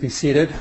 [0.00, 0.54] be seated.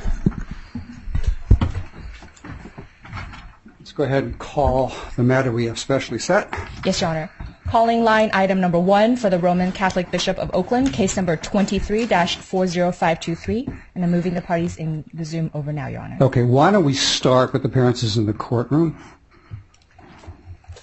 [3.79, 6.53] Let's go ahead and call the matter we have specially set.
[6.85, 7.29] Yes, Your Honor.
[7.67, 13.79] Calling line item number one for the Roman Catholic Bishop of Oakland, case number 23-40523.
[13.95, 16.17] And I'm moving the parties in the Zoom over now, Your Honor.
[16.21, 18.97] Okay, why don't we start with the appearances in the courtroom?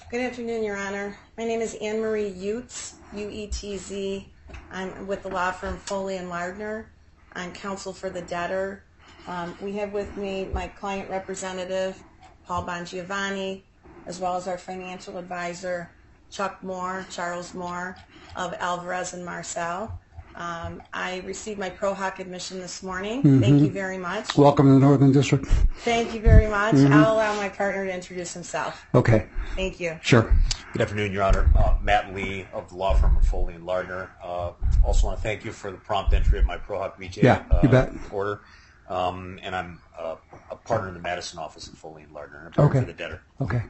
[0.09, 1.15] Good afternoon, Your Honor.
[1.37, 4.27] My name is Anne Marie Uetz, U-E-T-Z.
[4.71, 6.89] I'm with the law firm Foley and Lardner.
[7.33, 8.83] I'm counsel for the debtor.
[9.27, 12.01] Um, we have with me my client representative,
[12.45, 13.61] Paul Bongiovanni,
[14.05, 15.91] as well as our financial advisor,
[16.29, 17.97] Chuck Moore, Charles Moore
[18.35, 19.99] of Alvarez and Marsal.
[20.35, 23.39] Um, I received my Pro Hac admission this morning.
[23.41, 24.37] Thank you very much.
[24.37, 25.45] Welcome to the Northern District.
[25.83, 26.75] Thank you very much.
[26.75, 28.85] I'll allow my partner to introduce himself.
[28.95, 29.99] Okay, Thank you.
[30.01, 30.33] sure.
[30.73, 31.49] Good afternoon, Your Honor.
[31.55, 34.09] Uh, Matt Lee of the law firm of Foley and Lardner.
[34.23, 34.51] Uh,
[34.85, 37.43] also want to thank you for the prompt entry of my Pro Hac Vice Yeah,
[37.61, 37.91] you uh, bet.
[38.11, 38.41] order.
[38.87, 40.15] Um, and I'm uh,
[40.49, 42.47] a partner in the Madison office of Foley and Lardner.
[42.47, 42.79] and a Okay.
[42.79, 43.21] for the debtor.
[43.41, 43.63] Okay.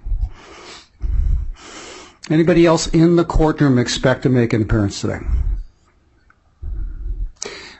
[2.30, 5.19] Anybody else in the courtroom expect to make an appearance today?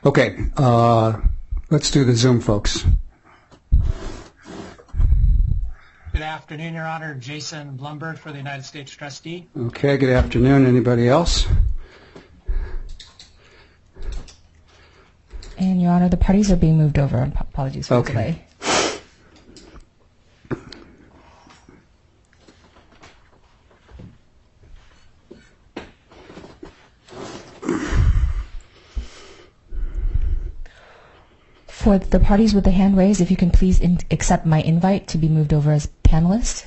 [0.04, 1.20] Okay, uh,
[1.70, 2.84] let's do the Zoom, folks.
[6.12, 7.14] Good afternoon, Your Honor.
[7.14, 9.46] Jason Blumberg for the United States Trustee.
[9.56, 10.66] Okay, good afternoon.
[10.66, 11.46] Anybody else?
[15.56, 17.30] And Your Honor, the parties are being moved over.
[17.38, 18.12] Apologies for Okay.
[18.12, 18.44] the delay.
[31.82, 35.08] For the parties with the hand raised, if you can please in- accept my invite
[35.08, 36.66] to be moved over as panelists.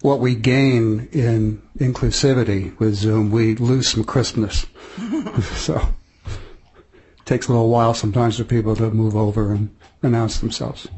[0.00, 4.64] What we gain in inclusivity with Zoom, we lose some crispness.
[5.56, 5.76] so
[6.24, 10.88] it takes a little while sometimes for people to move over and announce themselves.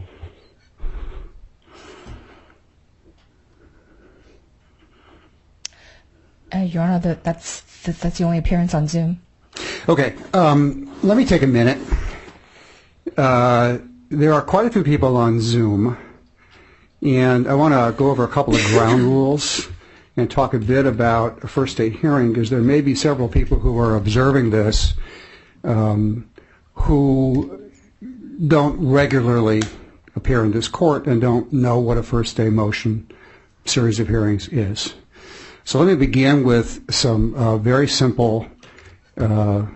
[6.54, 9.20] Uh, Your Honor, that, that's that, that's the only appearance on Zoom.
[9.88, 11.78] Okay, um, let me take a minute.
[13.16, 13.78] Uh,
[14.08, 15.96] there are quite a few people on Zoom,
[17.02, 19.68] and I want to go over a couple of ground rules
[20.16, 23.58] and talk a bit about a first day hearing because there may be several people
[23.58, 24.94] who are observing this
[25.64, 26.28] um,
[26.74, 27.63] who
[28.46, 29.62] don't regularly
[30.16, 33.10] appear in this court and don't know what a first day motion
[33.64, 34.94] series of hearings is.
[35.64, 38.46] So let me begin with some uh, very simple
[39.16, 39.66] uh,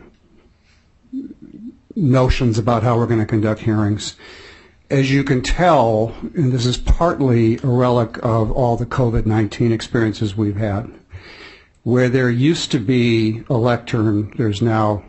[1.96, 4.16] notions about how we're going to conduct hearings.
[4.90, 10.36] As you can tell, and this is partly a relic of all the COVID-19 experiences
[10.36, 10.90] we've had,
[11.82, 15.04] where there used to be a lectern, there's now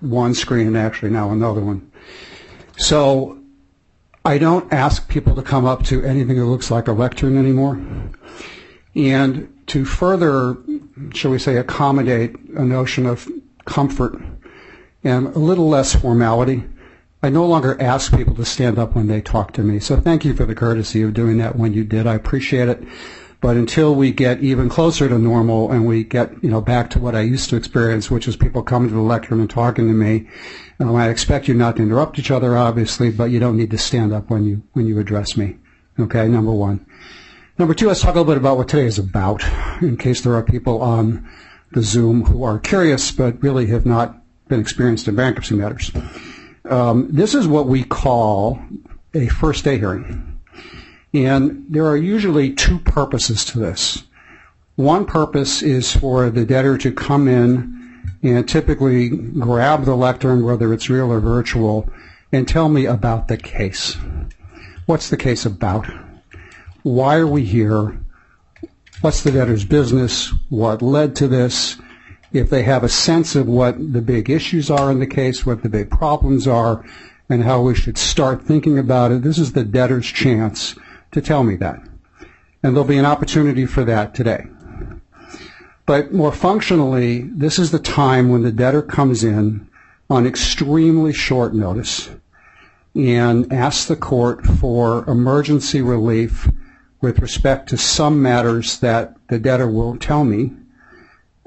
[0.00, 1.89] one screen and actually now another one.
[2.80, 3.38] So
[4.24, 7.80] I don't ask people to come up to anything that looks like a lectern anymore.
[8.96, 10.56] And to further,
[11.12, 13.28] shall we say, accommodate a notion of
[13.66, 14.20] comfort
[15.04, 16.64] and a little less formality,
[17.22, 19.78] I no longer ask people to stand up when they talk to me.
[19.78, 22.06] So thank you for the courtesy of doing that when you did.
[22.06, 22.82] I appreciate it.
[23.40, 26.98] But until we get even closer to normal and we get, you know, back to
[26.98, 29.94] what I used to experience, which is people coming to the lectern and talking to
[29.94, 30.28] me,
[30.78, 33.78] um, I expect you not to interrupt each other, obviously, but you don't need to
[33.78, 35.56] stand up when you when you address me.
[35.98, 36.84] Okay, number one.
[37.58, 39.42] Number two, let's talk a little bit about what today is about,
[39.82, 41.28] in case there are people on
[41.72, 45.90] the Zoom who are curious but really have not been experienced in bankruptcy matters.
[46.64, 48.60] Um, this is what we call
[49.14, 50.29] a first day hearing.
[51.12, 54.04] And there are usually two purposes to this.
[54.76, 57.76] One purpose is for the debtor to come in
[58.22, 61.90] and typically grab the lectern, whether it's real or virtual,
[62.32, 63.96] and tell me about the case.
[64.86, 65.86] What's the case about?
[66.82, 68.00] Why are we here?
[69.00, 70.32] What's the debtor's business?
[70.48, 71.76] What led to this?
[72.32, 75.62] If they have a sense of what the big issues are in the case, what
[75.62, 76.84] the big problems are,
[77.28, 80.76] and how we should start thinking about it, this is the debtor's chance
[81.12, 81.80] to tell me that.
[82.62, 84.46] And there'll be an opportunity for that today.
[85.86, 89.68] But more functionally, this is the time when the debtor comes in
[90.08, 92.10] on extremely short notice
[92.94, 96.48] and asks the court for emergency relief
[97.00, 100.52] with respect to some matters that the debtor will tell me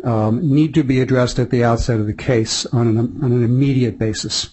[0.04, 3.44] um, need to be addressed at the outset of the case on an, on an
[3.44, 4.50] immediate basis.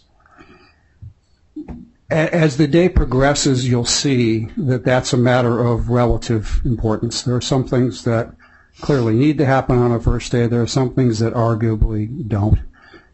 [2.10, 7.22] As the day progresses, you'll see that that's a matter of relative importance.
[7.22, 8.34] There are some things that
[8.80, 10.48] clearly need to happen on a first day.
[10.48, 12.58] There are some things that arguably don't.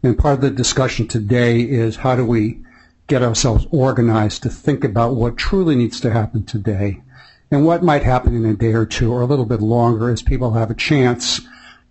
[0.01, 2.63] And part of the discussion today is how do we
[3.05, 7.03] get ourselves organized to think about what truly needs to happen today
[7.51, 10.23] and what might happen in a day or two or a little bit longer as
[10.23, 11.41] people have a chance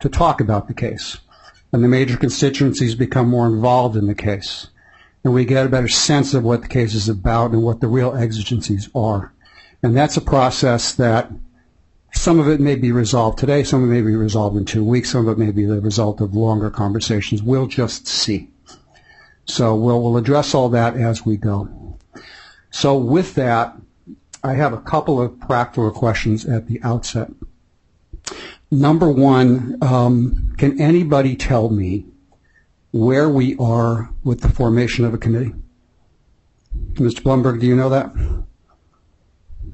[0.00, 1.19] to talk about the case.
[1.73, 4.70] And the major constituencies become more involved in the case
[5.26, 7.88] and we get a better sense of what the case is about and what the
[7.88, 9.32] real exigencies are.
[9.82, 11.32] And that's a process that
[12.14, 14.84] some of it may be resolved today, some of it may be resolved in two
[14.84, 17.43] weeks, some of it may be the result of longer conversations.
[17.43, 18.50] We'll just see.
[19.46, 21.99] So we'll, we'll address all that as we go.
[22.70, 23.76] So with that,
[24.44, 27.32] I have a couple of practical questions at the outset.
[28.70, 32.06] Number one, um, can anybody tell me
[32.96, 35.54] where we are with the formation of a committee.
[36.94, 37.22] Mr.
[37.22, 38.10] Blumberg, do you know that?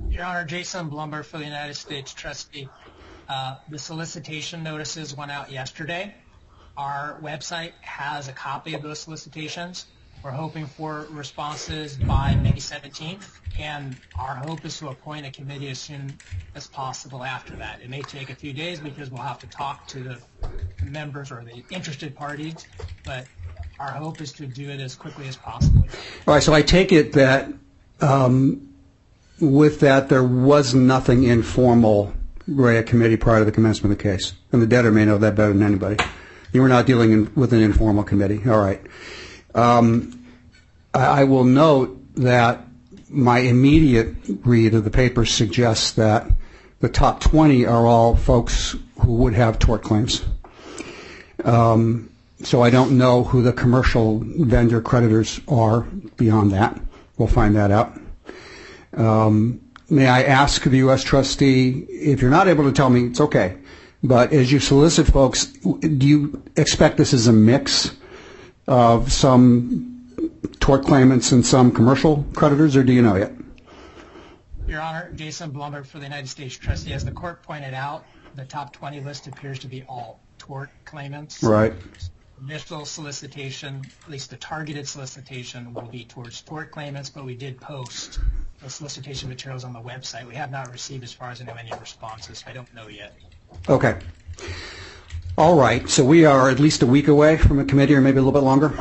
[0.09, 2.69] Your Honor, Jason Blumberg for the United States Trustee.
[3.29, 6.15] Uh, the solicitation notices went out yesterday.
[6.77, 9.87] Our website has a copy of those solicitations.
[10.23, 15.69] We're hoping for responses by May 17th, and our hope is to appoint a committee
[15.69, 16.17] as soon
[16.55, 17.81] as possible after that.
[17.83, 20.19] It may take a few days because we'll have to talk to the
[20.85, 22.69] members or the interested parties,
[23.05, 23.27] but
[23.81, 25.85] our hope is to do it as quickly as possible.
[26.29, 27.53] All right, so I take it that
[28.01, 28.73] um,
[29.41, 32.15] with that there was nothing informal,
[32.47, 35.19] Ray, a committee prior to the commencement of the case, and the debtor may know
[35.19, 35.97] that better than anybody.
[36.53, 38.41] You were not dealing in, with an informal committee.
[38.49, 38.81] All right.
[39.55, 40.19] Um,
[40.95, 42.65] I, will note that
[43.09, 44.15] my immediate
[44.45, 46.31] read of the paper suggests that
[46.81, 50.25] the top 20 are all folks who would have tort claims.
[51.45, 52.11] Um,
[52.43, 55.83] so I don't know who the commercial vendor creditors are
[56.17, 56.81] beyond that.
[57.17, 57.99] We'll find that out.
[58.95, 61.05] Um, may I ask the U.S.
[61.05, 63.57] trustee, if you're not able to tell me, it's okay,
[64.03, 67.93] but as you solicit folks, do you expect this as a mix
[68.67, 70.29] of some
[70.61, 73.33] tort claimants and some commercial creditors, or do you know yet?
[74.67, 76.93] Your Honor, Jason Blumberg for the United States Trustee.
[76.93, 78.05] As the court pointed out,
[78.37, 81.43] the top 20 list appears to be all tort claimants.
[81.43, 81.75] Right.
[82.41, 87.61] Initial solicitation, at least the targeted solicitation, will be towards tort claimants, but we did
[87.61, 88.19] post
[88.63, 90.27] the solicitation materials on the website.
[90.27, 92.43] We have not received, as far as I know, any responses.
[92.47, 93.15] I don't know yet.
[93.69, 93.97] Okay.
[95.39, 95.89] All right.
[95.89, 98.39] So we are at least a week away from a committee, or maybe a little
[98.39, 98.75] bit longer.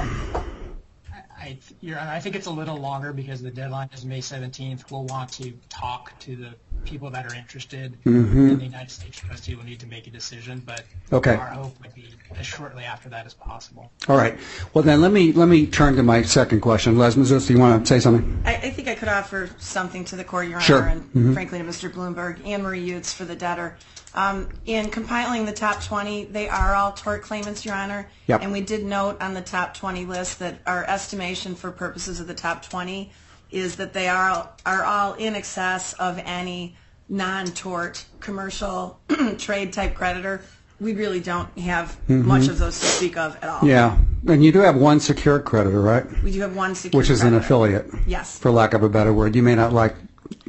[1.40, 4.92] I, Your Honor, I think it's a little longer because the deadline is May 17th.
[4.92, 6.50] We'll want to talk to the
[6.84, 8.50] people that are interested, mm-hmm.
[8.50, 10.62] and the United States trustee will need to make a decision.
[10.66, 10.84] But
[11.14, 11.36] Okay.
[11.36, 13.92] our hope would be as shortly after that as possible.
[14.10, 14.38] All right.
[14.74, 16.98] Well, then let me let me turn to my second question.
[16.98, 18.42] Les Mazus, do you want to say something?
[18.46, 20.82] I, I think I could offer something to the court, Your Sure.
[20.82, 21.34] Honor, and mm-hmm.
[21.34, 21.92] frankly to Mr.
[21.92, 23.78] Blumberg, Anne Marie Uetz for the debtor.
[24.14, 28.10] Um, in compiling the top 20, they are all tort claimants, Your Honor.
[28.28, 28.42] Yep.
[28.44, 32.28] And we did note on the top 20 list that our estimation for purposes of
[32.28, 33.12] the top 20
[33.52, 36.76] is that they are, are all in excess of any
[37.10, 39.00] non-tort commercial
[39.38, 40.42] trade type creditor.
[40.80, 43.60] We really don't have much of those to speak of at all.
[43.60, 43.68] Mm-hmm.
[43.68, 43.98] Yeah.
[44.28, 46.06] And you do have one secured creditor, right?
[46.24, 47.88] We do have one secured Which is an affiliate.
[48.08, 48.40] Yes.
[48.40, 49.36] For lack of a better word.
[49.36, 49.96] You may not like,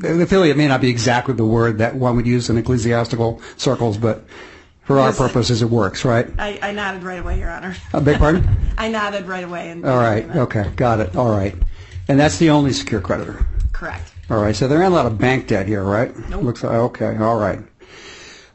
[0.03, 4.25] affiliate may not be exactly the word that one would use in ecclesiastical circles, but
[4.85, 6.29] for our Yes, I- purposes it works, right?
[6.39, 7.77] I, I nodded right away, Your Honor.
[7.93, 8.49] A big pardon?
[8.79, 9.71] I nodded right away.
[9.71, 10.29] And All right.
[10.37, 10.71] Okay.
[10.77, 11.15] Got it.
[11.17, 11.55] All right.
[12.09, 13.47] And that's the only secure creditor.
[13.73, 14.13] Correct.
[14.29, 14.57] All right.
[14.57, 16.17] So there ain't a lot of bank debt here, right?
[16.29, 16.43] Nope.
[16.43, 17.17] Looks like, okay.
[17.17, 17.61] All right.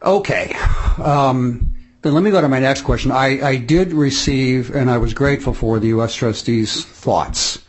[0.04, 0.54] Okay.
[1.02, 3.12] Um, then let me go to my next question.
[3.12, 6.14] I, I did receive, and I was grateful for, the U.S.
[6.14, 7.64] trustees' thoughts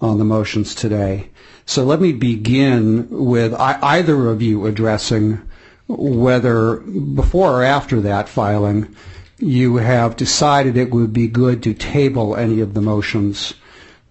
[0.00, 1.30] on the motions today.
[1.68, 5.42] So let me begin with either of you addressing
[5.86, 8.96] whether before or after that filing
[9.38, 13.52] you have decided it would be good to table any of the motions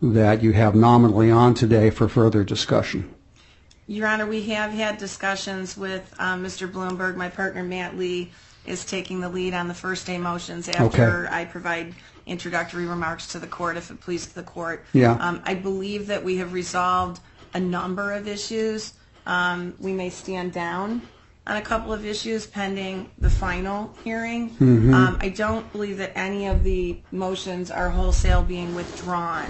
[0.04, 3.12] that you have nominally on today for further discussion.
[3.88, 6.72] Your Honor, we have had discussions with um, Mr.
[6.72, 7.16] Blumberg.
[7.16, 8.30] My partner, Matt Lee,
[8.68, 11.36] is taking the lead on the first day motions after Okay.
[11.36, 11.96] I provide
[12.28, 14.86] introductory remarks to the court, if it pleases the court.
[14.94, 15.14] Yeah.
[15.14, 17.20] Um, I believe that we have resolved
[17.54, 18.94] a number of issues.
[19.26, 21.02] Um, We may stand down
[21.46, 24.50] on a couple of issues pending the final hearing.
[24.52, 24.94] Mm-hmm.
[24.94, 29.46] Um, I don't believe that any of the motions are wholesale being withdrawn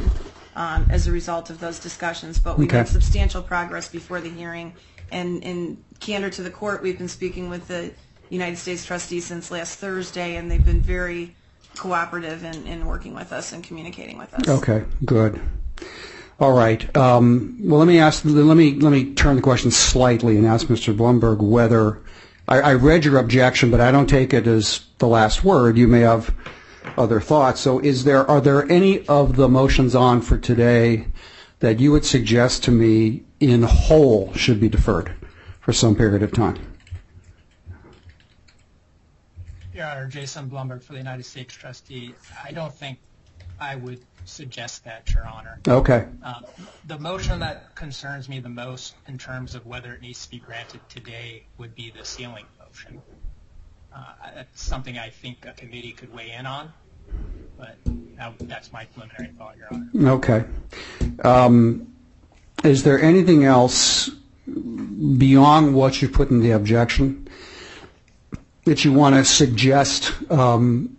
[0.56, 2.78] um, as a result of those discussions, but we Okay.
[2.78, 4.74] made substantial progress before the hearing.
[5.12, 7.92] And in candor to the court, we've been speaking with the
[8.30, 11.34] United States trustees since last Thursday, and they've been very
[11.76, 14.48] cooperative in, in working with us and communicating with us.
[14.48, 15.40] Okay, good.
[16.40, 16.96] All right.
[16.96, 18.24] Um, well, let me ask.
[18.24, 20.96] Let me let me turn the question slightly and ask Mr.
[20.96, 22.02] Blumberg whether
[22.48, 25.78] I, I read your objection, but I don't take it as the last word.
[25.78, 26.34] You may have
[26.96, 27.62] other thoughts.
[27.62, 31.08] So, is there are there any of the motions on for today
[31.60, 35.14] that you would suggest to me in whole should be deferred
[35.60, 36.58] for some period of time?
[39.74, 42.14] Your Honor, Jason Blumberg for the United States Trustee.
[42.44, 43.00] I don't think
[43.60, 45.60] I would suggest that, Your Honor.
[45.68, 46.06] Okay.
[46.24, 46.46] Um,
[46.86, 50.40] the motion that concerns me the most in terms of whether it needs to be
[50.40, 53.02] granted today would be the sealing motion.
[53.96, 54.04] Uh,
[54.36, 56.72] that's something I think a committee could weigh in on,
[57.58, 57.78] but
[58.18, 60.12] that, that's my preliminary thought, Your Honor.
[60.12, 60.46] Okay.
[61.24, 61.94] Um,
[62.64, 64.10] is there anything else
[65.18, 67.28] beyond what you put in the objection
[68.66, 70.97] that you want to suggest um,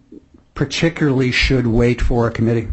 [0.59, 2.67] particularly should wait for a committee?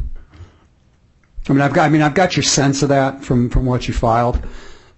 [1.48, 3.88] I mean, I've got, I mean, I've got your sense of that from, from what
[3.88, 4.44] you filed,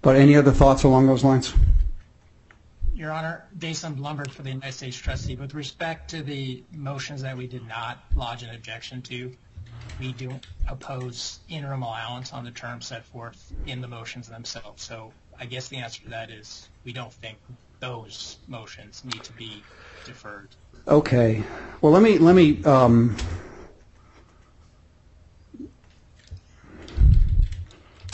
[0.00, 1.52] but any other thoughts along those lines?
[2.94, 5.36] Your Honor, Jason Blumberg for the United States Trustee.
[5.36, 9.36] With respect to the motions that we did not lodge an objection to,
[10.00, 10.30] we do
[10.66, 14.82] oppose interim allowance on the terms set forth in the motions themselves.
[14.82, 17.36] So I guess the answer to that is we don't think
[17.80, 19.62] those motions need to be
[20.06, 20.48] deferred.
[20.88, 21.44] Okay.
[21.82, 23.14] Well, let me let me um,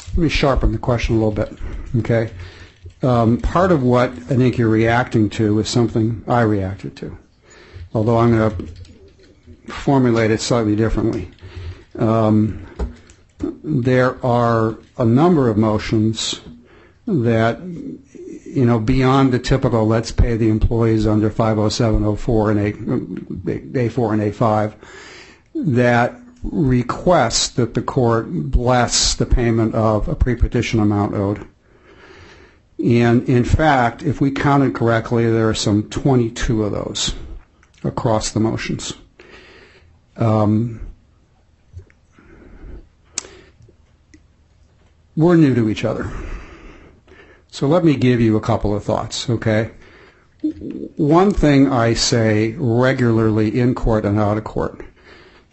[0.08, 1.56] let me sharpen the question a little bit.
[1.98, 2.32] Okay.
[3.02, 7.16] Um, part of what I think you're reacting to is something I reacted to,
[7.94, 11.30] although I'm going to formulate it slightly differently.
[11.96, 12.66] Um,
[13.62, 16.40] there are a number of motions
[17.06, 17.60] that
[18.54, 22.72] you know, beyond the typical let's pay the employees under 50704 and A,
[23.88, 24.74] A4 and A5
[25.54, 31.46] that request that the court bless the payment of a pre-petition amount owed.
[32.78, 37.14] And in fact, if we counted correctly, there are some 22 of those
[37.82, 38.92] across the motions.
[40.16, 40.80] Um,
[45.16, 46.10] we're new to each other.
[47.54, 49.70] So let me give you a couple of thoughts, okay?
[50.96, 54.84] One thing I say regularly in court and out of court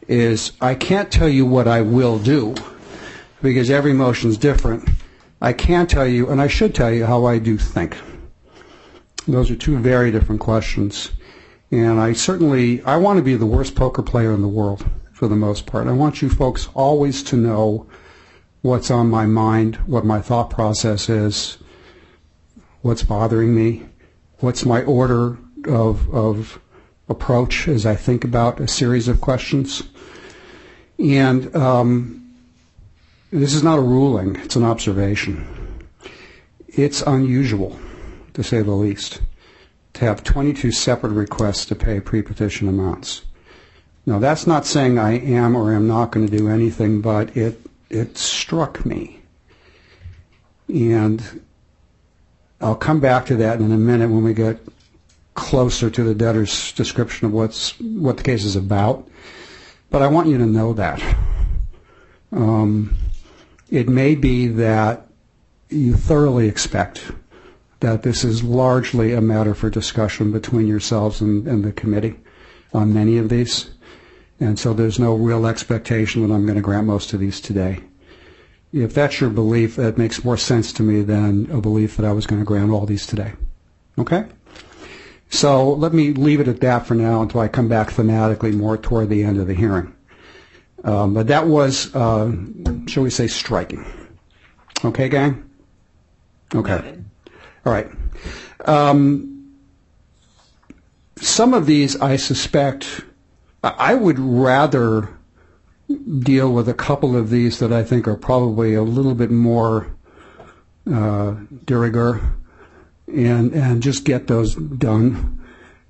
[0.07, 2.55] is I can't tell you what I will do
[3.43, 4.89] because every motion is different.
[5.41, 7.95] I can tell you, and I should tell you, how I do think.
[9.27, 11.11] Those are two very different questions.
[11.69, 15.27] And I certainly, I want to be the worst poker player in the world for
[15.27, 15.85] the most part.
[15.85, 17.85] I want you folks always to know
[18.63, 21.59] what's on my mind, what my thought process is,
[22.81, 23.85] what's bothering me,
[24.39, 26.59] what's my order of, of
[27.09, 29.83] approach as I think about a series of questions.
[30.97, 32.35] And um,
[33.31, 35.47] this is not a ruling, it's an observation.
[36.67, 37.77] It's unusual,
[38.33, 39.21] to say the least,
[39.93, 43.23] to have 22 separate requests to pay pre-petition amounts.
[44.05, 47.59] Now, that's not saying I am or am not going to do anything, but it,
[47.89, 49.21] it struck me.
[50.67, 51.41] And
[52.61, 54.59] I'll come back to that in a minute when we get
[55.33, 59.07] closer to the debtor's description of what's what the case is about.
[59.89, 61.01] But I want you to know that.
[62.31, 62.95] Um,
[63.69, 65.07] it may be that
[65.69, 67.11] you thoroughly expect
[67.79, 72.19] that this is largely a matter for discussion between yourselves and, and the committee
[72.73, 73.71] on many of these.
[74.39, 77.83] And so there's no real expectation that I'm going to grant most of these today
[78.73, 82.13] if that's your belief, that makes more sense to me than a belief that I
[82.13, 83.33] was going to grant all these today.
[83.97, 84.25] Okay?
[85.29, 88.77] So let me leave it at that for now until I come back thematically more
[88.77, 89.95] toward the end of the hearing.
[90.83, 92.31] Um, but that was, uh,
[92.87, 93.85] shall we say, striking.
[94.83, 95.49] Okay, gang?
[96.55, 96.75] Okay.
[96.75, 97.05] Noted.
[97.65, 97.87] All right.
[98.65, 99.55] Um,
[101.17, 103.05] some of these, I suspect,
[103.63, 105.09] I I would rather
[105.97, 109.95] deal with a couple of these that I think are probably a little bit more
[110.91, 112.21] uh, de rigueur
[113.07, 115.37] and, and just get those done.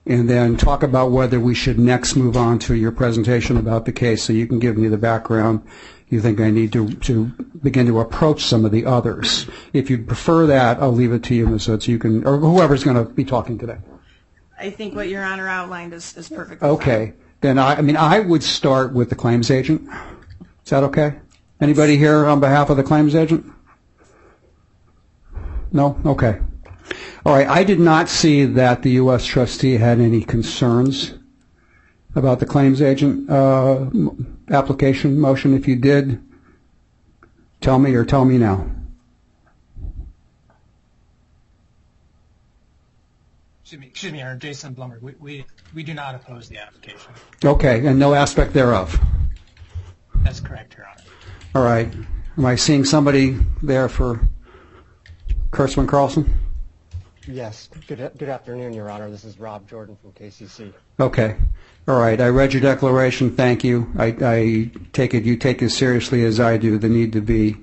[0.05, 3.91] And then talk about whether we should next move on to your presentation about the
[3.91, 5.61] case so you can give me the background
[6.11, 7.25] you think I need to, to
[7.63, 9.47] begin to approach some of the others.
[9.71, 11.67] If you'd prefer that, I'll leave it to you, Ms.
[11.67, 11.87] Uetz.
[11.87, 13.77] You can, or whoever's going to be talking today.
[14.59, 16.77] I think what Your Honor outlined is, is perfectly fine.
[17.41, 19.87] Then I, I mean, I would start with the claims agent.
[20.63, 21.15] Is that okay?
[21.59, 23.45] Anybody here on behalf of the claims agent?
[25.71, 25.99] No?
[26.05, 26.39] Okay.
[27.25, 27.47] All right.
[27.47, 29.25] I did not see that the U.S.
[29.25, 31.13] trustee had any concerns
[32.15, 33.85] about the claims agent uh,
[34.49, 35.53] application motion.
[35.53, 36.21] If you did,
[37.61, 38.65] Tell me or tell me now.
[44.01, 45.01] Excuse me, excuse Your Honor, Jason Blumberg.
[45.03, 47.11] We, we, we do not oppose the application.
[47.45, 48.99] Okay, and no aspect thereof.
[50.23, 51.03] That's correct, Your Honor.
[51.53, 51.93] All right.
[52.35, 54.27] Am I seeing somebody there for
[55.51, 56.33] Kurtzman Carson?
[57.27, 57.69] Yes.
[57.85, 59.11] Good, good afternoon, Your Honor.
[59.11, 60.73] This is Rob Jordan from KCC.
[60.99, 61.35] Okay.
[61.87, 62.19] All right.
[62.19, 63.35] I read your declaration.
[63.35, 63.87] Thank you.
[63.99, 67.55] I, I take it you take as seriously as I do the need to be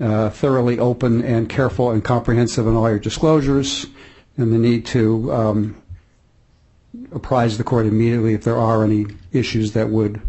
[0.00, 3.86] uh, thoroughly open and careful and comprehensive in all your disclosures
[4.40, 5.82] and the need to um,
[7.12, 10.20] apprise the court immediately if there are any issues that would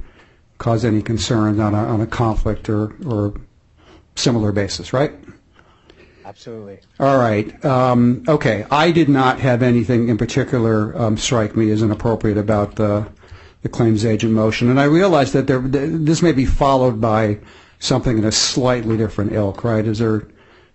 [0.58, 3.34] cause any concern on a, on a conflict or, or
[4.15, 5.13] similar basis, right?
[6.24, 6.80] Absolutely.
[7.00, 7.63] All right.
[7.65, 8.65] Um, okay.
[8.70, 13.08] I did not have anything in particular um, strike me as inappropriate about the,
[13.63, 17.39] the claims agent motion, and I realize that there, this may be followed by
[17.80, 19.86] something in a slightly different ilk, right?
[19.86, 20.27] Is there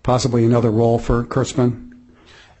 [0.03, 1.86] possibly another role for Kurtzman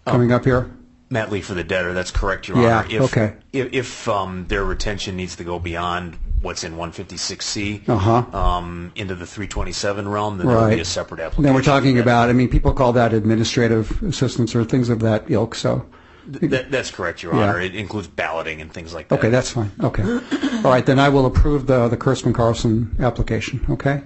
[0.07, 0.71] coming up here?
[1.09, 1.93] Matt Lee for the debtor.
[1.93, 2.87] That's correct, Your Yeah, Honor.
[2.89, 3.33] If, okay.
[3.53, 8.37] If, if um, their retention needs to go beyond what's in 156C Uh-huh.
[8.37, 10.79] um, into the 327 realm, then there will be Right.
[10.81, 11.43] a separate application.
[11.43, 15.29] Then we're talking about, I mean, people call that administrative assistance or things of that
[15.31, 15.85] ilk, so.
[16.31, 17.43] Th- that- that's correct, Your Yeah.
[17.51, 17.61] Honor.
[17.61, 19.17] It includes balloting and things like that.
[19.19, 19.71] Okay, that's fine.
[19.81, 20.03] Okay.
[20.03, 24.03] All right, then I will approve the, the Kurtzman Carson application, okay?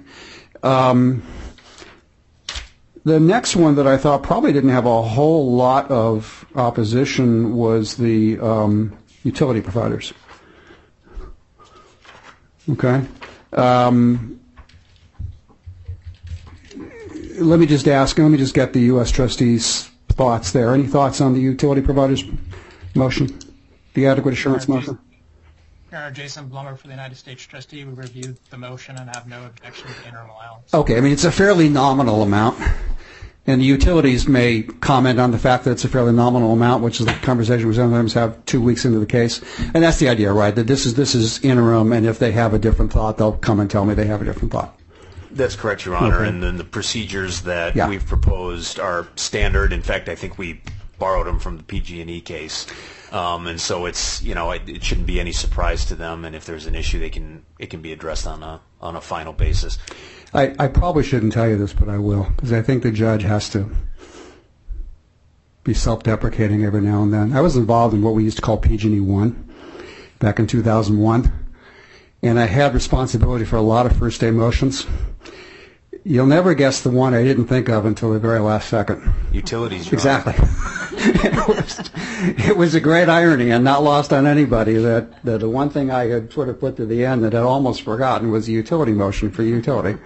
[0.63, 1.24] Um,
[3.03, 7.96] The next one that I thought probably didn't have a whole lot of opposition was
[7.98, 10.13] the um, utility providers.
[12.70, 13.03] Okay?
[13.53, 14.39] Um,
[17.39, 19.10] Let me just ask, let me just get the U.S.
[19.10, 20.74] trustees' thoughts there.
[20.75, 22.24] Any thoughts on the utility providers
[22.93, 23.39] motion?
[23.96, 24.75] The adequate assurance Sure.
[24.75, 25.00] motion?
[25.91, 27.84] Your Honor, Jason Blumberg for the United States trustee.
[27.84, 30.74] We reviewed the motion and have no objection to interim allowance.
[30.74, 32.60] Okay, I mean, it's a fairly nominal amount,
[33.48, 37.00] and the utilities may comment on the fact that it's a fairly nominal amount, which
[37.00, 39.42] is the conversation we sometimes have two weeks into the case.
[39.74, 40.54] And that's the idea, right?
[40.54, 43.60] That this is, this is interim, and if they have a different thought, they'll come
[43.60, 44.77] and tell me they have a different thought.
[45.32, 46.24] That's correct, Your Honor.
[46.24, 47.88] And then the procedures that Yeah.
[47.90, 49.74] we've proposed are standard.
[49.74, 50.62] In fact, I think we
[51.00, 52.68] borrowed them from the PG&E case.
[53.12, 56.25] Um, and so it's, you know, it, it shouldn't be any surprise to them.
[56.25, 59.01] And if there's an issue, they can, it can be addressed on a, on a
[59.01, 59.77] final basis.
[60.33, 63.24] I, I probably shouldn't tell you this, but I will, because I think the judge
[63.24, 63.70] has to
[65.63, 67.33] be self-deprecating every now and then.
[67.33, 69.50] I was involved in what we used to call PG&E 1
[70.20, 71.31] back in 2001,
[72.24, 74.85] and I had responsibility for a lot of first day motions.
[76.03, 79.13] You'll never guess the one I didn't think of until the very last second.
[79.31, 80.33] Utilities, Exactly.
[80.94, 81.90] It, was,
[82.48, 85.92] it was a great irony and not lost on anybody that, that the one thing
[85.92, 88.92] I had sort of put to the end that I'd almost forgotten was the utility
[88.92, 90.00] motion for utility.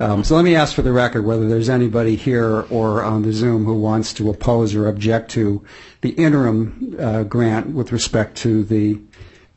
[0.00, 3.32] Um, so let me ask for the record whether there's anybody here or on the
[3.32, 5.64] Zoom who wants to oppose or object to
[6.02, 9.00] the interim uh, grant with respect to the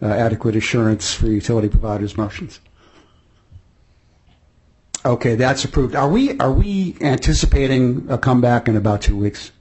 [0.01, 2.59] uh, adequate assurance for utility providers motions.
[5.05, 5.95] Okay, that's approved.
[5.95, 9.51] Are we are we anticipating a comeback in about two weeks?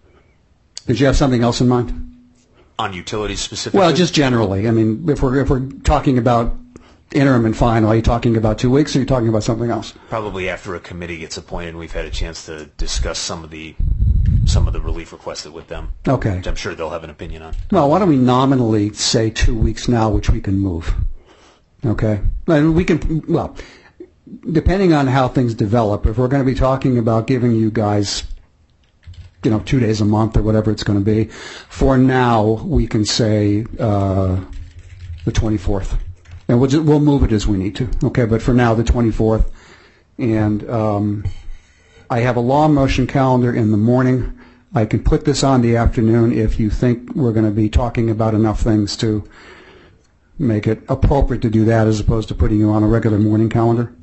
[0.90, 2.16] Did you have something else in mind?
[2.76, 3.79] On utilities specifically?
[3.79, 4.66] Well, just generally.
[4.66, 6.57] I mean, if we're if we're talking about
[7.12, 9.70] interim and final, are you talking about two weeks, or are you talking about something
[9.70, 9.94] else?
[10.09, 13.50] Probably after a committee gets appointed and we've had a chance to discuss some of
[13.50, 13.76] the,
[14.46, 15.92] some of the relief requested with them.
[16.09, 16.38] Okay.
[16.38, 17.55] Which I'm sure they'll have an opinion on.
[17.70, 20.92] Well, why don't we nominally say two weeks now, which we can move?
[21.87, 23.24] Okay, and we can.
[23.29, 23.55] Well,
[24.50, 28.24] depending on how things develop, if we're going to be talking about giving you guys,
[29.42, 31.24] you know, two days a month or whatever it's going to be,
[31.68, 34.38] for now we can say uh,
[35.24, 35.98] the 24th,
[36.48, 37.88] and we'll just, we'll move it as we need to.
[38.05, 39.50] Okay, but for now the 24th,
[40.18, 41.24] and um,
[42.11, 44.38] I have a law motion calendar in the morning.
[44.74, 48.11] I can put this on the afternoon if you think we're going to be talking
[48.11, 49.29] about enough things to
[50.38, 53.48] make it appropriate to do that as opposed to putting you on a regular morning
[53.48, 53.94] calendar.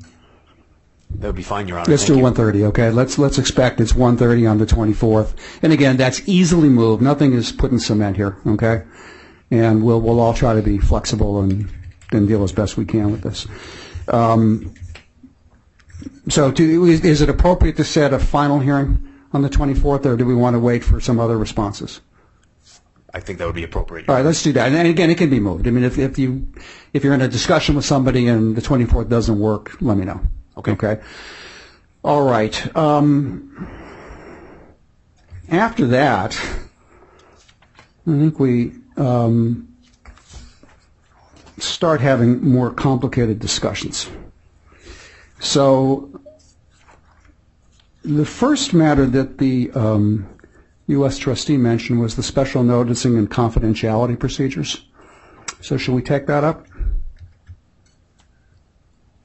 [1.16, 1.90] That would be fine, Your Honor.
[1.90, 2.32] Let's Thank do you.
[2.32, 2.90] 1:30, okay?
[2.90, 5.34] Let's let's expect it's 1:30 on the 24th.
[5.62, 7.02] And again, that's easily moved.
[7.02, 8.82] Nothing is put in cement here, okay?
[9.50, 11.70] And we'll we'll all try to be flexible and
[12.12, 13.46] and deal as best we can with this.
[14.08, 14.74] Um,
[16.28, 20.16] so, do, is, is it appropriate to set a final hearing on the 24th, or
[20.16, 22.00] do we want to wait for some other responses?
[23.12, 24.08] I think that would be appropriate.
[24.08, 24.70] All right, let's do that.
[24.70, 25.66] And again, it can be moved.
[25.66, 26.46] I mean, if, if you
[26.92, 30.20] if you're in a discussion with somebody and the 24th doesn't work, let me know.
[30.58, 30.72] Okay.
[30.72, 31.00] Okay.
[32.04, 32.76] All right.
[32.76, 33.68] Um,
[35.50, 36.34] after that,
[38.06, 39.68] I think we um,
[41.58, 44.08] start having more complicated discussions.
[45.40, 46.20] So
[48.02, 50.28] the first matter that the um,
[50.88, 51.18] U.S.
[51.18, 54.84] trustee mentioned was the special noticing and confidentiality procedures.
[55.60, 56.67] So should we take that up?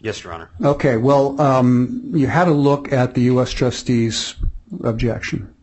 [0.04, 0.50] Yes, Your Honor.
[0.62, 3.52] Okay, well, um, you had a look at the U.S.
[3.52, 4.36] trustee's
[4.84, 5.56] objection.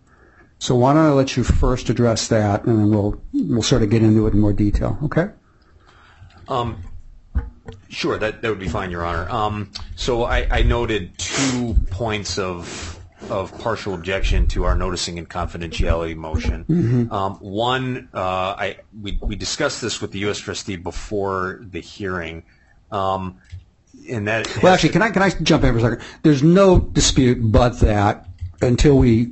[0.58, 3.90] So why don't I let you first address that, and then we'll, we'll sort of
[3.90, 5.28] get into it in more detail, okay?
[6.48, 6.82] Um,
[7.88, 9.28] Sure, that, that would be fine, Your Honor.
[9.30, 12.96] Um, so I, I noted two points of
[13.28, 16.64] of partial objection to our noticing and confidentiality motion.
[17.12, 18.18] Um, one, uh,
[18.58, 20.38] I we, we discussed this with the U.S.
[20.38, 22.44] trustee before the hearing,
[24.24, 26.02] that Well, actually, can I, can I jump in for a second?
[26.22, 28.26] There's no dispute but that
[28.60, 29.30] until we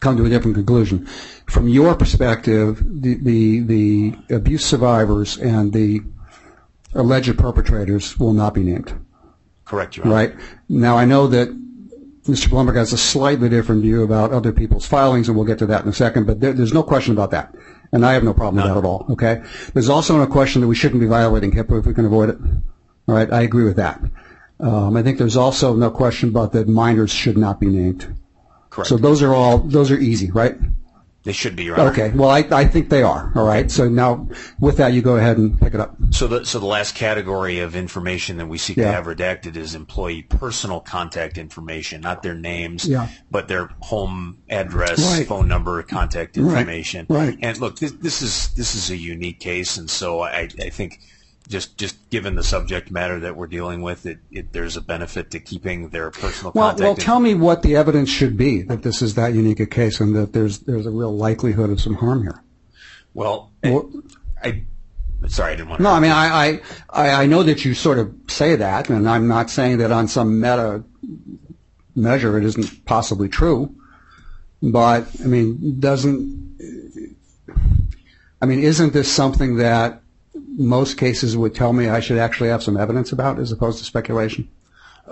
[0.00, 1.06] come to a different conclusion.
[1.46, 6.00] From your perspective, the, the, the abuse survivors and the
[6.94, 8.92] alleged perpetrators will not be named,
[9.64, 10.14] correct, Your Honor.
[10.14, 10.34] right?
[10.68, 11.48] Now, I know that
[12.24, 12.48] Mr.
[12.48, 15.82] Blumberg has a slightly different view about other people's filings, and we'll get to that
[15.82, 17.54] in a second, but there, there's no question about that.
[17.92, 19.42] And I have no problem with that at all, okay?
[19.74, 22.38] There's also no question that we shouldn't be violating HIPAA if we can avoid it.
[23.08, 24.00] All right, I agree with that.
[24.60, 28.14] Um, I think there's also no question about that minors should not be named.
[28.70, 28.88] Correct.
[28.88, 30.56] So those are all, those are easy, right?
[31.24, 31.90] they should be, Your Honor.
[31.92, 33.70] Okay, well, I, I think they are, all right?
[33.70, 35.94] So now, with that, you go ahead and pick it up.
[36.10, 38.86] So the so the last category of information that we seek Yeah.
[38.86, 43.06] to have redacted is employee personal contact information, not their names, Yeah.
[43.30, 45.26] but their home address, Right.
[45.28, 47.06] phone number, contact information.
[47.08, 47.38] right.
[47.40, 50.98] And look, this, this is this is a unique case, and so I, I think
[51.48, 55.30] just just given the subject matter that we're dealing with, it, it there's a benefit
[55.32, 56.80] to keeping their personal Well, contact.
[56.82, 60.00] well, tell me what the evidence should be that this is that unique a case
[60.00, 62.42] and that there's, there's a real likelihood of some harm here.
[63.14, 63.90] well, Well-
[64.42, 64.64] I,
[65.22, 65.82] I sorry, I didn't want to.
[65.84, 69.08] No, I mean, I, I, I I know that you sort of say that, and
[69.08, 70.82] I'm not saying that on some meta
[71.94, 73.74] measure it isn't possibly true.
[74.64, 76.56] But, I mean, doesn't,
[78.40, 80.01] I mean, isn't this something that
[80.56, 83.84] most cases would tell me I should actually have some evidence about as opposed to
[83.84, 84.48] speculation?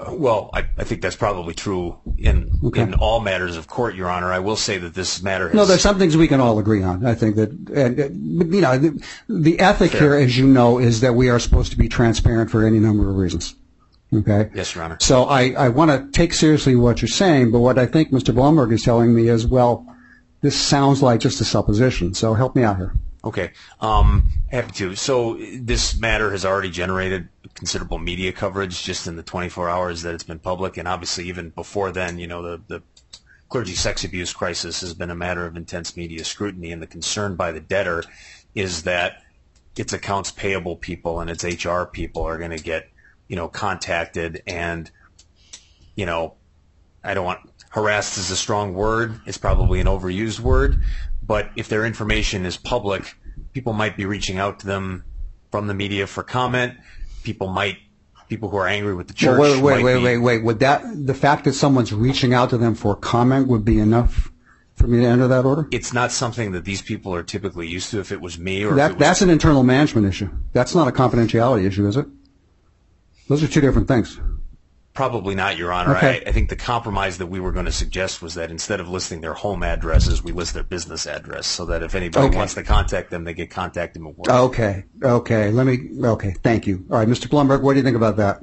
[0.09, 2.83] Well, I, I think that's probably true in Okay.
[2.83, 4.33] in all matters of court, Your Honor.
[4.33, 6.83] I will say that this matter has No, there's some things we can all agree
[6.83, 7.05] on.
[7.05, 8.05] I think that, and, uh,
[8.55, 11.79] you know, the, the ethic here, as you know, is that we are supposed to
[11.79, 13.57] be transparent for any number of reasons.
[14.14, 14.48] Okay?
[14.55, 14.96] Yes, Your Honor.
[15.00, 18.33] So I, I want to take seriously what you're saying, but what I think Mr.
[18.35, 19.87] Blumberg is telling me is, well,
[20.40, 22.14] this sounds like just a supposition.
[22.14, 22.94] So help me out here.
[23.22, 24.94] Okay, um, happy to.
[24.94, 30.14] So this matter has already generated considerable media coverage just in the 24 hours that
[30.14, 32.83] it's been public, and obviously even before then, you know, the, the
[33.50, 37.37] clergy sex abuse crisis has been a matter of intense media scrutiny, and the concern
[37.37, 38.04] by the debtor
[38.54, 39.22] is that
[39.76, 42.88] its accounts payable people and its HR people are going to get,
[43.28, 44.90] you know, contacted and,
[45.94, 46.35] you know,
[47.04, 49.20] I don't want harassed is a strong word.
[49.26, 50.83] It's probably an overused word,
[51.31, 53.14] but if their information is public,
[53.53, 55.05] people might be reaching out to them
[55.53, 56.77] from the media for comment.
[57.23, 57.77] People might,
[58.29, 59.38] people who are angry with the church.
[59.38, 60.43] Well, wait, wait, wait, be- wait, wait.
[60.43, 64.33] Would that, the fact that someone's reaching out to them for comment would be enough
[64.75, 65.69] for me to enter that order?
[65.71, 68.01] It's not something that these people are typically used to.
[68.01, 70.31] If it was me or That, was, that's an internal management issue.
[70.53, 72.07] That's not a confidentiality issue, is it?
[73.29, 74.19] Those are two different things.
[74.94, 75.96] Probably not, Your Honor.
[75.96, 76.22] Okay.
[76.26, 78.88] I, I think the compromise that we were going to suggest was that instead of
[78.88, 82.37] listing their home addresses, we list their business address, so that if anybody Okay.
[82.37, 84.14] wants to contact them, they get contact them.
[84.29, 85.50] Okay, okay.
[85.50, 86.85] Let me, okay, thank you.
[86.90, 87.29] All right, Mr.
[87.29, 88.42] Blumberg, what do you think about that?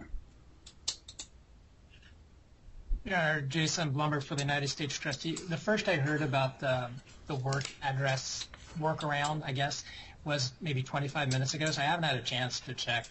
[3.03, 5.35] Yeah, Jason Blumberg for the United States Trustee.
[5.35, 6.89] The first I heard about the,
[7.27, 8.47] the work address
[8.79, 9.85] workaround, I guess,
[10.25, 13.07] was maybe 25 minutes ago, so I haven't had a chance to check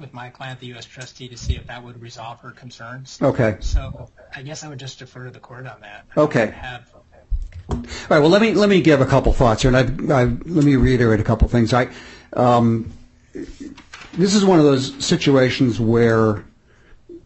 [0.00, 0.84] with my client, the U.S.
[0.84, 3.18] trustee, to see if that would resolve her concerns.
[3.20, 3.56] Okay.
[3.60, 6.06] So I guess I would just defer to the court on that.
[6.16, 6.46] Okay.
[6.50, 6.92] Have,
[7.70, 7.76] All
[8.08, 8.20] right.
[8.20, 10.76] Well, let me let me give a couple thoughts here, and I, I let me
[10.76, 11.72] reiterate a couple things.
[11.72, 11.88] I,
[12.32, 12.92] um,
[13.32, 16.44] this is one of those situations where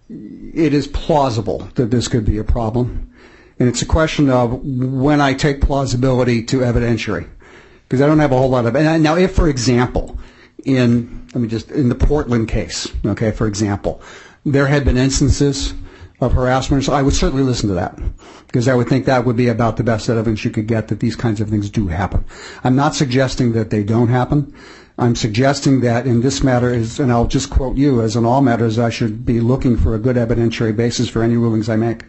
[0.09, 3.11] it is plausible that this could be a problem,
[3.59, 7.29] and it's a question of when I take plausibility to evidentiary,
[7.89, 8.77] because I don't have a whole lot of.
[8.77, 10.19] And now, if for example,
[10.65, 14.01] in let me just in the Portland case, okay, for example,
[14.45, 15.75] there had been instances
[16.21, 17.99] of harassment, so I would certainly listen to that
[18.47, 21.01] because I would think that would be about the best evidence you could get that
[21.01, 22.25] these kinds of things do happen.
[22.63, 24.55] I'm not suggesting that they don't happen.
[24.97, 28.43] I'm suggesting that in this matter is, and I'll just quote you, as in all
[28.43, 32.05] matters, I should be looking for a good evidentiary basis for any rulings I make.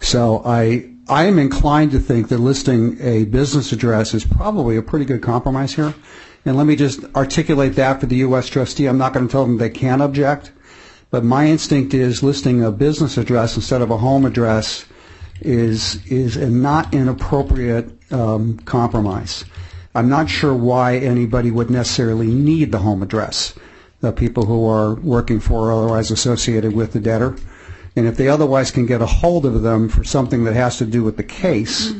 [0.00, 4.82] So I I am inclined to think that listing a business address is probably a
[4.82, 5.92] pretty good compromise here.
[6.44, 8.48] And let me just articulate that for the U.S.
[8.48, 8.86] trustee.
[8.86, 10.52] I'm not going to tell them they can object,
[11.10, 14.86] but my instinct is listing a business address instead of a home address
[15.42, 19.44] is is a not inappropriate um, compromise.
[19.94, 23.54] I'm not sure why anybody would necessarily need the home address.
[24.00, 27.36] The people who are working for or otherwise associated with the debtor,
[27.96, 30.86] and if they otherwise can get a hold of them for something that has to
[30.86, 31.92] do with the case,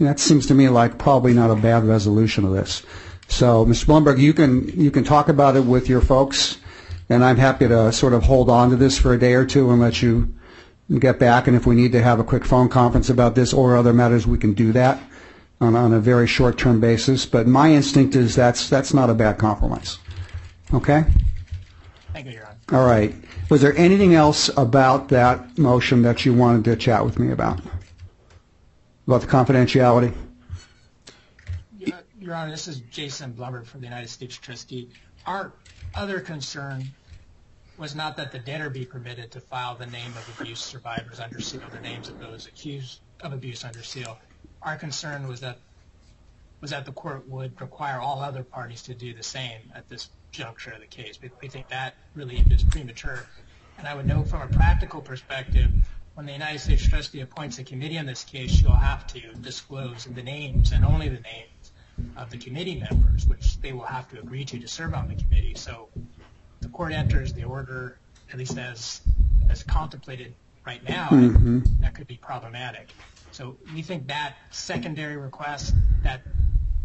[0.00, 2.82] that seems to me like probably not a bad resolution of this.
[3.28, 3.86] So, Mr.
[3.86, 6.58] Blumberg, you can you can talk about it with your folks,
[7.08, 9.70] and I'm happy to sort of hold on to this for a day or two
[9.70, 10.34] and let you
[10.98, 11.46] get back.
[11.46, 14.26] And if we need to have a quick phone conference about this or other matters,
[14.26, 15.00] we can do that
[15.60, 17.26] on, on a very short-term basis.
[17.26, 19.98] But my instinct is that's that's not a bad compromise.
[20.72, 21.04] Okay.
[22.12, 22.80] Thank you, Your Honor.
[22.80, 23.14] All right.
[23.50, 27.60] Was there anything else about that motion that you wanted to chat with me about?
[29.06, 30.14] About the confidentiality?
[32.26, 34.88] Your- Honor, this is Jason Blumberg from the United States Trustee.
[35.26, 35.52] Our
[35.94, 36.84] other concern
[37.78, 41.40] was not that the debtor be permitted to file the name of abuse survivors under
[41.40, 44.18] seal, the names of those accused of abuse under seal.
[44.60, 45.58] Our concern was that
[46.60, 50.08] was that the court would require all other parties to do the same at this
[50.32, 51.20] juncture of the case.
[51.22, 53.24] We, think that really is premature.
[53.78, 55.70] And I would note from a practical perspective,
[56.14, 60.06] when the United States Trustee appoints a committee in this case, she'll have to disclose
[60.06, 61.50] the names and only the names
[62.16, 65.14] of the committee members, which they will have to agree to to serve on the
[65.14, 65.54] committee.
[65.54, 65.88] So
[66.60, 67.96] the court enters the order,
[68.32, 69.00] at least as
[69.48, 70.34] as contemplated
[70.66, 72.88] right now, and that could be problematic.
[73.32, 76.22] So we think that secondary request that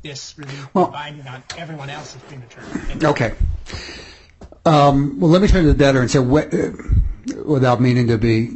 [0.03, 2.63] this relief Well- binding on everyone else is premature.
[3.09, 3.33] Okay.
[4.65, 8.17] Um, well, let me turn to the debtor and say, wh- uh, without meaning to
[8.17, 8.51] be,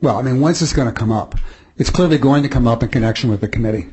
[0.00, 1.34] well, I mean, when's this going to come up?
[1.76, 3.88] It's clearly going to come up in connection with the committee.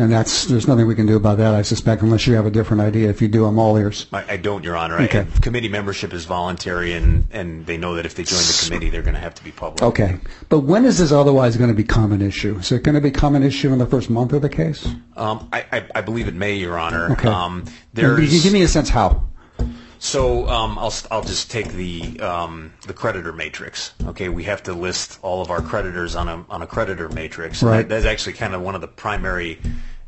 [0.00, 2.50] And that's, there's nothing we can do about that, I suspect, unless you have a
[2.50, 3.10] different idea.
[3.10, 4.06] If you do, I'm all ears.
[4.12, 4.96] I, I don't, Your Honor.
[4.98, 5.26] I- Okay.
[5.42, 9.02] committee membership is voluntary, and, and they know that if they join the committee, they're
[9.02, 9.82] going to have to be public.
[9.82, 10.18] Okay.
[10.48, 12.56] But when is this otherwise going to become an issue?
[12.58, 14.86] Is it going to become an issue in the first month of the case?
[15.16, 17.12] Um, I, I, I believe it may, Your Honor.
[17.12, 17.28] Okay.
[17.28, 19.26] Um, Give me a sense how.
[20.00, 23.92] So um, I'll I'll just take the um, the creditor matrix.
[24.06, 27.62] Okay, we have to list all of our creditors on a on a creditor matrix.
[27.62, 27.82] Right.
[27.82, 29.60] that- that's actually kind of one of the primary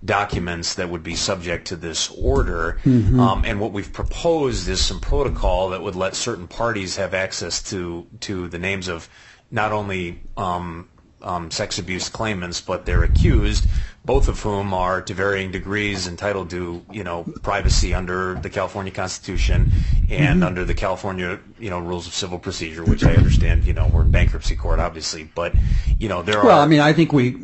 [0.05, 2.81] documents that would be subject to this order.
[2.85, 3.21] Mm-hmm.
[3.21, 7.63] Um, and what we've proposed is some protocol that would let certain parties have access
[7.65, 9.11] to to the names of
[9.51, 10.89] not only um,
[11.21, 13.67] um, sex abuse claimants, but their accused,
[14.05, 18.93] both of whom are to varying degrees entitled to, you know, privacy under the California
[18.93, 19.71] Constitution
[20.11, 20.43] and Mm-hmm.
[20.43, 24.03] under the California, you know, rules of civil procedure, which I understand, you know, we're
[24.03, 25.55] in bankruptcy court, obviously, but,
[25.99, 26.47] you know, there are.
[26.47, 27.37] Well, I mean, I think we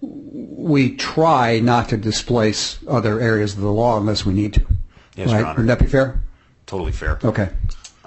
[0.00, 4.66] we try not to displace other areas of the law unless we need to.
[5.16, 5.46] Yes, Your right?
[5.46, 5.58] Honor.
[5.60, 6.20] Would that be fair?
[6.66, 7.18] totally fair.
[7.24, 7.48] Okay.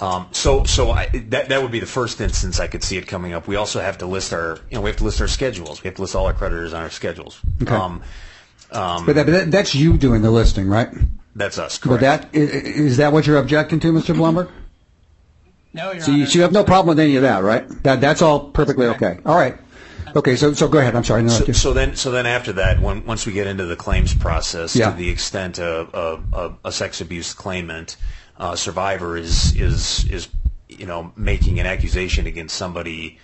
[0.02, 3.08] Um, so, so I, that that would be the first instance I could see it
[3.08, 3.48] coming up.
[3.48, 5.84] We also have to list our, you know, we have to list our schedules.
[5.84, 7.40] We have to list all our creditors on our schedules.
[7.62, 7.74] Okay.
[7.74, 8.02] Um,
[8.72, 10.90] um, But, that, but that, that's you doing the listing, right?
[11.36, 12.02] that's us, But correct?
[12.02, 14.14] that i- i- is that what you're objecting to, Mr.
[14.16, 14.50] Blumberg?
[15.74, 16.26] No, Your So you, Honor.
[16.26, 17.66] so you have no problem with any of that, right?
[17.84, 19.20] That that's all perfectly That's okay.
[19.26, 19.56] All right.
[20.16, 20.36] Okay.
[20.36, 20.94] So so go ahead.
[20.96, 21.22] I'm sorry.
[21.22, 21.74] I interrupted So, you.
[21.74, 24.92] so then, so then after that, when, once we get into the claims process, Yeah.
[24.92, 27.96] to the extent of, a, a, a sex abuse claimant
[28.42, 30.28] uh, survivor is is is
[30.68, 33.20] you know making an accusation against somebody,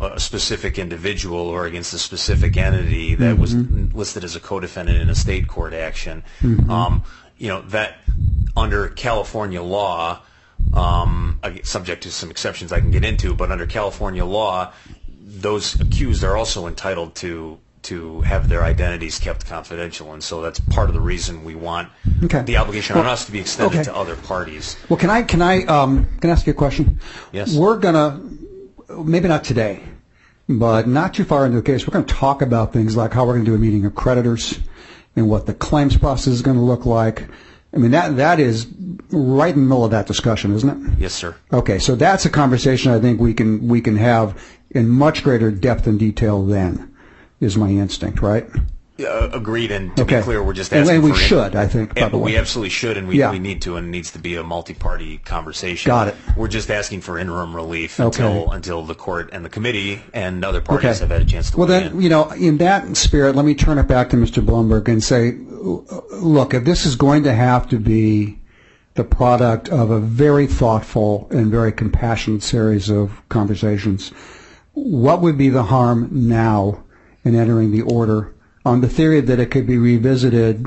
[0.00, 3.98] a specific individual, or against a specific entity that was Mm-hmm.
[3.98, 6.22] listed as a co-defendant in a state court action,
[6.70, 7.02] um,
[7.36, 7.98] you know that
[8.56, 10.22] under California law.
[10.74, 14.72] Um, subject to some exceptions I can get into, but under California law,
[15.18, 20.60] those accused are also entitled to to have their identities kept confidential, and so that's
[20.60, 21.88] part of the reason we want
[22.24, 22.42] Okay.
[22.42, 23.84] the obligation on us to be extended okay.
[23.84, 24.76] to other parties.
[24.88, 27.00] Well, can I can I um, can I ask you a question?
[27.32, 27.54] Yes.
[27.54, 28.20] We're gonna
[28.98, 29.82] maybe not today,
[30.48, 33.24] but not too far into the case, we're going to talk about things like how
[33.24, 34.58] we're going to do a meeting of creditors
[35.16, 37.28] and what the claims process is going to look like.
[37.72, 38.66] I mean that that is
[39.10, 40.98] right in the middle of that discussion, isn't it?
[40.98, 41.36] Yes, sir.
[41.52, 44.40] Okay, so that's a conversation I think we can we can have
[44.70, 46.44] in much greater depth and detail.
[46.44, 46.92] Then
[47.40, 48.46] is my instinct, right?
[49.00, 50.18] Uh, agreed, and to Okay.
[50.18, 52.18] be clear, we're just asking and we for in- should, I think, by and the
[52.18, 52.32] way.
[52.32, 53.30] we absolutely should, and we, Yeah.
[53.30, 55.88] we need to, and it needs to be a multi-party conversation.
[55.88, 56.16] Got it.
[56.36, 58.22] We're just asking for interim relief Okay.
[58.22, 60.98] until until the court and the committee and other parties Okay.
[60.98, 62.02] have had a chance to Well, then, in.
[62.02, 64.44] you know, in that spirit, let me turn it back to Mr.
[64.44, 65.34] Blumberg and say,
[66.12, 68.38] look, if this is going to have to be
[68.96, 74.10] the product of a very thoughtful and very compassionate series of conversations,
[74.74, 76.80] what would be the harm now
[77.24, 80.66] in entering the order on the theory that it could be revisited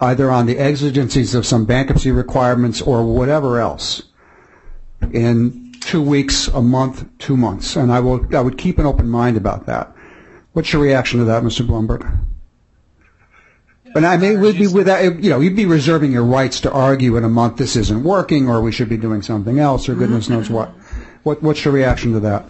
[0.00, 4.02] either on the exigencies of some bankruptcy requirements or whatever else
[5.12, 9.08] in two weeks, a month, two months, and I will, I would keep an open
[9.08, 9.94] mind about that.
[10.52, 11.66] What's your reaction to that, Mr.
[11.66, 12.06] Blumberg?
[13.94, 17.16] And I mean, would be without, you know, you'd be reserving your rights to argue
[17.16, 20.26] in a month this isn't working, or we should be doing something else, or goodness
[20.26, 20.34] mm-hmm.
[20.34, 20.68] knows what.
[21.22, 22.46] What, what's your reaction to that?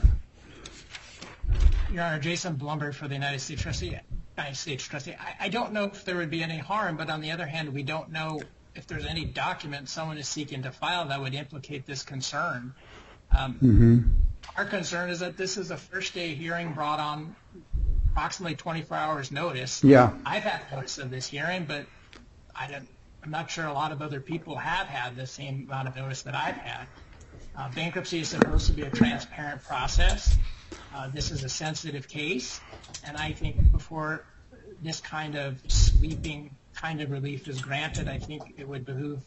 [1.93, 3.99] Your Honor, Jason Blumberg for the United States Trustee.
[4.37, 5.17] United States Trustee.
[5.41, 7.83] I, don't know if there would be any harm, but on the other hand, we
[7.83, 8.41] don't know
[8.75, 12.73] if there's any document someone is seeking to file that would implicate this concern.
[13.37, 13.59] Um,
[14.57, 17.35] Our concern is that this is a first day hearing brought on
[18.13, 19.83] approximately 24 hours notice.
[19.83, 20.13] Yeah.
[20.25, 21.87] I've had notice of this hearing, but
[22.55, 22.89] I don't,
[23.23, 26.23] I'm not sure a lot of other people have had the same amount of notice
[26.23, 26.87] that I've had.
[27.57, 30.37] Uh, bankruptcy is supposed to be a transparent process.
[30.95, 32.61] Uh, this is a sensitive case,
[33.07, 34.25] and I think before
[34.83, 39.21] this kind of sweeping kind of relief is granted, I think it would behoove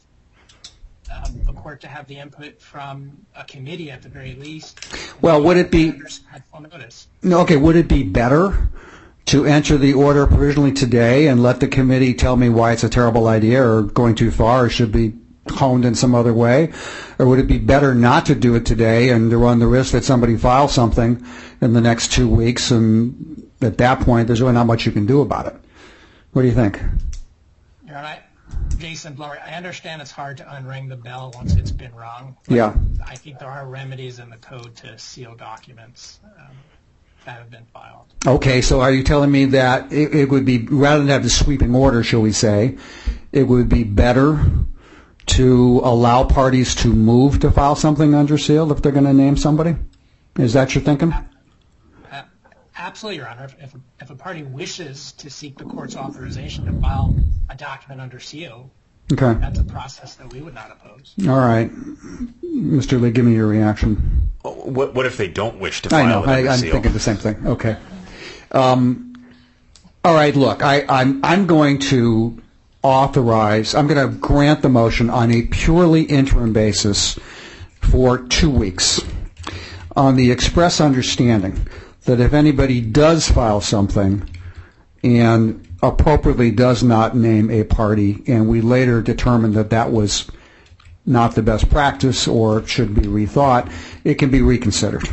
[1.14, 4.80] um, the court to have the input from a committee at the very least.
[5.22, 5.92] Well, would it be-
[6.30, 7.08] Had full notice.
[7.22, 8.70] No, okay, would it be better
[9.26, 12.90] to enter the order provisionally today and let the committee tell me why it's a
[12.90, 15.14] terrible idea or going too far or should be
[15.50, 16.74] honed in some other way?
[17.20, 19.92] Or would it be better not to do it today and to run the risk
[19.94, 21.26] that somebody files something
[21.64, 25.06] in the next two weeks and at that point there's really not much you can
[25.06, 25.56] do about it?
[26.34, 26.80] What do you think?
[27.90, 28.20] I-
[28.78, 32.36] Jason Blower, I understand it's hard to unring the bell once it's been rung.
[32.48, 32.76] Yeah.
[33.06, 36.56] I think there are remedies in the code to seal documents um,
[37.26, 38.14] that have been filed.
[38.28, 41.30] Okay, so are you telling me that it, it would be, rather than have the
[41.30, 42.78] sweeping order, shall we say,
[43.32, 44.44] it would be better
[45.26, 49.38] to allow parties to move to file something under seal if they're going to name
[49.38, 49.76] somebody?
[50.38, 51.14] Is that your thinking?
[52.84, 53.46] Absolutely, Your Honor.
[53.46, 57.16] If- If, if a party wishes to seek the court's authorization to file
[57.50, 58.70] a document under seal,
[59.12, 61.14] Okay, that's a process that we would not oppose.
[61.28, 61.70] all right.
[62.44, 63.00] Mr.
[63.02, 64.32] Lee, give me your reaction.
[64.44, 66.72] What, what if they don't wish to I file know, it under I, I'm seal?
[66.74, 67.36] thinking the same thing.
[67.48, 67.76] Okay.
[68.52, 69.14] Um,
[70.06, 72.42] all right, look, I, I'm, I'm going to
[72.82, 77.18] authorize, I'm going to grant the motion on a purely interim basis
[77.82, 79.02] for two weeks
[79.96, 81.68] on the express understanding
[82.06, 84.30] that if anybody does file something
[85.04, 90.30] and appropriately does not name a party and we later determine that that was
[91.06, 93.70] not the best practice or should be rethought,
[94.04, 95.08] it can be reconsidered,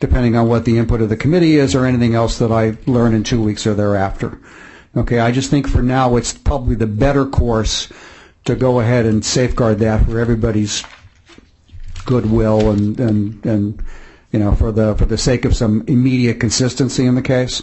[0.00, 3.12] depending on what the input of the committee is or anything else that I learn
[3.14, 4.38] in two weeks or thereafter.
[4.96, 7.88] Okay, I just think for now it's probably the better course
[8.44, 10.82] to go ahead and safeguard that for everybody's
[12.04, 13.82] goodwill and, and, and
[14.32, 17.62] you know, for the, for the sake of some immediate consistency in the case.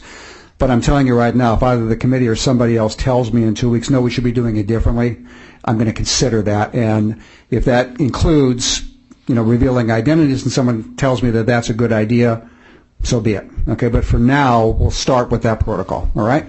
[0.59, 3.43] But I'm telling you right now, if either the committee or somebody else tells me
[3.43, 5.17] in two weeks, no, we should be doing it differently,
[5.65, 6.75] I'm going to consider that.
[6.75, 8.83] And if that includes,
[9.27, 12.47] you know, revealing identities and someone tells me that that's a good idea,
[13.03, 13.49] so be it.
[13.69, 16.45] Okay, but for now, we'll start with that protocol, all right?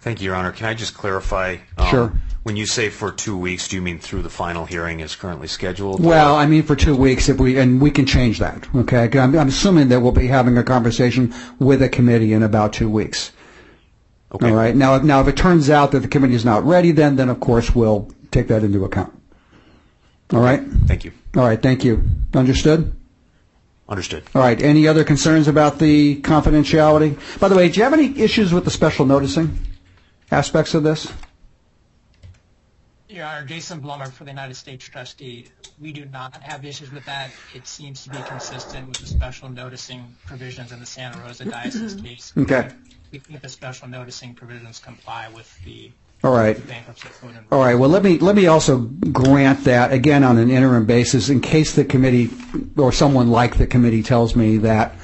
[0.00, 0.52] Thank you, Your Honor.
[0.52, 1.56] Can I just clarify?
[1.78, 2.12] um, Sure.
[2.46, 5.48] When you say for two weeks, do you mean through the final hearing is currently
[5.48, 6.00] scheduled?
[6.00, 9.10] Well, I mean, for two weeks, if we, and we can change that, okay?
[9.18, 12.88] I'm, I'm assuming that we'll be having a conversation with a committee in about two
[12.88, 13.32] weeks.
[14.30, 14.48] Okay.
[14.48, 14.76] All right.
[14.76, 17.30] Now, if- now, if it turns out that the committee is not ready, then, then
[17.30, 19.12] of course we'll take that into account.
[20.32, 20.62] All right.
[20.86, 21.10] Thank you.
[21.36, 21.60] All right.
[21.60, 22.04] Thank you.
[22.32, 22.94] Understood.
[23.88, 24.22] Understood.
[24.36, 24.62] All right.
[24.62, 27.18] Any other concerns about the confidentiality?
[27.40, 29.58] By the way, do you have any issues with the special noticing
[30.30, 31.12] aspects of this?
[33.16, 35.46] Your Honor, Jason Blumberg for the United States Trustee.
[35.80, 37.30] We do not have issues with that.
[37.54, 41.94] It seems to be consistent with the special noticing provisions in the Santa Rosa Diocese
[41.94, 42.32] case.
[42.36, 42.68] Okay.
[43.12, 45.90] We think the special noticing provisions comply with the
[46.22, 46.54] All right.
[46.66, 47.38] bankruptcy code.
[47.50, 47.74] All right.
[47.74, 51.74] Well, let me let me also grant that again on an interim basis in case
[51.74, 52.28] the committee
[52.76, 54.94] or someone like the committee tells me that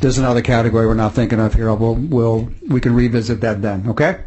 [0.00, 1.72] there's another category we're not thinking of here.
[1.72, 3.88] We'll we'll we can revisit that then.
[3.90, 4.24] Okay.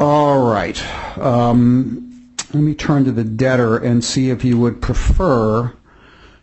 [0.00, 0.82] All right.
[1.18, 5.72] Um, let me turn to the debtor and see if you would prefer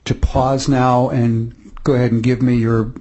[0.06, 2.94] to pause now and go ahead and give me your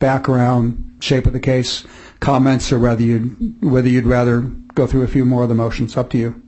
[0.00, 1.86] background, shape of the case,
[2.18, 4.40] comments, or whether you'd whether you'd rather
[4.74, 5.96] go through a few more of the motions.
[5.96, 6.42] Up to you.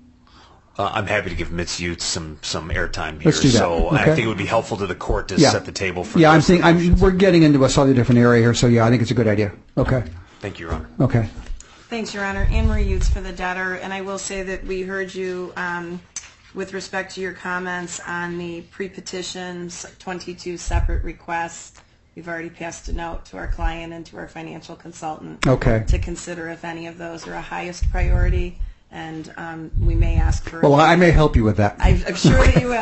[0.77, 1.51] Uh, I'm happy to give.
[1.51, 3.27] Uetz some, some airtime here.
[3.27, 3.59] Let's do that.
[3.59, 5.51] So I think it would be helpful to the court to Yeah.
[5.51, 6.65] set the table for Yeah, I'm thinking.
[6.65, 9.15] I'm, we're getting into a slightly different area here, so yeah, I think it's a
[9.15, 9.53] good idea.
[9.77, 10.03] Okay.
[10.41, 10.89] Thank you, Your Honor.
[10.99, 11.29] Okay.
[11.93, 12.49] Thanks, Your Honor.
[12.51, 16.01] Anne Marie Uetz for the debtor, and I will say that we heard you um,
[16.55, 21.83] with respect to your comments on the pre-petitions, 22 separate requests.
[22.17, 25.85] We've already passed a note to our client and to our financial consultant Okay.
[25.87, 28.59] to consider if any of those are a highest priority.
[28.93, 30.61] And um, we may ask for.
[30.61, 31.77] Well, I may help you with that.
[31.81, 32.69] I- I'm sure that you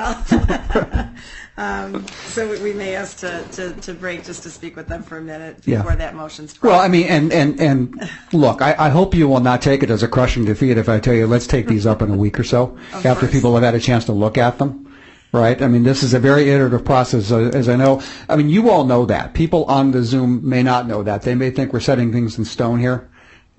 [0.96, 1.06] will.
[1.56, 5.02] Um, So we- we may ask to, to, to break just to speak with them
[5.02, 5.78] for a minute Yeah.
[5.78, 6.70] before that motion's brought.
[6.70, 9.90] Well, I mean, and, and, and look, I, I hope you will not take it
[9.90, 12.40] as a crushing defeat if I tell you, let's take these up in a week
[12.40, 13.32] or so, Of after course.
[13.32, 14.90] people have had a chance to look at them,
[15.32, 15.60] right?
[15.60, 18.00] I mean, this is a very iterative process, uh, as I know.
[18.30, 19.34] I mean, you all know that.
[19.34, 21.22] People on the Zoom may not know that.
[21.22, 23.09] They may think we're setting things in stone here.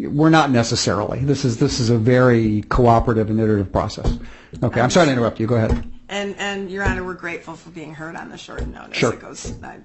[0.09, 1.19] We're not necessarily.
[1.19, 4.17] This is, this is a very cooperative and iterative process.
[4.63, 5.47] Okay, I'm sorry to interrupt you.
[5.47, 5.83] Go ahead.
[6.09, 8.97] And, and Your Honor, we're grateful for being heard on the short notice.
[8.97, 9.13] Sure.
[9.13, 9.77] It goes uh,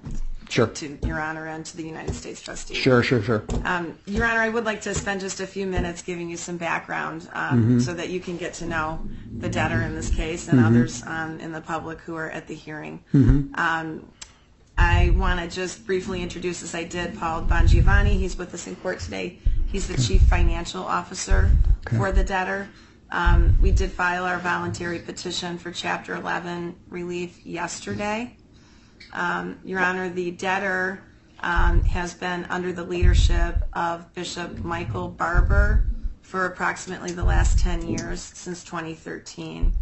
[0.49, 0.67] Sure.
[0.67, 2.73] to Your Honor and to the United States trustee.
[2.73, 3.43] Sure, sure, sure.
[3.65, 6.57] Um, Your Honor, I would like to spend just a few minutes giving you some
[6.57, 7.55] background Mm-hmm.
[7.73, 8.99] um, so that you can get to know
[9.39, 10.67] the debtor in this case and Mm-hmm.
[10.67, 13.03] others um, in the public who are at the hearing.
[13.55, 14.07] Um,
[14.77, 18.17] I want to just briefly introduce, as I did, Paul Bongiovanni.
[18.19, 19.39] He's with us in court today.
[19.71, 21.51] He's the Chief Financial Officer
[21.97, 22.69] for the debtor.
[23.09, 28.37] Um, We did file our voluntary petition for Chapter 11 relief yesterday.
[29.13, 31.01] Um, Your Honor, the debtor
[31.39, 35.87] um, has been under the leadership of Bishop Michael Barber
[36.21, 39.73] for approximately the last 10 years, since 2013.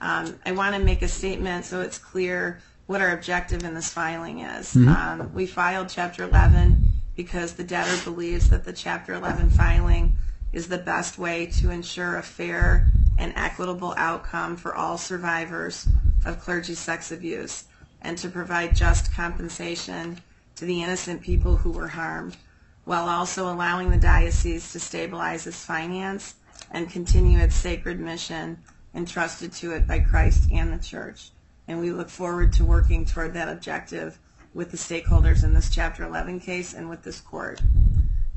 [0.00, 3.90] Um, I want to make a statement so it's clear what our objective in this
[3.90, 4.76] filing is.
[4.88, 6.84] Um, we filed Chapter 11
[7.16, 10.16] because the debtor believes that the Chapter 11 filing
[10.52, 12.86] is the best way to ensure a fair
[13.18, 15.88] and equitable outcome for all survivors
[16.24, 17.64] of clergy sex abuse
[18.02, 20.18] and to provide just compensation
[20.56, 22.36] to the innocent people who were harmed
[22.84, 26.34] while also allowing the diocese to stabilize its finance
[26.70, 28.58] and continue its sacred mission
[28.94, 31.30] entrusted to it by Christ and the Church.
[31.66, 34.18] And we look forward to working toward that objective
[34.52, 37.60] with the stakeholders in this Chapter 11 case and with this court.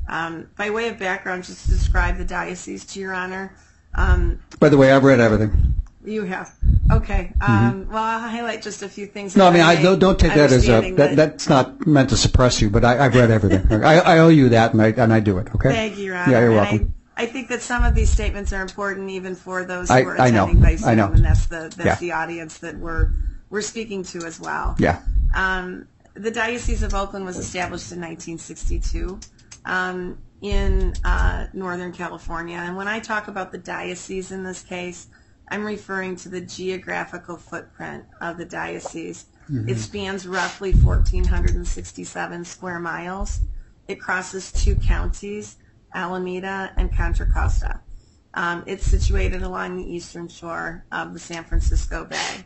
[0.08, 3.54] Um, by way of background, just to describe the diocese to your honor,
[3.94, 5.74] um, By the way, I've read everything.
[6.04, 6.54] you have.
[6.90, 7.32] Okay.
[7.46, 9.32] Um, Well, I'll highlight just a few things.
[9.32, 9.40] Mm-hmm.
[9.40, 12.08] No, I mean, I may, don't, don't take that as a, that, that's not meant
[12.10, 13.84] to suppress you, but I, I've read everything.
[13.84, 15.70] I, I owe you that, and I, and I do it, okay?
[15.70, 16.32] Thank you, Your Honor.
[16.32, 16.94] Yeah, you're welcome.
[17.18, 20.20] I, think that some of these statements are important even for those who I- are
[20.20, 20.44] I know.
[20.44, 21.06] attending by Zoom, I know.
[21.12, 21.94] and that's the that's Yeah.
[21.96, 23.10] the audience that we're
[23.50, 24.76] we're speaking to as well.
[24.78, 25.00] Yeah.
[25.34, 29.18] Um, the Diocese of Oakland was established in 1962
[29.64, 32.56] um, in uh, Northern California.
[32.56, 35.06] And when I talk about the diocese in this case,
[35.50, 39.26] I'm referring to the geographical footprint of the diocese.
[39.66, 43.40] It spans roughly 1,467 square miles.
[43.86, 45.56] It crosses two counties,
[45.94, 47.80] Alameda and Contra Costa.
[48.34, 52.44] Um, it's situated along the eastern shore of the San Francisco Bay.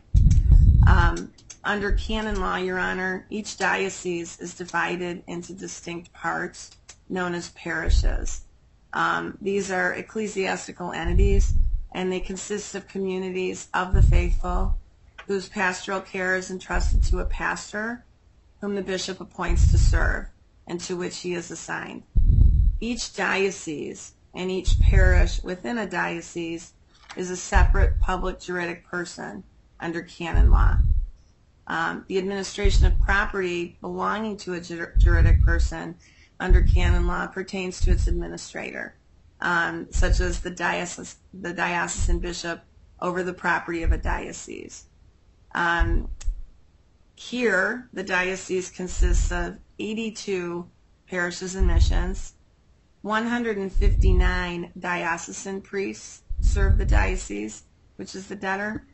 [0.87, 1.33] Um,
[1.65, 6.73] under canon law, Your Honor, each diocese is divided into distinct parts
[7.09, 8.45] known as parishes.
[8.93, 11.55] Um, these are ecclesiastical entities,
[11.93, 14.79] and they consist of communities of the faithful
[15.27, 18.05] whose pastoral care is entrusted to a pastor
[18.61, 20.27] whom the bishop appoints to serve
[20.67, 22.03] and to which he is assigned.
[22.83, 26.73] Each diocese and each parish within a diocese
[27.15, 29.45] is a separate public juridic person
[29.79, 30.79] under canon law.
[31.69, 35.95] Um, the administration of property belonging to a jur- juridic person
[36.41, 38.97] under canon law pertains to its administrator,
[39.41, 42.65] um, such as the, diocese, the diocesan bishop
[43.01, 44.87] over the property of a diocese.
[45.55, 46.09] Um,
[47.15, 50.69] here, the diocese consists of 82
[51.07, 52.35] parishes and missions.
[53.03, 57.65] 159 diocesan priests serve the diocese,
[57.97, 58.87] which is the debtor.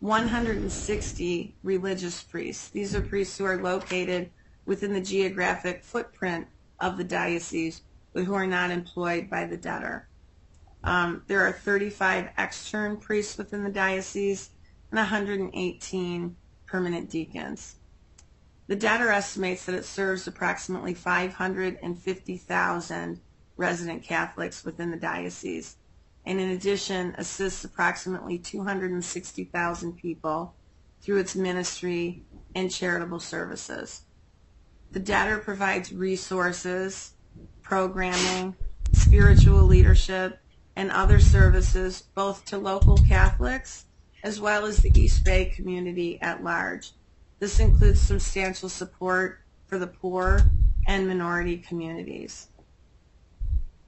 [0.00, 2.68] 160 religious priests.
[2.68, 4.28] These are priests who are located
[4.66, 6.46] within the geographic footprint
[6.78, 7.80] of the diocese,
[8.12, 10.08] but who are not employed by the debtor.
[10.82, 14.50] Um, there are 35 extern priests within the diocese
[14.90, 16.36] and 118
[16.66, 17.76] permanent deacons.
[18.66, 23.20] The debtor estimates that it serves approximately 550,000
[23.56, 25.76] resident Catholics within the diocese,
[26.26, 30.54] and in addition assists approximately 260,000 people
[31.00, 32.22] through its ministry
[32.54, 34.02] and charitable services.
[34.92, 37.12] The debtor provides resources,
[37.62, 38.56] programming,
[38.92, 40.38] spiritual leadership,
[40.76, 43.86] and other services both to local Catholics
[44.24, 46.92] as well as the East Bay community at large.
[47.38, 50.40] This includes substantial support for the poor
[50.86, 52.48] and minority communities.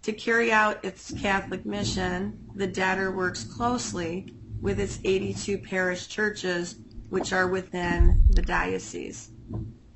[0.06, 6.76] To carry out its Catholic mission, the debtor works closely with its 82 parish churches
[7.08, 9.32] which are within the diocese.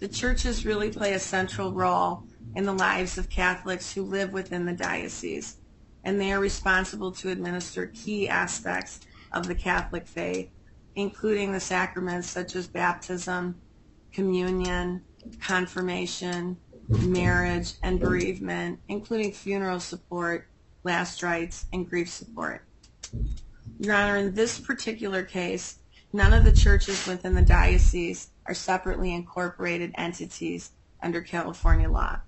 [0.00, 2.24] The churches really play a central role
[2.56, 5.58] in the lives of Catholics who live within the diocese.
[6.02, 8.98] and they are responsible to administer key aspects
[9.30, 10.50] of the Catholic faith,
[10.96, 13.60] including the sacraments such as baptism,
[14.12, 15.04] communion,
[15.40, 16.56] confirmation,
[16.90, 20.48] marriage, and bereavement, including funeral support,
[20.84, 22.64] last rites, and grief support.
[23.78, 25.78] Your Honor, in this particular case,
[26.12, 30.72] none of the churches within the diocese are separately incorporated entities
[31.02, 32.20] under California law.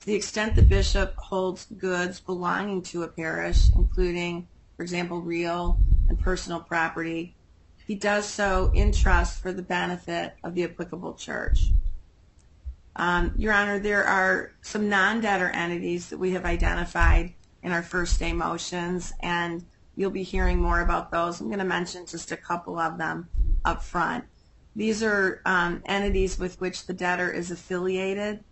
[0.00, 4.46] To the extent the bishop holds goods belonging to a parish, including,
[4.76, 7.34] for example, real and personal property,
[7.86, 11.72] he does so in trust for the benefit of the applicable church.
[12.98, 17.32] Um, Your Honor, there are some non-debtor entities that we have identified
[17.62, 21.40] in our first day motions, and you'll be hearing more about those.
[21.40, 23.28] I'm going to mention just a couple of them
[23.64, 24.24] up front.
[24.74, 28.42] These are um, entities with which the debtor is affiliated,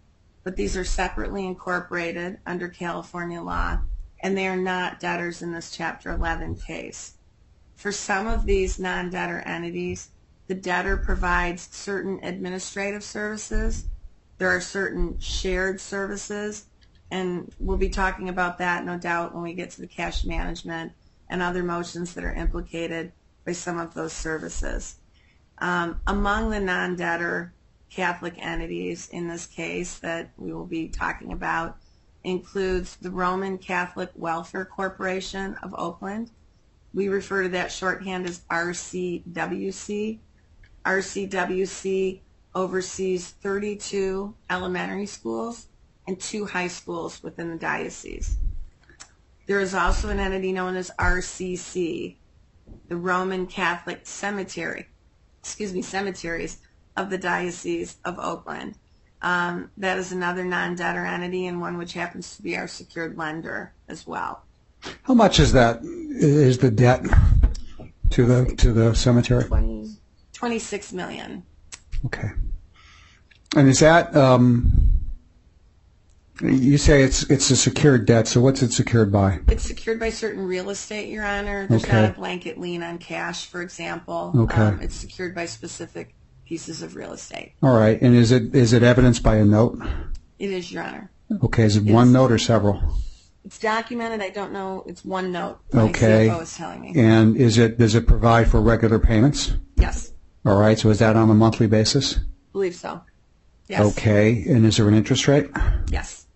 [0.45, 3.81] but these are separately incorporated under California law,
[4.21, 7.15] and they are not debtors in this Chapter 11 case.
[7.75, 10.11] For some of these non-debtor entities,
[10.47, 13.87] the debtor provides certain administrative services.
[14.39, 16.67] There are certain shared services,
[17.11, 20.93] and we'll be talking about that, no doubt, when we get to the cash management
[21.29, 23.13] and other motions that are implicated
[23.45, 24.97] by some of those services.
[25.59, 27.55] Um, among the non-debtor
[27.89, 31.79] Catholic entities in this case that we will be talking about
[32.25, 36.31] includes the Roman Catholic Welfare Corporation of Oakland.
[36.93, 40.19] We refer to that shorthand as RCWC.
[40.85, 42.21] RCWC
[42.57, 45.69] oversees 32 elementary schools
[46.09, 48.39] and two high schools within the diocese.
[49.47, 52.17] There is also an entity known as RCC,
[52.89, 54.89] the Roman Catholic Cemetery,
[55.41, 56.59] excuse me, cemeteries
[56.97, 58.77] of the Diocese of Oakland.
[59.21, 63.75] Um, that is another non-debtor entity and one which happens to be our secured lender
[63.87, 64.43] as well.
[65.03, 67.05] How much is that, is the debt
[68.11, 69.45] to the, to the cemetery?
[69.45, 69.91] 20,
[70.33, 71.43] 26 million.
[72.07, 72.31] Okay.
[73.57, 74.71] And is that, um,
[76.43, 79.41] you say it's, it's a secured debt, so what's it secured by?
[79.49, 81.67] It's secured by certain real estate, Your Honor.
[81.69, 81.93] There's Okay.
[82.03, 84.33] not a blanket lien on cash, for example.
[84.37, 84.61] Okay.
[84.61, 86.15] Um, it's secured by specific
[86.47, 87.53] pieces of real estate.
[87.63, 89.79] All right, and is it, is it evidenced by a note?
[90.39, 91.11] It is, Your Honor.
[91.43, 92.81] Okay, is it one note or several?
[93.45, 94.21] It's documented.
[94.21, 94.85] I don't know.
[94.87, 95.59] It's one note.
[95.73, 96.29] My Okay.
[96.29, 96.93] CFO is telling me.
[96.97, 99.55] And is it, does it provide for regular payments?
[99.77, 100.13] Yes.
[100.47, 102.21] All right, so is that on a monthly basis?
[102.53, 103.01] Believe so.
[103.69, 103.81] Yes.
[103.99, 105.49] Okay, and is there an interest rate?
[105.91, 106.27] Yes.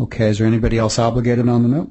[0.00, 1.90] Okay, is there anybody else obligated on the note?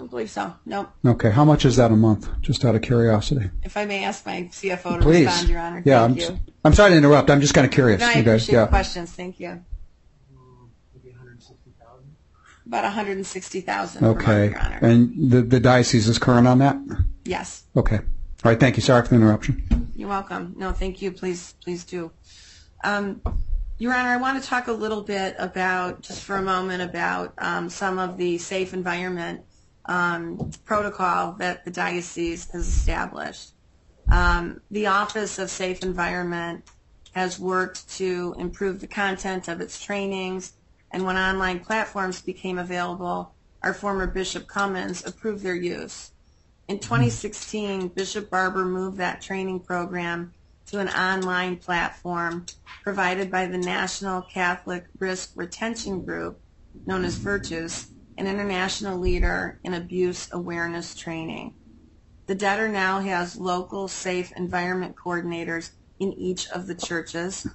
[0.00, 0.52] I believe so.
[0.64, 0.90] Nope.
[1.04, 2.28] Okay, how much is that a month?
[2.40, 3.50] Just out of curiosity.
[3.64, 5.26] If I may ask my CFO to Please.
[5.26, 5.82] respond, Your Honor.
[5.84, 6.40] Yeah, Thank I'm, you.
[6.64, 7.28] I'm sorry to interrupt.
[7.28, 8.00] I'm just kind of curious.
[8.00, 8.66] No, I you guys, appreciate yeah.
[8.68, 9.10] questions.
[9.12, 9.64] Thank you.
[12.64, 14.78] About 160000 per month, Okay, Your Honor.
[14.82, 16.76] and the, the diocese is current on that?
[17.24, 17.64] yes.
[17.76, 17.98] Okay.
[18.44, 18.82] All right, thank you.
[18.82, 19.92] Sorry for the interruption.
[19.94, 20.54] You're welcome.
[20.56, 21.12] No, thank you.
[21.12, 22.10] Please, please do.
[22.82, 23.20] Um,
[23.78, 27.34] Your Honor, I want to talk a little bit about, just for a moment, about
[27.38, 29.42] um, some of the safe environment
[29.84, 33.52] um, protocol that the diocese has established.
[34.08, 36.68] The Office of Safe Environment
[37.12, 40.54] has worked to improve the content of its trainings,
[40.90, 46.11] and when online platforms became available, our former Bishop Cummins approved their use.
[46.72, 50.32] In 2016, Bishop Barber moved that training program
[50.68, 52.46] to an online platform
[52.82, 56.40] provided by the National Catholic Risk Retention Group,
[56.86, 61.52] known as Virtus, an international leader in abuse awareness training.
[62.26, 67.46] The debtor now has local safe environment coordinators in each of the churches.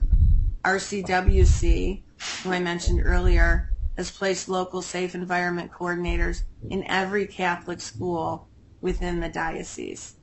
[0.64, 2.04] RCWC,
[2.44, 8.48] who I mentioned earlier, has placed local safe environment coordinators in every Catholic school
[8.82, 10.16] within the diocese.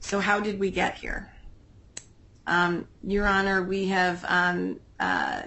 [0.00, 1.32] So how did we get here?
[2.46, 5.42] Um, Your Honor, we have um, uh,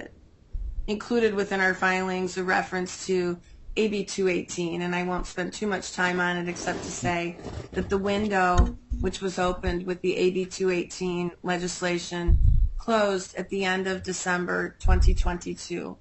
[0.88, 3.40] included within our filings a reference to
[3.76, 7.38] AB 218, and I won't spend too much time on it except to say
[7.74, 12.38] that the window which was opened with the AB 218 legislation
[12.78, 15.98] closed at the end of December 2022.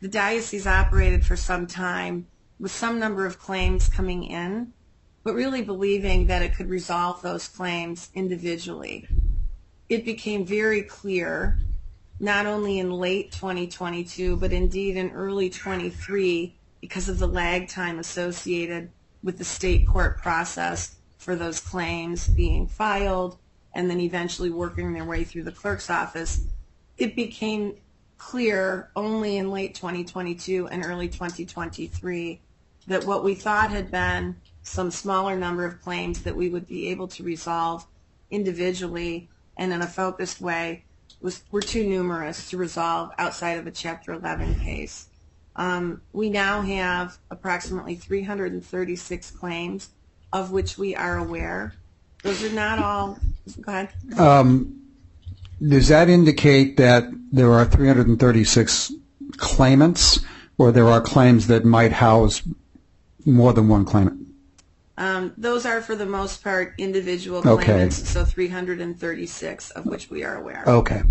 [0.00, 2.26] The diocese operated for some time
[2.58, 4.72] with some number of claims coming in,
[5.24, 9.08] but really believing that it could resolve those claims individually.
[9.88, 11.58] It became very clear,
[12.20, 17.98] not only in late 2022, but indeed in early 23, because of the lag time
[17.98, 18.90] associated
[19.22, 23.38] with the state court process for those claims being filed
[23.74, 26.42] and then eventually working their way through the clerk's office,
[26.98, 27.74] it became
[28.18, 32.40] clear only in late 2022 and early 2023
[32.86, 36.88] that what we thought had been some smaller number of claims that we would be
[36.88, 37.86] able to resolve
[38.30, 40.84] individually and in a focused way
[41.20, 45.06] was, were too numerous to resolve outside of a Chapter 11 case.
[45.56, 49.90] Um, we now have approximately 336 claims
[50.32, 51.74] of which we are aware.
[52.22, 53.18] Those are not all,
[53.60, 53.90] go ahead.
[55.66, 58.92] Does that indicate that there are 336
[59.36, 60.20] claimants,
[60.58, 62.42] or there are claims that might house
[63.24, 64.33] more than one claimant?
[64.96, 67.64] Um, those are for the most part individual Okay.
[67.64, 70.62] claimants, so 336 of which we are aware.
[70.66, 71.02] Okay.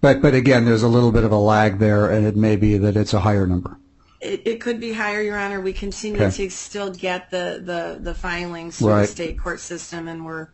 [0.00, 2.78] But, but again, there's a little bit of a lag there, and it may be
[2.78, 3.78] that it's a higher number.
[4.20, 5.60] It, it could be higher, Your Honor.
[5.60, 6.30] We continue Okay.
[6.48, 10.48] to still get the, the, the filings through the state court system, and we're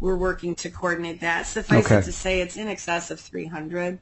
[0.00, 1.42] we're working to coordinate that.
[1.44, 1.98] Suffice Okay.
[1.98, 3.98] it to say, it's in excess of 300,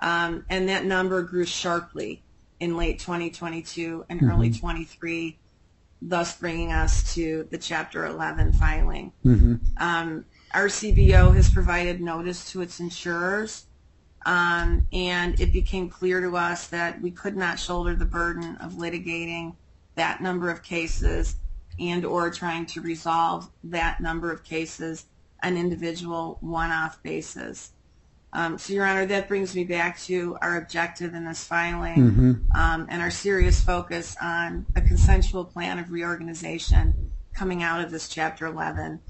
[0.00, 2.22] um, and that number grew sharply
[2.60, 4.30] in late 2022 and Mm-hmm.
[4.30, 5.38] early 23,
[6.00, 9.12] thus bringing us to the Chapter 11 filing.
[9.24, 9.56] Mm-hmm.
[9.78, 13.66] Um, our CBO has provided notice to its insurers
[14.26, 18.72] um, and it became clear to us that we could not shoulder the burden of
[18.72, 19.54] litigating
[19.94, 21.36] that number of cases
[21.78, 25.06] and or trying to resolve that number of cases
[25.42, 27.72] on individual one-off basis.
[28.32, 31.98] Um, so, Your Honor, that brings me back to our objective in this filing
[32.54, 38.08] um, and our serious focus on a consensual plan of reorganization coming out of this
[38.08, 39.00] Chapter 11.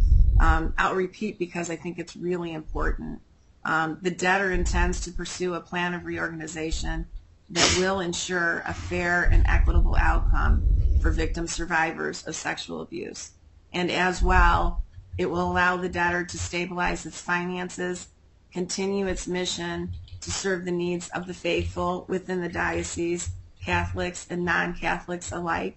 [0.41, 3.21] Um, I'll repeat because I think it's really important.
[3.64, 7.07] Um, the debtor intends to pursue a plan of reorganization
[7.51, 10.62] that will ensure a fair and equitable outcome
[11.01, 13.33] for victim survivors of sexual abuse.
[13.73, 14.83] And as well,
[15.16, 18.09] it will allow the debtor to stabilize its finances,
[18.53, 23.30] continue its mission to serve the needs of the faithful within the diocese,
[23.64, 25.76] Catholics and non-Catholics alike,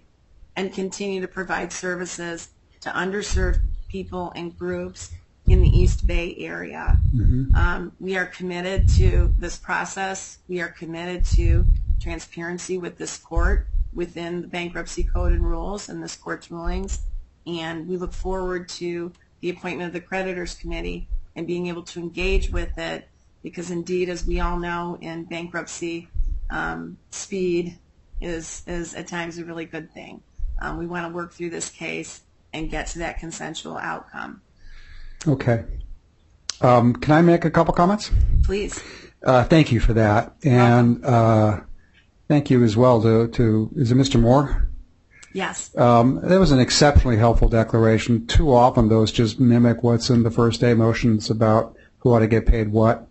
[0.56, 2.48] and continue to provide services
[2.80, 5.12] to underserved people and groups
[5.46, 6.98] in the East Bay area.
[7.54, 10.38] Um, we are committed to this process.
[10.48, 11.64] We are committed to
[12.00, 17.00] transparency with this court within the bankruptcy code and rules and this court's rulings.
[17.46, 22.00] And we look forward to the appointment of the creditors committee and being able to
[22.00, 23.08] engage with it
[23.42, 26.08] because indeed, as we all know in bankruptcy,
[26.50, 27.76] um, speed
[28.20, 30.22] is, is at times a really good thing.
[30.60, 32.22] Um, we want to work through this case
[32.52, 34.42] and get to that consensual outcome.
[35.26, 35.64] Okay.
[36.60, 38.10] Um, can I make a couple comments?
[38.44, 38.82] Please.
[39.24, 41.60] Uh, thank you for that, and uh,
[42.28, 44.20] thank you as well to, to is it Mr.
[44.20, 44.68] Moore?
[45.32, 45.76] Yes.
[45.76, 48.26] Um, that was an exceptionally helpful declaration.
[48.26, 52.26] Too often those just mimic what's in the first day motions about who ought to
[52.26, 53.06] get paid what.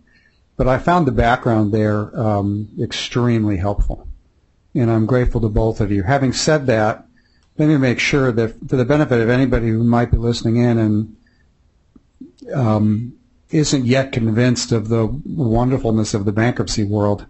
[0.56, 4.06] But I found the background there um, extremely helpful,
[4.74, 6.04] and I'm grateful to both of you.
[6.04, 7.06] Having said that,
[7.58, 10.78] let me make sure that for the benefit of anybody who might be listening in
[10.78, 11.16] and
[12.54, 13.14] um,
[13.50, 17.26] isn't yet convinced of the wonderfulness of the bankruptcy world,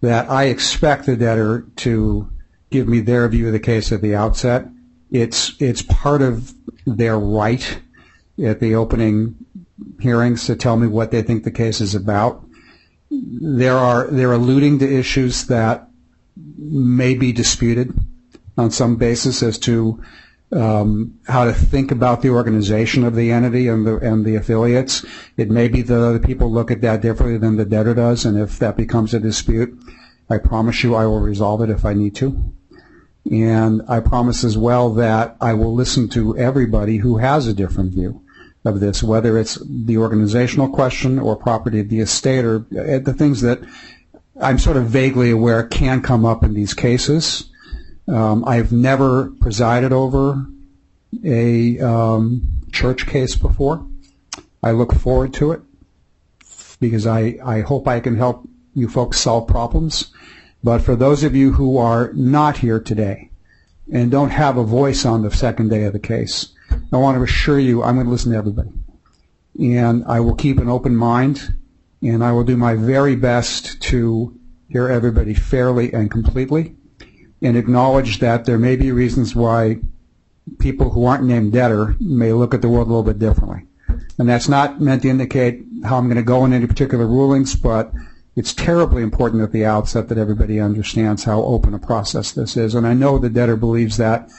[0.00, 2.31] that I expect the debtor to
[2.72, 4.66] give me their view of the case at the outset.
[5.10, 6.54] It's it's part of
[6.86, 7.80] their right
[8.42, 9.36] at the opening
[10.00, 12.44] hearings to tell me what they think the case is about.
[13.10, 15.88] There are they're alluding to issues that
[16.36, 17.92] may be disputed
[18.56, 20.02] on some basis as to
[20.52, 25.04] um, how to think about the organization of the entity and the and the affiliates.
[25.36, 28.24] It may be that the other people look at that differently than the debtor does,
[28.24, 29.78] and if that becomes a dispute,
[30.30, 32.52] I promise you I will resolve it if I need to.
[33.30, 37.92] And I promise as well that I will listen to everybody who has a different
[37.92, 38.22] view
[38.64, 43.14] of this, whether it's the organizational question or property of the estate or uh, the
[43.16, 43.60] things that
[44.40, 47.50] I'm sort of vaguely aware can come up in these cases.
[48.08, 50.46] Um, I've never presided over
[51.24, 53.86] a um, church case before.
[54.62, 55.60] I look forward to it
[56.80, 60.12] because I, I hope I can help you folks solve problems.
[60.62, 63.30] But for those of you who are not here today
[63.92, 66.52] and don't have a voice on the second day of the case,
[66.92, 68.70] I want to assure you I'm going to listen to everybody.
[69.60, 71.54] And I will keep an open mind
[72.00, 74.38] and I will do my very best to
[74.68, 76.76] hear everybody fairly and completely
[77.42, 79.78] and acknowledge that there may be reasons why
[80.58, 83.66] people who aren't named debtor may look at the world a little bit differently.
[84.18, 87.54] And that's not meant to indicate how I'm going to go in any particular rulings,
[87.56, 87.92] but
[88.34, 92.74] it's terribly important at the outset that everybody understands how open a process this is.
[92.74, 94.30] And I know the debtor believes that.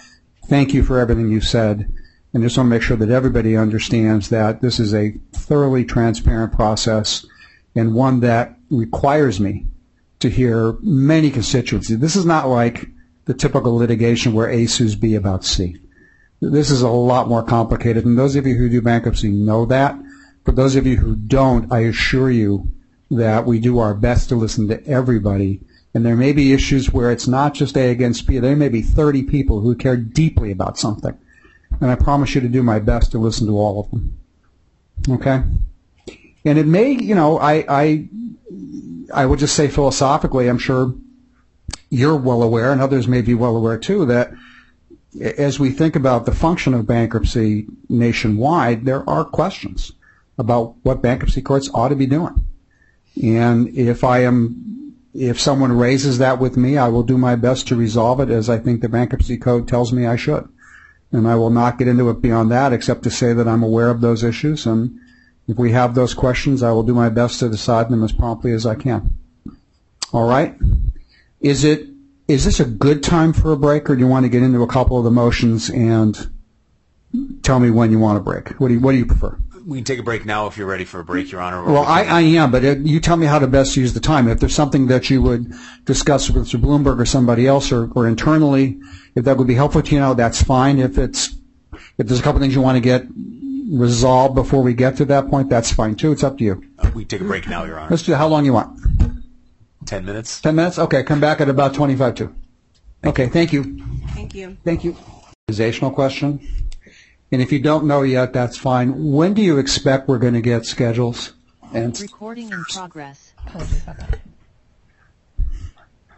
[0.48, 1.92] Thank you for everything you said.
[2.34, 6.54] And just want to make sure that everybody understands that this is a thoroughly transparent
[6.54, 7.26] process
[7.76, 9.68] and one that requires me
[10.20, 12.00] to hear many constituencies.
[12.00, 12.88] This is not like
[13.26, 15.78] the typical litigation where A sues B about C.
[16.42, 19.96] This is a lot more complicated, and those of you who do bankruptcy know that.
[20.44, 22.70] For those of you who don't, I assure you
[23.18, 25.62] that we do our best to listen to everybody.
[25.94, 28.40] And there may be issues where it's not just A against B.
[28.40, 31.18] There may be 30 people who care deeply about something.
[31.82, 34.18] And I promise you to do my best to listen to all of them.
[35.10, 35.44] Okay?
[36.46, 38.10] And it may, you know, I, I,
[39.14, 40.94] I would just say philosophically, I'm sure
[41.90, 44.34] you're well aware, and others may be well aware too, that
[45.22, 49.92] as we think about the function of bankruptcy nationwide, there are questions
[50.38, 52.46] about what bankruptcy courts ought to be doing.
[53.22, 57.68] And if I am, if someone raises that with me, I will do my best
[57.68, 60.48] to resolve it as I think the bankruptcy code tells me I should.
[61.12, 63.90] And I will not get into it beyond that except to say that I'm aware
[63.90, 64.66] of those issues.
[64.66, 65.00] And
[65.48, 68.52] if we have those questions, I will do my best to decide them as promptly
[68.52, 69.14] as I can.
[70.12, 70.56] All right?
[71.40, 71.88] Is it,
[72.28, 74.64] is this a good time for a break or do you want to get into
[74.64, 76.32] a couple of the motions and
[77.44, 78.50] tell me when you want a break?
[78.60, 79.38] What do you, what do you prefer?
[79.66, 81.62] We can take a break now if you're ready for a break, Your Honor.
[81.64, 83.94] or Well, we I, I am, but it, you tell me how to best use
[83.94, 84.28] the time.
[84.28, 85.54] If there's something that you would
[85.86, 86.60] discuss with Mr.
[86.60, 88.80] Blumberg or somebody else or, or internally,
[89.16, 90.80] if that would be helpful to you now, that's fine.
[90.80, 91.36] If it's,
[91.98, 93.06] if there's a couple things you want to get
[93.72, 96.12] resolved before we get to that point, that's fine too.
[96.12, 96.64] It's up to you.
[96.80, 97.90] uh, we can take a break now, Your Honor.
[97.90, 98.80] Let's do, how long you want?
[99.86, 100.42] Ten minutes?
[100.42, 100.78] Ten minutes?
[100.80, 102.34] Okay, come back at about twenty-five to.
[103.06, 103.82] Okay, thank you.
[104.14, 104.58] Thank you.
[104.64, 104.96] Thank you.
[105.50, 106.40] Organizational question.
[107.34, 109.12] And if you don't know yet, that's fine.
[109.12, 111.34] When do you expect we're going to get schedules?
[111.74, 113.34] And Recording in progress.
[113.48, 114.20] Apologies about that.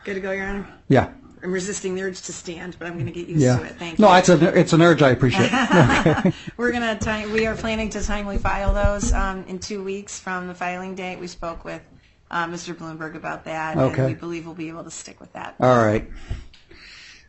[0.04, 0.68] Good to go, Your Honor?
[0.90, 3.60] yeah, I'm resisting the urge to stand, but I'm going to get used yeah.
[3.60, 3.78] to it.
[3.78, 4.18] Thank No, you.
[4.18, 5.50] it's a it's an urge I appreciate.
[6.58, 10.48] We're going to, we are planning to timely file those um, in two weeks from
[10.50, 11.18] the filing date.
[11.18, 11.82] We spoke with
[12.30, 12.76] uh, Mr.
[12.76, 13.78] Blumberg about that.
[13.78, 14.02] Okay.
[14.02, 15.56] And we believe we'll be able to stick with that.
[15.62, 16.12] All right.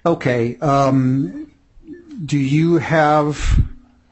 [0.04, 0.58] Okay.
[0.58, 1.52] Um,
[2.24, 3.60] do you have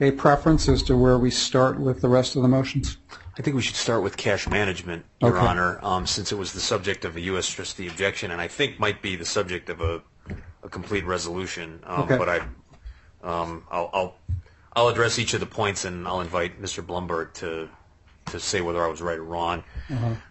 [0.01, 2.99] a preference as to where we start with the rest of the motions?
[3.39, 5.47] I think we should start with cash management, Your Okay.
[5.47, 7.49] Honor, um, since it was the subject of a U.S.
[7.49, 10.03] trustee objection, and I think might be the subject of a,
[10.63, 11.81] a complete resolution.
[11.85, 12.17] Um, Okay.
[12.17, 12.39] But I,
[13.23, 14.17] um, I'll, I'll,
[14.77, 16.85] I'll address each of the points, and I'll invite Mr.
[16.85, 17.69] Blumberg to,
[18.27, 19.65] to say whether I was right or wrong.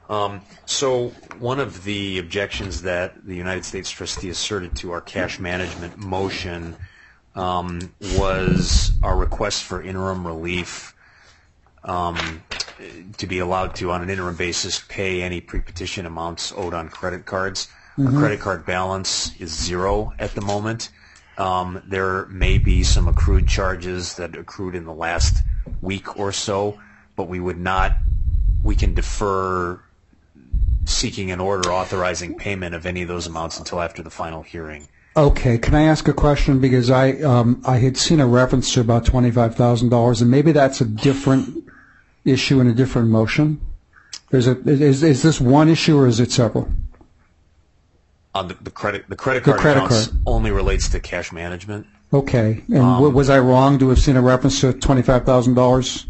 [0.09, 1.09] Um, so
[1.39, 6.75] one of the objections that the United States trustee asserted to our cash management motion
[7.35, 10.95] um, was our request for interim relief
[11.83, 12.43] um,
[13.17, 17.25] to be allowed to, on an interim basis, pay any pre-petition amounts owed on credit
[17.25, 17.67] cards.
[17.99, 20.89] Our credit card balance is zero at the moment.
[21.37, 25.43] Um, there may be some accrued charges that accrued in the last
[25.81, 26.79] week or so,
[27.15, 27.95] but we would not,
[28.63, 29.79] we can defer
[30.85, 34.87] seeking an order authorizing payment of any of those amounts until after the final hearing.
[35.15, 35.57] Okay.
[35.59, 39.05] Can I ask a question because I um, I had seen a reference to about
[39.05, 41.63] twenty five thousand dollars, and maybe that's a different
[42.25, 43.61] issue in a different motion.
[44.31, 46.69] Is it is is this one issue or is it several?
[48.35, 50.21] On the, the credit, the credit The card credit accounts card.
[50.25, 51.85] only relates to cash management.
[52.11, 52.63] Okay.
[52.69, 56.07] And Um, was I wrong to have seen a reference to twenty five thousand dollars?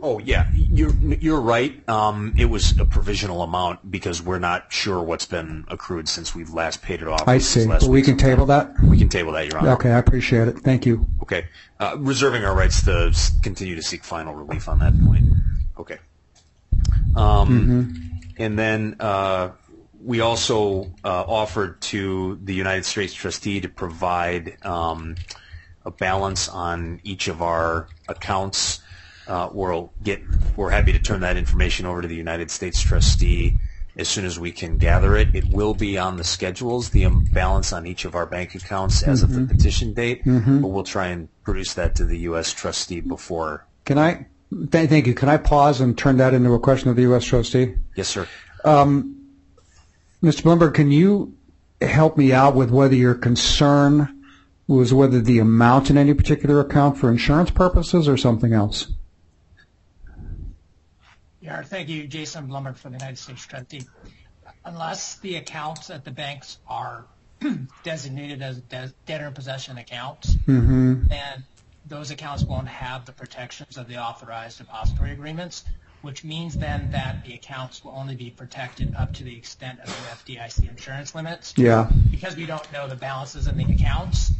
[0.00, 1.86] Oh yeah, you're you're right.
[1.88, 6.50] Um, it was a provisional amount because we're not sure what's been accrued since we've
[6.50, 7.26] last paid it off.
[7.26, 7.66] I which was see.
[7.66, 8.30] last But we week can sometime.
[8.36, 8.74] table that.
[8.84, 9.72] We can table that, Your Honor.
[9.72, 10.58] Okay, I appreciate it.
[10.60, 11.04] Thank you.
[11.22, 11.46] Okay.
[11.80, 15.24] Uh, reserving our rights to s- continue to seek final relief on that point.
[15.78, 15.98] Okay.
[17.16, 17.94] Um,
[18.38, 19.50] And then uh,
[20.00, 25.16] we also uh, offered to the United States trustee to provide um,
[25.84, 28.80] a balance on each of our accounts.
[29.28, 30.20] Uh, we'll get.
[30.56, 33.56] We're happy to turn that information over to the United States trustee
[33.96, 35.34] as soon as we can gather it.
[35.34, 39.02] It will be on the schedules, the um, balance on each of our bank accounts
[39.02, 42.52] as of the petition date, but we'll try and produce that to the U.S.
[42.52, 43.66] trustee before.
[43.84, 44.26] Can I?
[44.70, 45.14] Th- thank you.
[45.14, 47.24] Can I pause and turn that into a question of the U.S.
[47.24, 47.74] trustee?
[47.96, 48.26] Yes, sir.
[50.22, 50.42] Mr.
[50.42, 51.34] Blumberg, can you
[51.80, 54.14] help me out with whether your concern
[54.66, 58.92] was whether the amount in any particular account for insurance purposes or something else?
[61.48, 63.80] Yeah, thank you, Jason Blumberg for the United States Trustee.
[64.66, 67.06] Unless the accounts at the banks are
[67.84, 71.06] designated as de- debtor in possession accounts, mm-hmm.
[71.08, 71.44] then
[71.86, 75.64] those accounts won't have the protections of the authorized depository agreements,
[76.02, 79.86] which means then that the accounts will only be protected up to the extent of
[79.86, 81.54] the FDIC insurance limits.
[81.56, 81.90] Yeah.
[82.10, 84.32] Because we don't know the balances in the accounts,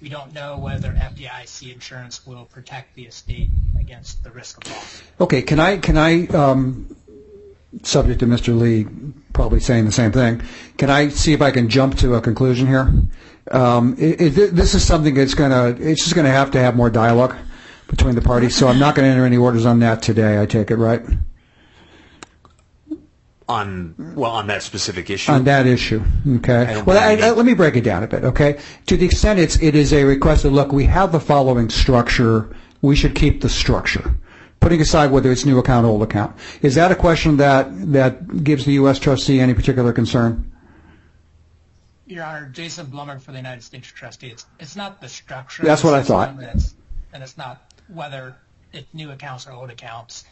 [0.00, 5.02] we don't know whether FDIC insurance will protect the estate against the risk of loss.
[5.20, 5.42] Okay.
[5.42, 6.96] Can I can I um,
[7.82, 8.58] subject to Mr.
[8.58, 8.86] Lee
[9.32, 10.42] probably saying the same thing.
[10.76, 12.92] Can I see if I can jump to a conclusion here?
[13.50, 16.76] Um, it, it, this is something that's to, it's just going to have to have
[16.76, 17.34] more dialogue
[17.88, 20.46] between the parties, so I'm not going to enter any orders on that today, I
[20.46, 21.02] take it, right?
[23.50, 25.32] On well, on that specific issue.
[25.32, 26.00] On that issue,
[26.36, 26.66] okay?
[26.66, 28.60] I Well, I, I, let me break it down a bit, okay?
[28.86, 32.54] To the extent it's, it is a request that, look, we have the following structure,
[32.80, 34.14] we should keep the structure.
[34.60, 36.36] Putting aside whether it's new account, or old account.
[36.62, 39.00] Is that a question that, that gives the U.S.
[39.00, 40.52] trustee any particular concern?
[42.06, 44.28] Your Honor, Jason Blumberg for the United States Trustee.
[44.28, 45.64] It's, it's not the structure.
[45.64, 46.28] That's what I thought.
[46.28, 46.74] And it's,
[47.12, 48.36] and it's not whether
[48.72, 50.24] it's new accounts or old accounts.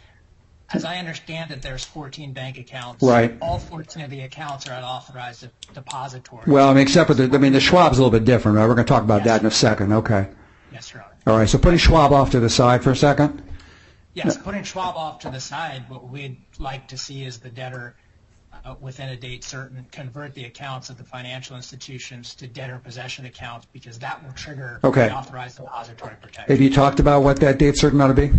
[0.73, 3.03] As I understand it, there's 14 bank accounts.
[3.03, 3.37] Right.
[3.41, 6.47] All 14 of the accounts are at authorized depositories.
[6.47, 8.67] Well, I mean, except for the, I mean, the Schwab's a little bit different, right?
[8.67, 10.29] We're going to talk about that in a second, okay?
[10.71, 11.15] Yes, Your Honor.
[11.27, 13.43] All right, so putting Schwab off to the side for a second?
[14.13, 17.95] Yes, putting Schwab off to the side, what we'd like to see is the debtor,
[18.65, 23.25] uh, within a date certain, convert the accounts of the financial institutions to debtor possession
[23.27, 25.09] accounts because that will trigger Okay.
[25.09, 26.53] the authorized depository protection.
[26.53, 28.33] Have you talked about what that date certain ought to be?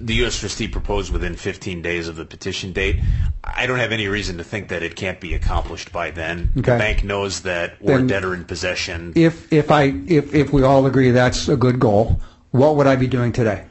[0.00, 0.38] The U.S.
[0.38, 3.00] trustee proposed within 15 days of the petition date.
[3.44, 6.50] I don't have any reason to think that it can't be accomplished by then.
[6.58, 6.72] Okay.
[6.72, 9.12] The bank knows that we're Then- debtor in possession.
[9.16, 12.20] If, if I, if, if we all agree that's a good goal,
[12.50, 13.64] what would I be doing today?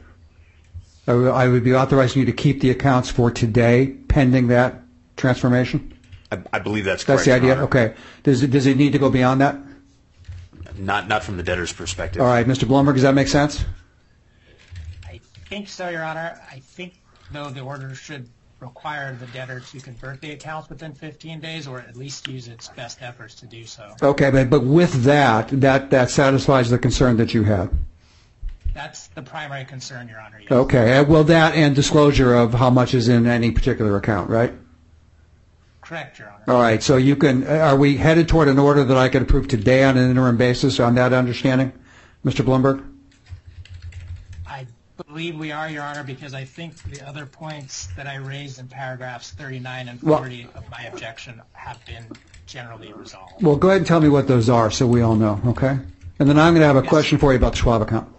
[1.06, 4.82] I would- I would be authorizing you to keep the accounts for today pending that
[5.16, 5.92] transformation?
[6.30, 7.24] I, I believe that's correct.
[7.24, 7.52] That's the Your idea?
[7.54, 7.62] Honor.
[7.64, 7.94] Okay.
[8.22, 9.56] Does it, does it need to go beyond that?
[10.78, 12.22] Not not from the debtor's perspective.
[12.22, 12.64] All right, Mr.
[12.66, 13.64] Blumberg, does that make sense?
[15.52, 16.40] I think so, Your Honor.
[16.50, 16.94] I think,
[17.30, 18.26] though, the order should
[18.60, 22.68] require the debtor to convert the accounts within 15 days or at least use its
[22.68, 23.94] best efforts to do so.
[24.02, 27.68] Okay, but, but with that, that, that satisfies the concern that you had?
[28.72, 30.40] That's the primary concern, Your Honor.
[30.40, 30.50] yes.
[30.50, 34.54] Okay, well, that and disclosure of how much is in any particular account, right?
[35.82, 36.44] Correct, Your Honor.
[36.48, 39.48] All right, so you can, are we headed toward an order that I can approve
[39.48, 41.74] today on an interim basis on that understanding,
[42.24, 42.42] Mr.
[42.42, 42.88] Blumberg?
[45.12, 48.58] I believe we are, Your Honor, because I think the other points that I raised
[48.58, 52.06] in paragraphs 39 and 40 of my objection have been
[52.46, 53.42] generally resolved.
[53.42, 55.78] Well, go ahead and tell me what those are so we all know, okay?
[56.18, 58.10] And then I'm going to have a question for you about the Schwab account.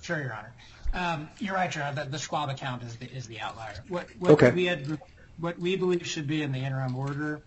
[0.00, 0.52] Sure, Your Honor.
[0.92, 2.02] Um, you're right, Your Honor.
[2.02, 3.76] The, the Schwab account is the, is the outlier.
[4.24, 4.96] Okay.
[5.38, 7.42] what we believe should be in the interim order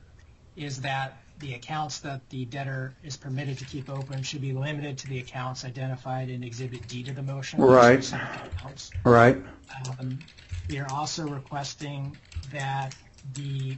[0.56, 4.98] is that the accounts that the debtor is permitted to keep open should be limited
[5.00, 7.60] to the accounts identified in Exhibit D to the motion.
[7.62, 7.76] Right.
[7.96, 8.04] Right.
[8.04, 8.92] specific accounts.
[9.06, 9.38] All right?
[10.00, 10.20] Um,
[10.70, 12.18] We are also requesting
[12.52, 12.96] that
[13.34, 13.76] the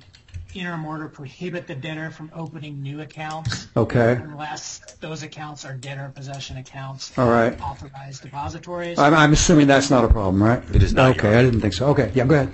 [0.54, 4.14] interim order prohibit the debtor from opening new accounts Okay.
[4.14, 7.16] unless those accounts are debtor possession accounts.
[7.18, 7.60] All right.
[7.62, 8.98] Authorized depositories.
[8.98, 10.64] I'm, I'm assuming that's not a problem, right?
[10.74, 11.38] It is not, Okay, Honor.
[11.38, 11.88] I didn't think so.
[11.88, 12.54] Okay, yeah, go ahead.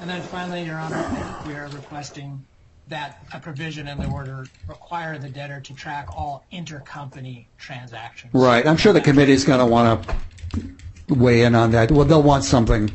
[0.00, 2.44] And then finally, Your Honor, we are requesting
[2.90, 8.34] that a provision in the order require the debtor to track all intercompany transactions.
[8.34, 11.90] Right, I'm sure the committee's going to want to weigh in on that.
[11.90, 12.90] Well, they'll want something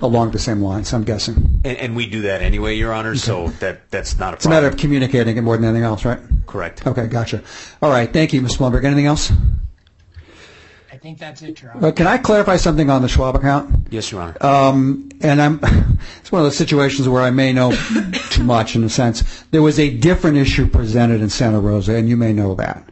[0.00, 1.60] along the same lines, I'm guessing.
[1.64, 3.14] And, and we do that anyway, Your Honor.
[3.16, 4.36] So that that's not a problem.
[4.36, 6.20] It's a matter of communicating it more than anything else, right?
[6.46, 6.86] Correct.
[6.86, 7.42] Okay, gotcha.
[7.82, 8.56] All right, thank you, Ms.
[8.56, 8.84] Blumberg.
[8.84, 9.32] Anything else?
[10.94, 11.90] I think that's it, Your Honor.
[11.90, 13.88] Can I clarify something on the Schwab account?
[13.90, 14.36] Yes, Your Honor.
[14.40, 15.58] Um, and I'm,
[16.20, 17.72] it's one of those situations where I may know
[18.30, 19.42] too much in a sense.
[19.50, 22.88] There was a different issue presented in Santa Rosa, and you may know that.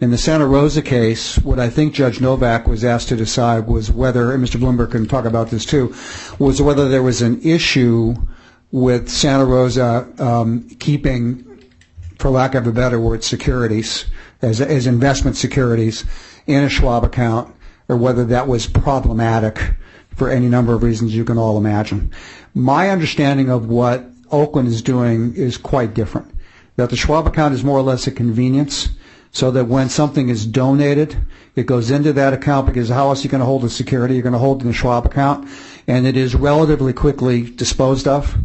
[0.00, 3.88] In the Santa Rosa case, what I think Judge Novack was asked to decide was
[3.88, 4.58] whether, and Mr.
[4.58, 5.94] Blumberg can talk about this too,
[6.40, 8.16] was whether there was an issue
[8.72, 11.62] with Santa Rosa um, keeping,
[12.18, 14.06] for lack of a better word, securities
[14.42, 16.04] as, as investment securities
[16.48, 17.54] in a Schwab account,
[17.88, 19.74] or whether that was problematic
[20.16, 22.10] for any number of reasons you can all imagine.
[22.54, 26.34] My understanding of what Oakland is doing is quite different.
[26.76, 28.88] That the Schwab account is more or less a convenience,
[29.30, 31.16] so that when something is donated,
[31.54, 34.14] it goes into that account because how else are you going to hold the security?
[34.14, 35.48] You're going to hold it in the Schwab account,
[35.86, 38.36] and it is relatively quickly disposed of.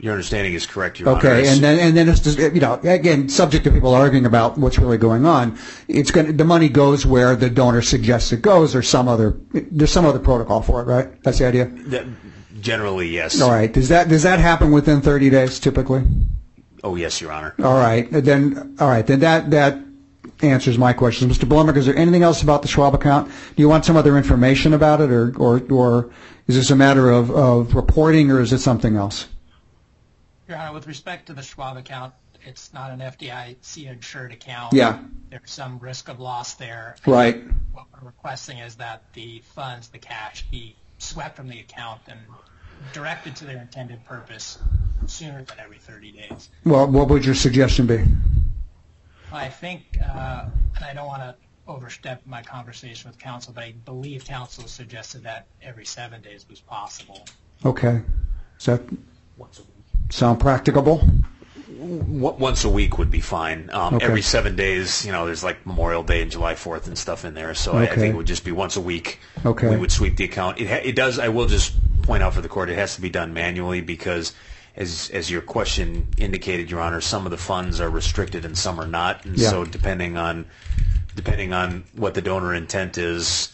[0.00, 1.18] Your understanding is correct, Your Honor.
[1.18, 4.56] Okay, and then and then it's just, you know again subject to people arguing about
[4.56, 5.58] what's really going on.
[5.88, 9.92] It's going the money goes where the donor suggests it goes, or some other there's
[9.92, 11.22] some other protocol for it, right?
[11.22, 11.66] That's the idea.
[11.88, 12.06] that-
[12.60, 13.40] generally, yes.
[13.40, 13.72] All right.
[13.72, 16.02] Does that does that happen within 30 days typically?
[16.82, 17.54] Oh, yes, Your Honor.
[17.62, 18.06] All right.
[18.10, 19.06] Then all right.
[19.06, 19.78] Then that that
[20.42, 21.46] answers my questions, Mr.
[21.48, 21.76] Blumberg.
[21.76, 23.28] Is there anything else about the Schwab account?
[23.28, 26.10] Do you want some other information about it, or or or
[26.46, 29.26] is this a matter of of reporting, or is it something else?
[30.50, 32.12] Your Honor, with respect to the Schwab account,
[32.44, 34.72] it's not an FDIC insured account.
[34.72, 34.98] Yeah.
[35.30, 36.96] There's some risk of loss there.
[37.06, 37.44] Right.
[37.72, 42.18] What we're requesting is that the funds, the cash, be swept from the account and
[42.92, 44.58] directed to their intended purpose
[45.06, 46.50] sooner than every 30 days.
[46.64, 48.02] Well, what would your suggestion be?
[49.32, 51.36] I think, uh, and I don't want to
[51.68, 56.60] overstep my conversation with council, but I believe council suggested that every seven days was
[56.60, 57.24] possible.
[57.64, 58.02] Okay.
[58.58, 58.82] Does that
[60.10, 61.06] sound practicable?
[61.78, 63.70] Once a week would be fine.
[63.72, 64.04] Um, Okay.
[64.04, 67.34] Every seven days, you know, there's like Memorial Day and July 4th and stuff in
[67.34, 67.54] there.
[67.54, 69.18] So I, I think it would just be once a week.
[69.44, 69.68] Okay.
[69.68, 70.60] We would sweep the account.
[70.60, 73.00] It, ha- it does, I will just point out for the court, it has to
[73.00, 74.34] be done manually because
[74.76, 78.78] as, as your question indicated, Your Honor, some of the funds are restricted and some
[78.80, 79.24] are not.
[79.24, 79.48] And Yeah.
[79.50, 80.46] so depending on,
[81.16, 83.52] depending on what the donor intent is,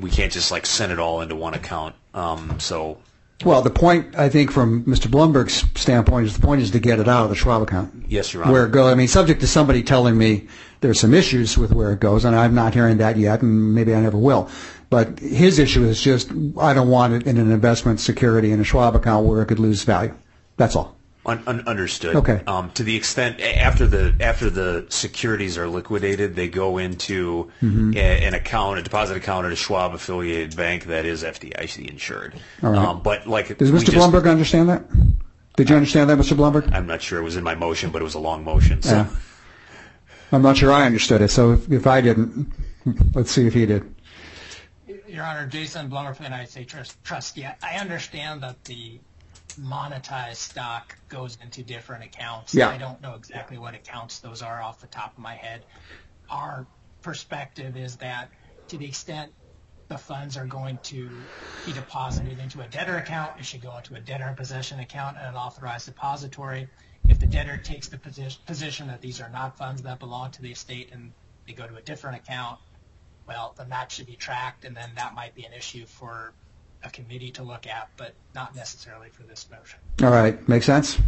[0.00, 1.94] we can't just like send it all into one account.
[2.14, 2.98] Um, so
[3.44, 5.10] Well, the point, I think, from Mr.
[5.10, 8.04] Blumberg's standpoint is the point is to get it out of the Schwab account.
[8.08, 8.52] Yes, Your Honor.
[8.52, 10.46] Where it goes, I mean, subject to somebody telling me
[10.80, 13.94] there's some issues with where it goes, and I'm not hearing that yet, and maybe
[13.94, 14.50] I never will.
[14.90, 18.64] But his issue is just, I don't want it in an investment security in a
[18.64, 20.14] Schwab account where it could lose value.
[20.56, 20.96] That's all.
[21.26, 22.16] Un- un- understood.
[22.16, 22.42] Okay.
[22.46, 27.92] Um, to the extent after the after the securities are liquidated, they go into Mm-hmm.
[27.94, 32.34] a, an account, a deposit account at a Schwab affiliated bank that is FDIC insured.
[32.62, 32.78] All right.
[32.78, 33.86] Um, but like, Does we Mr.
[33.86, 34.84] just- Blumberg understand that?
[35.56, 36.34] Did you understand that, Mr.
[36.36, 36.72] Blumberg?
[36.72, 38.80] I'm not sure it was in my motion, but it was a long motion.
[38.80, 39.06] So Yeah.
[40.32, 42.50] I'm not sure I understood it, so if, if I didn't,
[43.14, 43.94] let's see if he did.
[45.06, 47.44] Your Honor, Jason Blumberg and I say States Trust- Trustee.
[47.44, 49.00] I- I understand that the
[49.60, 52.54] monetized stock goes into different accounts.
[52.54, 52.70] Yeah.
[52.70, 55.64] I don't know exactly what accounts those are off the top of my head.
[56.30, 56.66] Our
[57.02, 58.30] perspective is that
[58.68, 59.32] to the extent
[59.88, 61.08] the funds are going to
[61.66, 65.16] be deposited into a debtor account, it should go into a debtor in possession account
[65.18, 66.68] and an authorized depository.
[67.08, 70.42] If the debtor takes the posi- position that these are not funds that belong to
[70.42, 71.12] the estate and
[71.46, 72.58] they go to a different account,
[73.26, 76.32] well, then that should be tracked, and then that might be an issue for
[76.84, 79.78] a committee to look at, but not necessarily for this motion.
[80.02, 80.98] All right, make sense?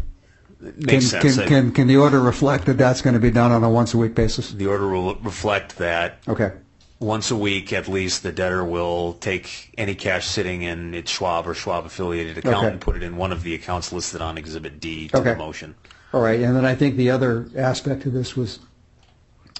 [0.64, 1.36] it can, makes sense.
[1.36, 4.14] Can, can, can the order reflect that that's going to be done on a once-a-week
[4.14, 4.52] basis?
[4.52, 6.52] the order will reflect that Okay.
[7.00, 11.48] once a week at least the debtor will take any cash sitting in its Schwab
[11.48, 12.66] or Schwab affiliated account Okay.
[12.68, 15.30] and put it in one of the accounts listed on Exhibit D to Okay.
[15.30, 15.74] the motion.
[16.12, 18.58] All right, and then I think the other aspect of this was,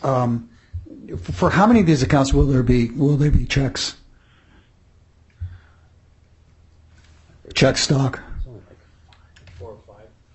[0.03, 0.51] um,
[1.11, 3.97] f- for how many of these accounts will there be, will there be checks?
[7.55, 8.21] Check stock?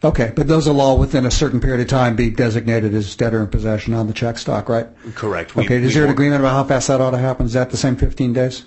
[0.03, 3.41] Okay, but those will all within a certain period of time be designated as debtor
[3.41, 4.85] in possession on the check stock, right?
[5.15, 5.55] Correct.
[5.55, 7.47] We- Okay, we is there an won't- agreement about how fast that ought to happen?
[7.47, 8.65] Is that the same 15 days?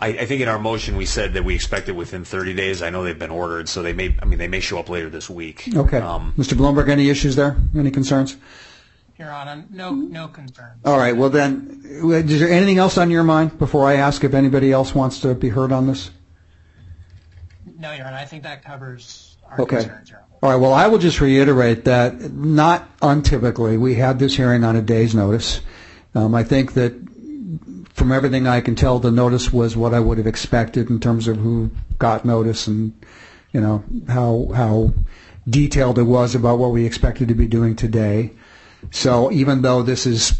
[0.00, 2.80] I, I think in our motion we said that we expect it within 30 days.
[2.80, 4.16] I know they've been ordered, so they may.
[4.22, 5.68] I mean, they may show up later this week.
[5.76, 5.98] Okay.
[5.98, 6.54] Um, Mr.
[6.56, 7.56] Blumberg, any issues there?
[7.76, 8.38] Any concerns?
[9.18, 10.80] Your Honor, no, no concerns.
[10.86, 14.32] All right, well then, is there anything else on your mind before I ask if
[14.32, 16.08] anybody else wants to be heard on this?
[17.80, 19.76] No, Your Honor, I think that covers our Okay.
[19.76, 20.26] concerns, Your Honor.
[20.42, 24.76] All right, well, I will just reiterate that not untypically, we had this hearing on
[24.76, 25.60] a day's notice.
[26.14, 26.92] Um, I think that
[27.94, 31.26] from everything I can tell, the notice was what I would have expected in terms
[31.26, 32.92] of who got notice and,
[33.52, 34.92] you know, how, how
[35.48, 38.32] detailed it was about what we expected to be doing today.
[38.90, 40.38] So even though this is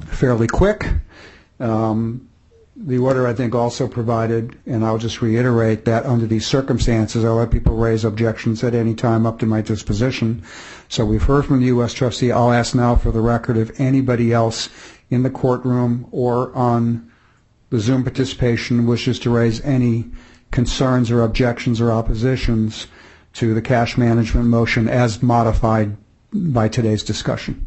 [0.00, 0.86] fairly quick,
[1.60, 2.27] um,
[2.80, 7.34] the order, I think, also provided, and I'll just reiterate that under these circumstances, I'll
[7.34, 10.44] let people raise objections at any time up to my disposition.
[10.88, 11.92] So we've heard from the U.S.
[11.92, 12.30] trustee.
[12.30, 14.68] I'll ask now for the record if anybody else
[15.10, 17.10] in the courtroom or on
[17.70, 20.06] the Zoom participation wishes to raise any
[20.52, 22.86] concerns or objections or oppositions
[23.34, 25.96] to the cash management motion as modified
[26.32, 27.66] by today's discussion.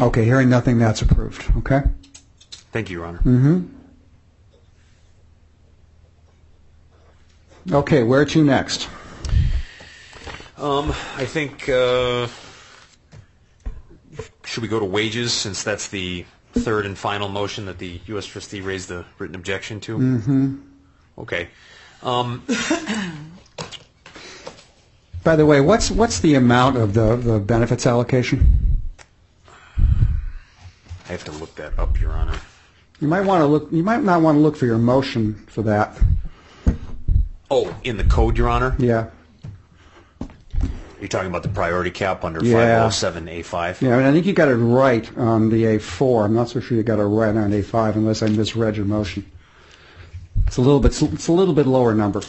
[0.00, 1.82] Okay, hearing nothing, that's approved, okay?
[2.72, 3.18] Thank you, Your Honor.
[3.18, 3.66] Mm-hmm.
[7.74, 8.88] Okay, where to next?
[10.58, 12.26] Um, I think uh,
[14.44, 18.26] should we go to wages since that's the third and final motion that the U.S.
[18.26, 19.98] trustee raised the written objection to?
[19.98, 20.56] Mm-hmm.
[21.18, 21.48] Okay.
[22.02, 22.42] Um,
[25.24, 28.82] By the way, what's what's the amount of the, the benefits allocation?
[29.78, 32.38] I have to look that up, Your Honor.
[33.02, 33.66] You might want to look.
[33.72, 35.98] You might not want to look for your motion for that.
[37.50, 38.76] Oh, in the code, Your Honor.
[38.78, 39.08] Yeah,
[41.00, 42.88] You're talking about the priority cap under Yeah.
[42.88, 43.82] 507A5.
[43.82, 43.96] yeah.
[43.98, 46.26] And I think you got it right on the A4.
[46.26, 49.26] I'm not so sure you got it right on A5 unless I misread your motion.
[50.46, 51.02] It's a little bit.
[51.02, 52.22] It's a little bit lower number.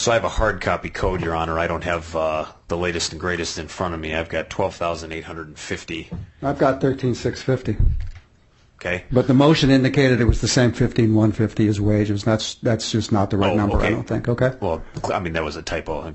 [0.00, 1.58] So I have a hard copy code, Your Honor.
[1.58, 4.14] I don't have uh, the latest and greatest in front of me.
[4.14, 6.08] I've got 12,850.
[6.42, 7.76] I've got 13,650.
[8.76, 9.04] Okay?
[9.12, 12.24] But the motion indicated it was the same 15,150 as wages.
[12.24, 13.90] That's, that's just not the right Oh, number, I okay.
[13.90, 14.52] don't think, okay?
[14.58, 14.82] Well,
[15.12, 16.14] I mean, that was a typo.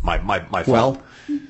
[0.00, 1.02] My, my, my fault.
[1.28, 1.40] Well,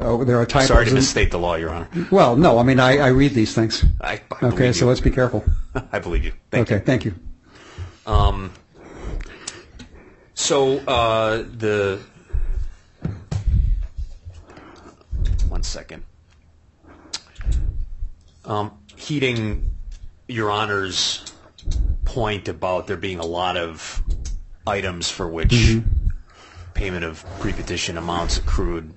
[0.00, 0.66] oh, there are typos.
[0.66, 1.88] Sorry to in- misstate the law, Your Honor.
[2.10, 3.84] Well, no, I mean, I, I read these things.
[4.00, 4.88] I, I Okay, so you.
[4.88, 5.44] let's be careful.
[5.92, 6.32] I believe you.
[6.50, 7.14] Thank Okay, thank you.
[8.08, 8.12] you.
[8.12, 8.50] Um,
[10.36, 11.98] so uh, the
[15.48, 16.04] one second.
[18.44, 19.72] Um, heeding
[20.28, 21.24] Your Honor's
[22.04, 24.00] point about there being a lot of
[24.66, 25.52] items for which
[26.74, 28.92] payment of pre-petition amounts accrued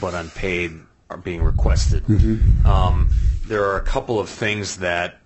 [0.00, 0.72] but unpaid
[1.10, 2.02] are being requested.
[2.64, 3.08] Um,
[3.46, 5.20] there are a couple of things that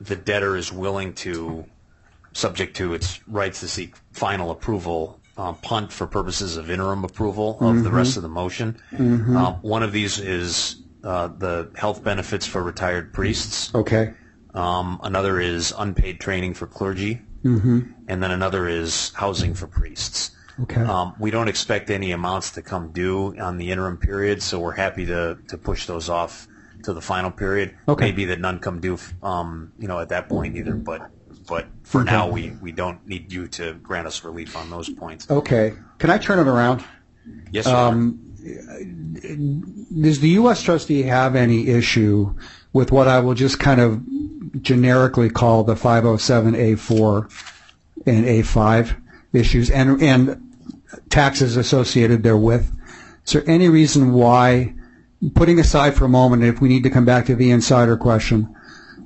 [0.00, 1.64] the debtor is willing to,
[2.32, 7.58] subject to its rights to seek final approval, uh, punt for purposes of interim approval
[7.60, 8.76] of the rest of the motion.
[9.36, 13.74] Uh, one of these is uh, the health benefits for retired priests.
[13.74, 14.12] Okay,
[14.54, 17.80] Um, another is unpaid training for clergy, mm-hmm.
[18.08, 20.30] and then another is housing for priests.
[20.62, 20.82] okay.
[20.82, 24.72] Um, we don't expect any amounts to come due on the interim period, so we're
[24.76, 26.46] happy to, to push those off
[26.84, 27.74] to the final period.
[27.88, 28.06] Okay.
[28.06, 30.74] Maybe that none come due, um, you know, at that point either.
[30.74, 31.10] But
[31.52, 35.30] but for now, we, we don't need you to grant us relief on those points.
[35.30, 36.82] Okay, can I turn it around?
[37.50, 37.94] Yes, Your Honor.
[37.94, 40.62] Um, does the U.S.
[40.62, 42.34] trustee have any issue
[42.72, 44.02] with what I will just kind of
[44.62, 47.30] generically call the 507A4
[48.06, 48.96] and A5
[49.34, 50.54] issues and, and
[51.10, 52.66] taxes associated therewith?
[53.26, 54.74] Is there any reason why,
[55.34, 58.56] putting aside for a moment, if we need to come back to the insider question,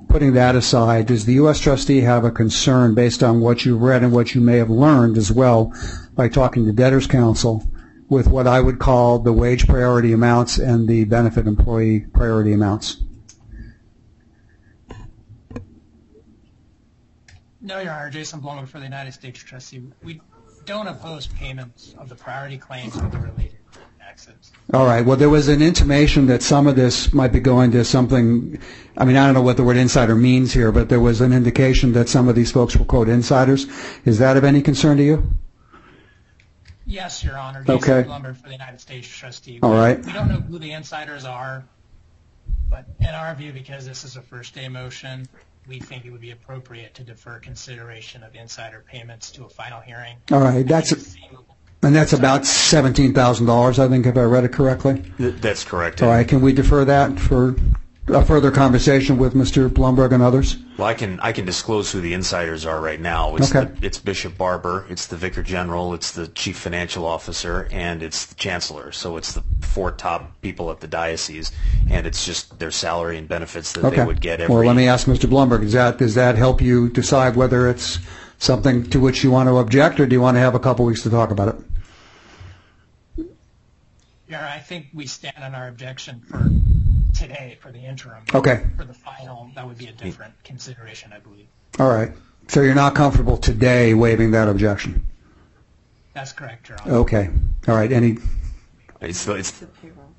[0.07, 1.59] putting that aside, does the U.S.
[1.59, 5.17] trustee have a concern based on what you've read and what you may have learned
[5.17, 5.73] as well
[6.15, 7.63] by talking to debtors counsel
[8.09, 12.97] with what I would call the wage priority amounts and the benefit employee priority amounts?
[17.59, 18.09] No, Your Honor.
[18.09, 19.83] Jason Blumberg for the United States Trustee.
[20.01, 20.21] We
[20.65, 23.56] don't oppose payments of the priority claims the related
[24.73, 25.05] All right.
[25.05, 28.59] Well, there was an intimation that some of this might be going to something.
[28.97, 31.31] I mean, I don't know what the word insider means here, but there was an
[31.31, 33.65] indication that some of these folks were quote insiders.
[34.05, 35.29] Is that of any concern to you?
[36.85, 37.63] Yes, Your Honor.
[37.63, 38.07] Jason Okay.
[38.07, 39.59] Blumberg for the United States Trustee.
[39.61, 40.03] All right.
[40.05, 41.65] We don't know who the insiders are,
[42.69, 45.27] but in our view, because this is a first day motion,
[45.67, 49.81] we think it would be appropriate to defer consideration of insider payments to a final
[49.81, 50.17] hearing.
[50.31, 50.65] All right.
[50.65, 50.93] That's
[51.83, 55.03] and that's about seventeen thousand dollars, I think, if I read it correctly.
[55.17, 56.01] Th- that's correct.
[56.01, 56.27] All right.
[56.27, 57.55] Can we defer that for
[58.09, 59.69] a further conversation with Mr.
[59.69, 60.55] Blumberg and others?
[60.77, 63.35] Well, I can I can disclose who the insiders are right now.
[63.35, 63.69] It's Okay.
[63.79, 68.25] the, it's Bishop Barber, it's the Vicar General, it's the Chief Financial Officer, and it's
[68.25, 68.91] the Chancellor.
[68.93, 71.51] So it's the four top people at the diocese,
[71.89, 73.97] and it's just their salary and benefits that Okay.
[73.97, 74.55] they would get every.
[74.55, 75.29] Well, let me ask Mr.
[75.29, 77.99] Blumberg, does that, does that help you decide whether it's
[78.39, 80.85] something to which you want to object, or do you want to have a couple
[80.85, 81.55] weeks to talk about it?
[84.27, 86.49] Your Honor, I think we stand on our objection for
[87.17, 88.23] today for the interim.
[88.33, 88.65] Okay.
[88.75, 91.47] For the final, that would be a different consideration, I believe.
[91.79, 92.11] All right.
[92.47, 95.05] So you're not comfortable today waiving that objection?
[96.13, 96.93] That's correct, Your Honor.
[96.95, 97.29] Okay.
[97.67, 97.91] All right.
[97.91, 98.17] Any,
[99.01, 100.13] It's the, it's The payroll.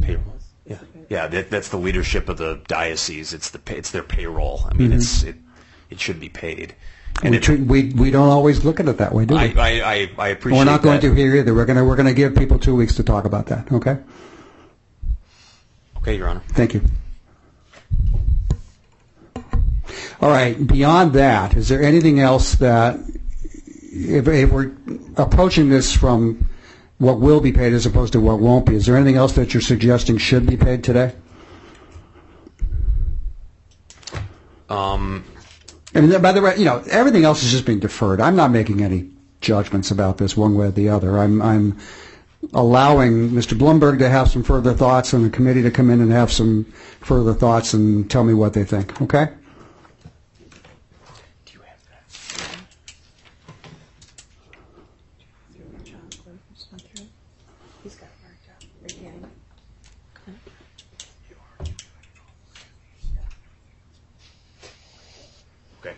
[0.00, 0.34] payroll.
[0.66, 0.78] Yeah,
[1.10, 1.26] yeah.
[1.28, 3.34] That's the leadership of the diocese.
[3.34, 4.62] It's the it's their payroll.
[4.64, 4.96] I mean, mm-hmm.
[4.96, 5.36] it's it
[5.90, 6.74] it should be paid.
[7.22, 9.40] And we, it, we, we don't always look at it that way, do we?
[9.40, 10.58] I, I, I appreciate.
[10.58, 11.08] We're not going that.
[11.08, 11.54] to here either.
[11.54, 13.98] We're going to, we're going to give people two weeks to talk about that, okay?
[15.98, 16.42] Okay, Your Honor.
[16.48, 16.82] Thank you.
[20.20, 22.98] All right, beyond that, is there anything else that,
[23.64, 24.72] if, if we're
[25.16, 26.48] approaching this from
[26.98, 29.52] what will be paid as opposed to what won't be, is there anything else that
[29.52, 31.14] you're suggesting should be paid today?
[34.68, 35.24] Um,
[35.94, 38.20] Mean, by the way, you know, everything else is just being deferred.
[38.20, 39.10] I'm not making any
[39.40, 41.18] judgments about this one way or the other.
[41.18, 41.78] I'm, I'm
[42.52, 43.56] allowing Mr.
[43.56, 46.64] Blumberg to have some further thoughts and the committee to come in and have some
[47.00, 49.28] further thoughts and tell me what they think, okay?
[51.46, 52.02] do you have that?
[57.82, 58.64] He's got it marked out.
[58.82, 59.26] Right hand.
[65.80, 65.96] Okay.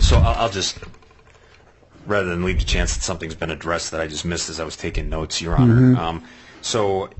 [0.00, 0.78] So I'll, just,
[2.04, 4.64] rather than leave the chance that something's been addressed that I just missed as I
[4.64, 5.96] was taking notes, Your Honor.
[5.96, 6.24] Um,
[6.62, 7.10] so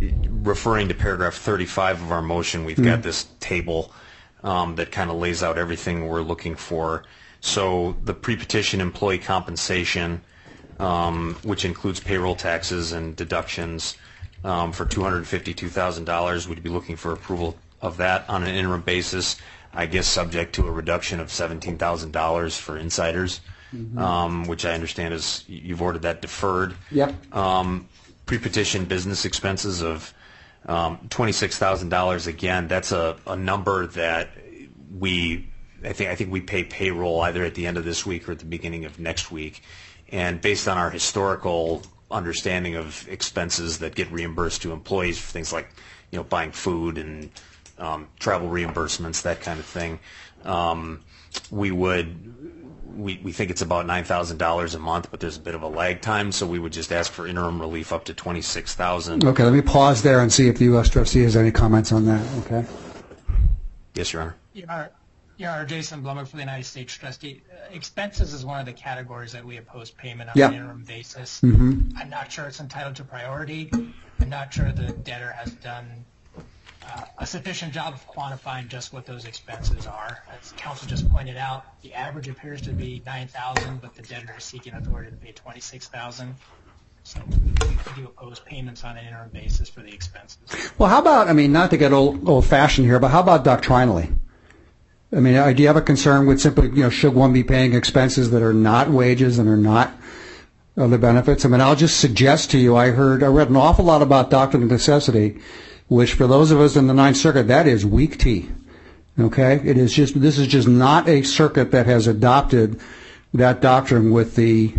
[0.42, 3.92] referring to paragraph 35 of our motion, we've got this table
[4.42, 7.04] um, that kind of lays out everything we're looking for.
[7.40, 10.20] So the pre-petition employee compensation,
[10.80, 13.96] um, which includes payroll taxes and deductions
[14.44, 16.46] um, for $252,000.
[16.48, 19.36] We'd be looking for approval of that on an interim basis,
[19.74, 23.40] I guess subject to a reduction of $17,000 for insiders,
[23.96, 26.74] um, which I understand is, you've ordered that deferred.
[26.90, 27.34] Yep.
[27.34, 27.88] Um,
[28.26, 30.14] Pre-petition business expenses of
[30.66, 34.30] um, $26,000, again, that's a, a number that
[34.96, 35.48] we,
[35.84, 38.32] I think, I think we pay payroll either at the end of this week or
[38.32, 39.62] at the beginning of next week.
[40.10, 45.52] And based on our historical understanding of expenses that get reimbursed to employees for things
[45.52, 45.68] like,
[46.10, 47.30] you know, buying food and
[47.78, 49.98] um, travel reimbursements, that kind of thing,
[50.44, 51.00] um,
[51.50, 55.62] we would, we, we think it's about $9,000 a month, but there's a bit of
[55.62, 59.44] a lag time, so we would just ask for interim relief up to 26000 Okay,
[59.44, 60.88] let me pause there and see if the U.S.
[60.90, 62.66] trustee has any comments on that, okay?
[63.94, 64.36] Yes, Your Honor.
[64.52, 64.90] Your Honor,
[65.38, 67.42] Your Honor, Jason Blumberg for the United States Trustee.
[67.50, 70.48] Uh, Expenses is one of the categories that we oppose payment on Yeah.
[70.48, 71.42] an interim basis.
[71.42, 73.70] I'm not sure it's entitled to priority.
[74.20, 76.04] I'm not sure the debtor has done
[77.18, 80.22] a sufficient job of quantifying just what those expenses are.
[80.40, 84.44] As counsel just pointed out, the average appears to be 9000 but the debtor is
[84.44, 86.34] seeking authority to pay 26000
[87.04, 90.38] So we do oppose payments on an interim basis for the expenses.
[90.78, 94.08] Well, how about, I mean, not to get old, old-fashioned here, but how about doctrinally?
[95.14, 97.42] I mean, uh, do you have a concern with simply, you know, should one be
[97.42, 99.92] paying expenses that are not wages and are not
[100.76, 101.44] other benefits?
[101.44, 104.30] I mean, I'll just suggest to you, I heard, I read an awful lot about
[104.30, 105.38] doctrine of necessity,
[105.92, 108.48] which for those of us in the Ninth Circuit, that is weak tea.
[109.18, 109.60] Okay?
[109.64, 112.80] It is just, this is just not a circuit that has adopted
[113.34, 114.74] that doctrine with the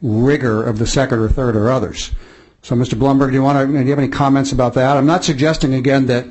[0.00, 2.12] rigor of the second or third or others.
[2.62, 2.94] So, Mr.
[2.94, 4.96] Blumberg, do you want to, do you have any comments about that?
[4.96, 6.26] I'm not suggesting again that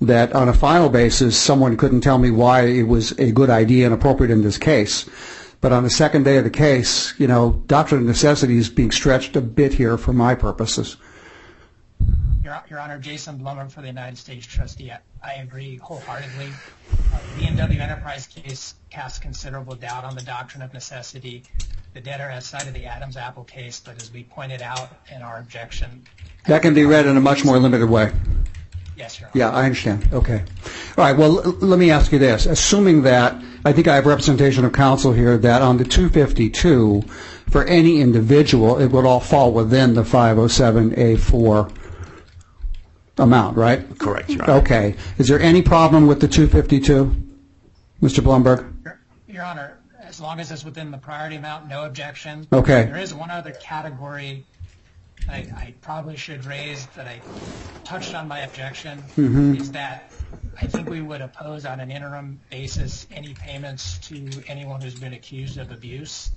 [0.00, 3.86] that on a final basis someone couldn't tell me why it was a good idea
[3.86, 5.08] and appropriate in this case.
[5.60, 8.90] But on the second day of the case, you know, doctrine of necessity is being
[8.90, 10.96] stretched a bit here for my purposes.
[12.44, 14.92] Your, Honor, Jason Blumberg for the United States Trustee.
[15.22, 16.50] I, agree wholeheartedly.
[16.90, 21.44] The B&W Enterprise case casts considerable doubt on the doctrine of necessity.
[21.94, 25.38] The debtor has cited the Adams Apple case, but as we pointed out in our
[25.38, 26.04] objection,
[26.46, 28.12] That can be read in a much more limited way.
[28.94, 29.38] yes, Your Honor.
[29.38, 30.06] Yeah, I understand.
[30.12, 30.44] Okay.
[30.98, 31.16] All right.
[31.16, 32.44] Well, let me ask you this.
[32.44, 37.00] Assuming that, I think I have representation of counsel here, that on the 252,
[37.48, 41.72] for any individual, it would all fall within the 507A4
[43.18, 43.98] amount, right?
[43.98, 44.52] Correct, Your Honor.
[44.54, 44.96] Okay.
[45.18, 47.14] Is there any problem with the 252,
[48.02, 48.22] Mr.
[48.22, 48.72] Blumberg?
[48.84, 52.46] Your- Your Honor, as long as it's within the priority amount, no objection.
[52.52, 52.84] Okay.
[52.84, 54.44] There is one other category
[55.28, 57.20] I, I probably should raise that I
[57.84, 59.54] touched on my objection, mm-hmm.
[59.54, 60.10] is that
[60.60, 65.14] I think we would oppose on an interim basis any payments to anyone who's been
[65.14, 66.30] accused of abuse.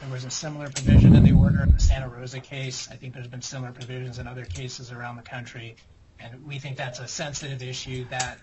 [0.00, 2.88] There was a similar provision in the order in the Santa Rosa case.
[2.90, 5.76] I think there's been similar provisions in other cases around the country.
[6.20, 8.38] And we think that's a sensitive issue that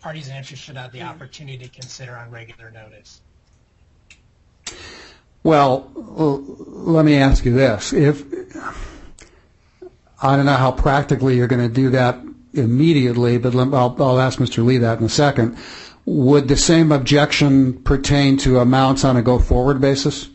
[0.00, 3.20] parties interested should have the opportunity to consider on regular notice.
[5.42, 7.92] Well, let me ask you this.
[7.92, 8.22] If,
[10.22, 12.18] I don't know how practically you're going to do that
[12.52, 14.64] immediately, but I'll, I'll ask Mr.
[14.64, 15.56] Lee that in a second.
[16.04, 20.28] Would the same objection pertain to amounts on a go-forward basis?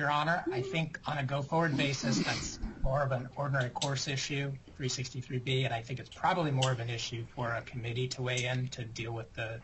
[0.00, 4.50] Your Honor, I think on a go-forward basis, that's more of an ordinary course issue,
[4.80, 8.46] 363B, and I think it's probably more of an issue for a committee to weigh
[8.46, 9.60] in to deal with the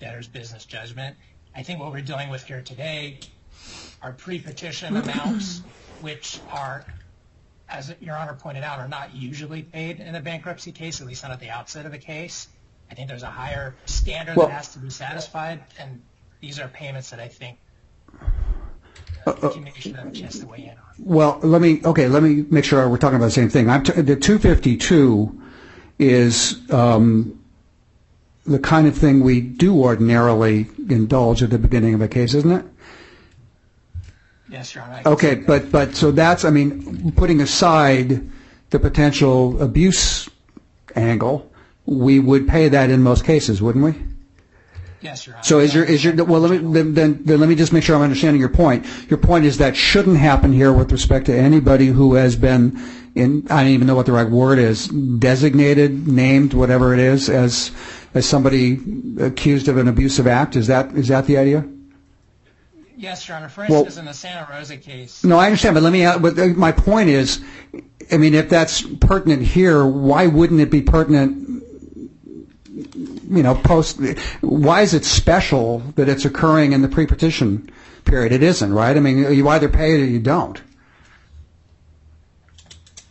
[0.00, 1.16] debtor's business judgment.
[1.54, 3.20] I think what we're dealing with here today
[4.02, 5.62] are pre-petition amounts,
[6.00, 6.84] which are,
[7.68, 11.22] as Your Honor pointed out, are not usually paid in a bankruptcy case, at least
[11.22, 12.48] not at the outset of a case.
[12.90, 16.02] I think there's a higher standard that has to be satisfied, and
[16.40, 17.60] these are payments that I think
[19.26, 20.76] Uh, the committee should have chance to weigh in on.
[20.98, 23.68] Well, let me, okay, let me make sure we're talking about the same thing.
[23.68, 25.42] I'm t- the 252
[25.98, 27.38] is um,
[28.44, 32.50] the kind of thing we do ordinarily indulge at the beginning of a case, isn't
[32.50, 32.64] it?
[34.48, 35.02] Yes, Your Honor.
[35.06, 38.28] Okay, but, but, so that's, I mean, putting aside
[38.70, 40.28] the potential abuse
[40.94, 41.50] angle,
[41.84, 43.94] we would pay that in most cases, wouldn't we?
[45.00, 45.44] Yes, Your Honor.
[45.44, 47.84] So is your, is your, well, let me, then, then then let me just make
[47.84, 48.86] sure I'm understanding your point.
[49.10, 52.78] Your point is that shouldn't happen here with respect to anybody who has been
[53.14, 57.28] in, I don't even know what the right word is, designated, named, whatever it is,
[57.30, 57.72] as,
[58.14, 58.78] as somebody
[59.20, 60.54] accused of an abusive act?
[60.54, 61.66] Is that, is that the idea?
[62.96, 63.48] Yes, Your Honor.
[63.48, 66.38] For instance, in the Santa Rosa case, No, I understand, but let me, uh, but
[66.38, 67.42] uh, my point is,
[68.10, 71.45] I mean, if that's pertinent here, why wouldn't it be pertinent
[73.28, 74.00] you know, post,
[74.40, 77.70] why is it special that it's occurring in the pre-petition
[78.04, 78.32] period?
[78.32, 78.96] It isn't, right?
[78.96, 80.60] I mean, you either pay it or you don't.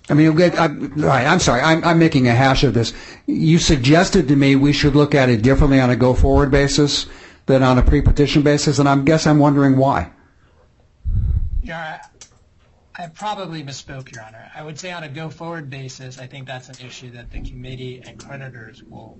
[0.07, 2.93] I mean, I'm, I'm sorry, I'm, I'm making a hash of this.
[3.25, 7.07] You suggested to me we should look at it differently on a go-forward basis
[7.47, 10.11] than on a pre-petition basis, and I guess I'm wondering why.
[11.63, 11.99] Honor,
[12.97, 14.49] I probably misspoke, Your Honor.
[14.55, 18.01] I would say on a go-forward basis, I think that's an issue that the committee
[18.05, 19.17] and creditors will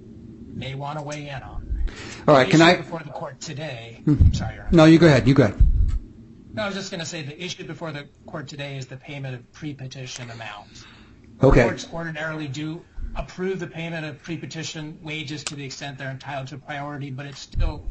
[0.56, 1.84] may want to weigh in on.
[2.27, 2.82] All right, The can I, Hmm.
[2.82, 4.02] before the court today?
[4.07, 5.60] I'm sorry, no, you go ahead, you go ahead.
[6.53, 8.95] No, I was just going to say the issue before the court today is the
[8.95, 10.86] payment of pre-petition amounts.
[11.44, 12.82] Okay, Courts ordinarily do
[13.15, 17.40] approve the payment of pre-petition wages to the extent they're entitled to priority, but it's
[17.40, 17.86] still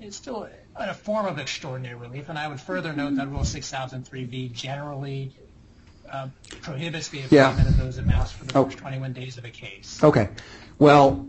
[0.00, 2.28] it's still a form of extraordinary relief.
[2.28, 5.36] And I would further note that Rule 6003B generally
[6.12, 6.26] uh,
[6.60, 7.50] prohibits the Yeah.
[7.50, 8.64] payment of those amounts for the Oh.
[8.64, 10.02] first 21 days of a case.
[10.02, 10.30] okay.
[10.80, 11.28] Well,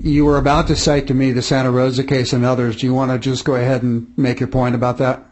[0.00, 2.76] you were about to cite to me the Santa Rosa case and others.
[2.76, 5.24] Do you want to just go ahead and make your point about that?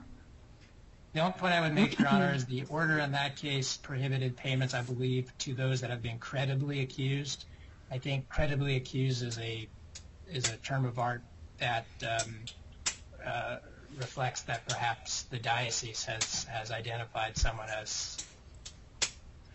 [1.13, 4.37] The only point I would make, Your Honor, is the order in that case prohibited
[4.37, 7.47] payments, I believe, to those that have been credibly accused.
[7.91, 9.67] I think credibly accused is a
[10.31, 11.23] is a term of art
[11.59, 12.35] that um,
[13.25, 13.57] uh,
[13.97, 18.19] reflects that perhaps the diocese has identified someone as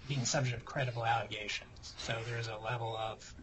[0.07, 1.93] being subject of credible allegations.
[1.97, 3.33] So there's a level of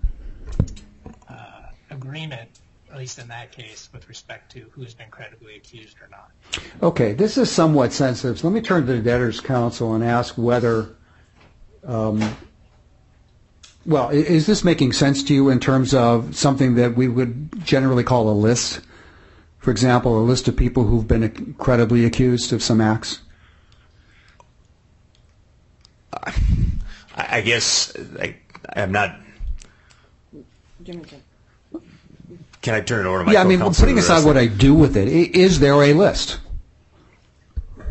[1.90, 2.48] agreement,
[2.90, 6.30] at least in that case, with respect to who has been credibly accused or not.
[6.82, 8.38] Okay, this is somewhat sensitive.
[8.38, 10.94] So let me turn to the debtors' counsel and ask whether,
[11.86, 12.36] um,
[13.86, 18.04] well, is this making sense to you in terms of something that we would generally
[18.04, 18.80] call a list?
[19.58, 23.20] For example, a list of people who've been credibly accused of some acts?
[26.12, 26.32] I,
[27.16, 28.36] I guess I,
[28.74, 29.18] I'm not.
[32.62, 34.24] Can I turn it over to my Yeah, I mean, co-counsel putting to aside address
[34.26, 34.40] what that?
[34.40, 36.38] I do with it, i- is there a list?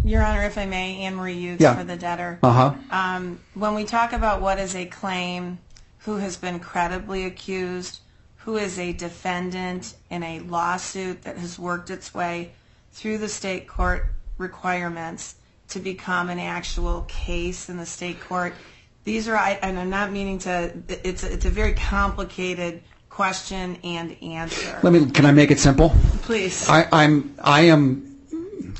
[0.03, 1.75] Your Honor, if I may, Ann Marie Uetz Yeah.
[1.75, 2.39] for the debtor.
[2.41, 2.73] Uh-huh.
[2.91, 5.59] Um, when we talk about what is a claim,
[5.99, 7.99] who has been credibly accused,
[8.37, 12.51] who is a defendant in a lawsuit that has worked its way
[12.93, 14.07] through the state court
[14.37, 15.35] requirements
[15.69, 18.53] to become an actual case in the state court,
[19.07, 23.77] these are, I- and I'm not meaning to, it's, a- it's a very complicated question
[23.81, 24.77] and answer.
[24.83, 25.93] Let me, can I make it simple?
[26.23, 26.67] Please.
[26.69, 28.17] I, I'm, I am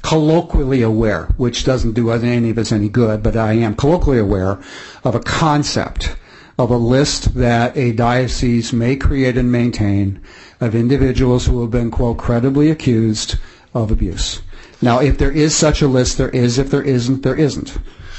[0.01, 4.59] colloquially aware, which doesn't do any of us any good, but I am colloquially aware
[5.05, 6.17] of a concept
[6.59, 10.21] of a list that a diocese may create and maintain
[10.59, 13.37] of individuals who have been, quote, credibly accused
[13.73, 14.41] of abuse.
[14.81, 16.57] Now, if there is such a list, there is.
[16.57, 17.77] If there isn't, there isn't.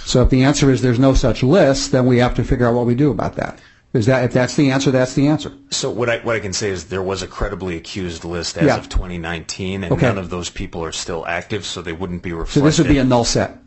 [0.09, 2.72] So if the answer is there's no such list, then we have to figure out
[2.72, 3.59] what we do about that.
[3.93, 5.52] Is that, if that's the answer, that's the answer.
[5.70, 8.64] So what I what I can say is there was a credibly accused list as
[8.64, 8.78] Yeah.
[8.78, 10.06] of 2019, and Okay.
[10.06, 12.59] none of those people are still active, so they wouldn't be referred to.
[12.60, 13.59] So this would be a null set.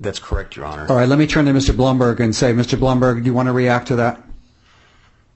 [0.00, 0.86] That's correct, Your Honor.
[0.88, 1.72] All right, let me turn to Mr.
[1.72, 2.76] Blumberg and say, Mr.
[2.76, 4.20] Blumberg, do you want to react to that?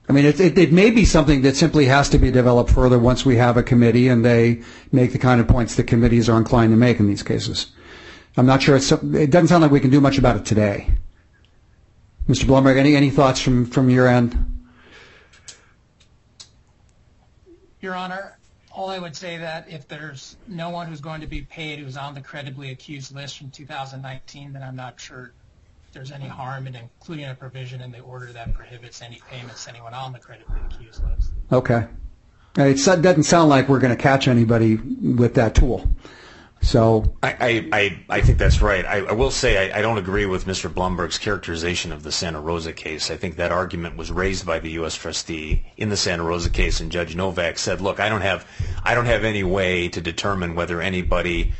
[0.09, 2.99] I mean, it, it, it may be something that simply has to be developed further
[2.99, 6.37] once we have a committee and they make the kind of points that committees are
[6.37, 7.67] inclined to make in these cases.
[8.39, 10.89] I'm not sure it's, it doesn't sound like we can do much about it today.
[12.29, 12.45] Mr.
[12.45, 14.69] Blumberg, any, any thoughts from, from your end?
[17.81, 18.39] Your Honor,
[18.71, 21.97] all I would say that if there's no one who's going to be paid who's
[21.97, 25.33] on the credibly accused list from 2019, then I'm not sure
[25.93, 29.71] there's any harm in including a provision in the order that prohibits any payments to
[29.71, 31.33] anyone on the credibly accused list.
[31.51, 31.89] Okay.
[32.57, 35.89] It doesn't sound like we're going to catch anybody with that tool.
[36.61, 38.85] So, I, I, I, think that's right.
[38.85, 40.73] I, I will say I, I don't agree with Mr.
[40.73, 43.11] Blumberg's characterization of the Santa Rosa case.
[43.11, 44.95] I think that argument was raised by the U.S.
[44.95, 48.47] trustee in the Santa Rosa case, and Judge Novack said, "Look, I don't have,
[48.83, 51.53] I don't have any way to determine whether anybody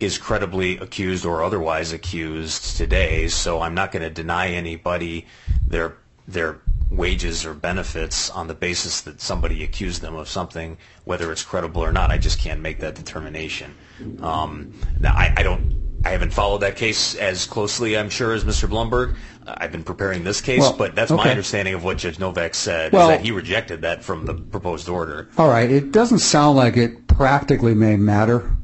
[0.00, 5.26] is credibly accused or otherwise accused today, so I'm not going to deny anybody
[5.66, 5.96] their
[6.26, 6.60] their
[6.90, 11.82] wages or benefits on the basis that somebody accused them of something, whether it's credible
[11.82, 12.10] or not.
[12.10, 13.74] I just can't make that determination.
[14.22, 18.44] Um, now, I, I don't, I haven't followed that case as closely, I'm sure, as
[18.44, 18.68] Mr.
[18.68, 19.16] Blumberg.
[19.46, 22.54] Uh, I've been preparing this case, Well, but that's my understanding of what Judge Novack
[22.54, 25.28] said, Well- is that he rejected that from the proposed order.
[25.38, 28.56] all right, it doesn't sound like it practically may matter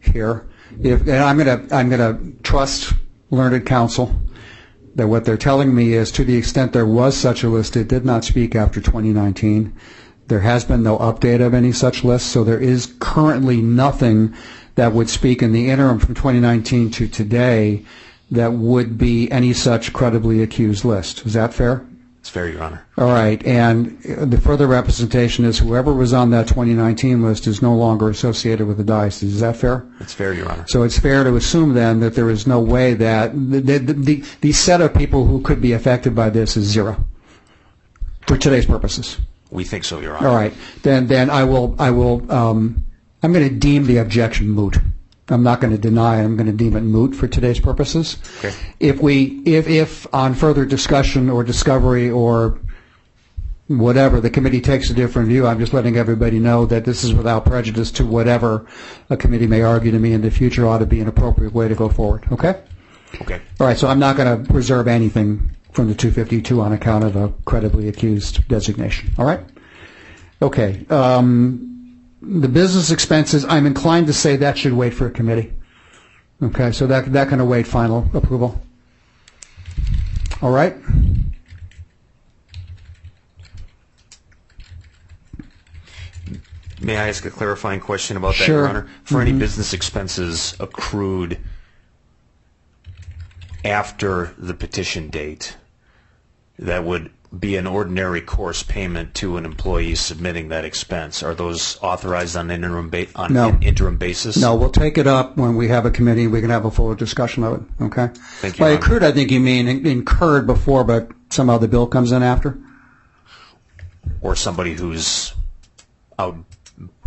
[0.00, 0.48] here.
[0.80, 2.92] If, and I'm going to I'm going to trust
[3.30, 4.14] learned counsel
[4.94, 7.88] that what they're telling me is to the extent there was such a list, it
[7.88, 9.74] did not speak after 2019.
[10.28, 14.34] There has been no update of any such list, so there is currently nothing
[14.76, 17.84] that would speak in the interim from 2019 to today
[18.30, 21.26] that would be any such credibly accused list.
[21.26, 21.86] Is that fair?
[22.20, 22.84] It's fair, Your Honor.
[22.98, 27.72] All right, and the further representation is whoever was on that 2019 list is no
[27.76, 29.34] longer associated with the diocese.
[29.34, 29.86] Is that fair?
[30.00, 30.64] It's fair, Your Honor.
[30.66, 34.24] So it's fair to assume then that there is no way that the, the, the,
[34.40, 37.06] the set of people who could be affected by this is zero
[38.26, 39.18] for today's purposes.
[39.52, 40.26] We think so, Your Honor.
[40.28, 42.84] All right, then then I will I will um,
[43.26, 44.78] I'm going to deem the objection moot.
[45.28, 46.20] I'm not going to deny.
[46.20, 46.24] it.
[46.24, 48.18] I'm going to deem it moot for today's purposes.
[48.38, 48.54] Okay.
[48.78, 52.60] If we if if on further discussion or discovery or
[53.66, 57.12] whatever the committee takes a different view, I'm just letting everybody know that this is
[57.14, 58.64] without prejudice to whatever
[59.10, 61.66] a committee may argue to me in the future ought to be an appropriate way
[61.66, 62.28] to go forward.
[62.30, 62.62] Okay.
[63.22, 63.40] Okay.
[63.58, 67.16] All right, so I'm not going to reserve anything from the 252 on account of
[67.16, 69.12] a credibly accused designation.
[69.18, 69.40] All right?
[70.40, 70.86] Okay.
[70.90, 71.75] Um,
[72.20, 75.52] the business expenses, I'm inclined to say that should wait for a committee.
[76.42, 78.60] Okay, so that, that can await final approval.
[80.42, 80.76] All right?
[86.80, 88.58] May I ask a clarifying question about that, Sure.
[88.58, 88.88] Your Honor?
[89.04, 89.40] For any mm-hmm.
[89.40, 91.38] business expenses accrued
[93.64, 95.56] after the petition date,
[96.58, 97.10] that would
[97.40, 101.22] be an ordinary course payment to an employee submitting that expense.
[101.22, 103.48] Are those authorized on an interim ba- on No.
[103.48, 104.36] an interim basis?
[104.36, 106.26] No, we'll take it up when we have a committee.
[106.26, 107.82] We can have a fuller discussion of it.
[107.84, 108.08] Okay?
[108.40, 108.78] Thank you, By Ron.
[108.78, 112.58] accrued, I think you mean in- incurred before, but somehow the bill comes in after?
[114.20, 115.34] Or somebody who's
[116.18, 116.36] out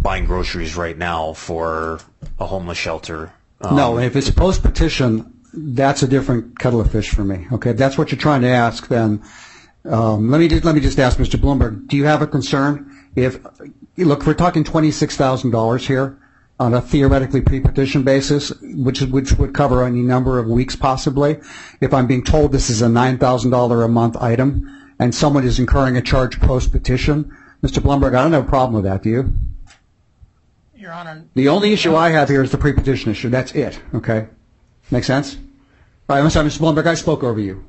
[0.01, 1.99] buying groceries right now for
[2.39, 3.31] a homeless shelter?
[3.61, 7.47] um, No, if it's post-petition, that's a different kettle of fish for me.
[7.51, 9.21] Okay, if that's what you're trying to ask, then
[9.85, 11.39] um, let me just let me just ask Mr.
[11.39, 11.87] Blumberg.
[11.87, 13.39] Do you have a concern if
[13.97, 14.25] look?
[14.25, 16.17] We're talking twenty-six thousand dollars here
[16.59, 21.39] on a theoretically pre-petition basis, which which would cover any number of weeks possibly.
[21.81, 25.45] If I'm being told this is a nine thousand dollar a month item and someone
[25.45, 27.81] is incurring a charge post-petition, Mr.
[27.81, 29.01] Blumberg, I don't have a problem with that.
[29.03, 29.33] Do you?
[30.75, 33.29] Your Honor, The only issue I have here is the pre-petition issue.
[33.29, 33.79] That's it.
[33.93, 34.27] Okay?
[34.91, 35.35] Make sense?
[35.35, 36.59] All right, I'm sorry, Mr.
[36.59, 37.63] Blumberg, I spoke over you.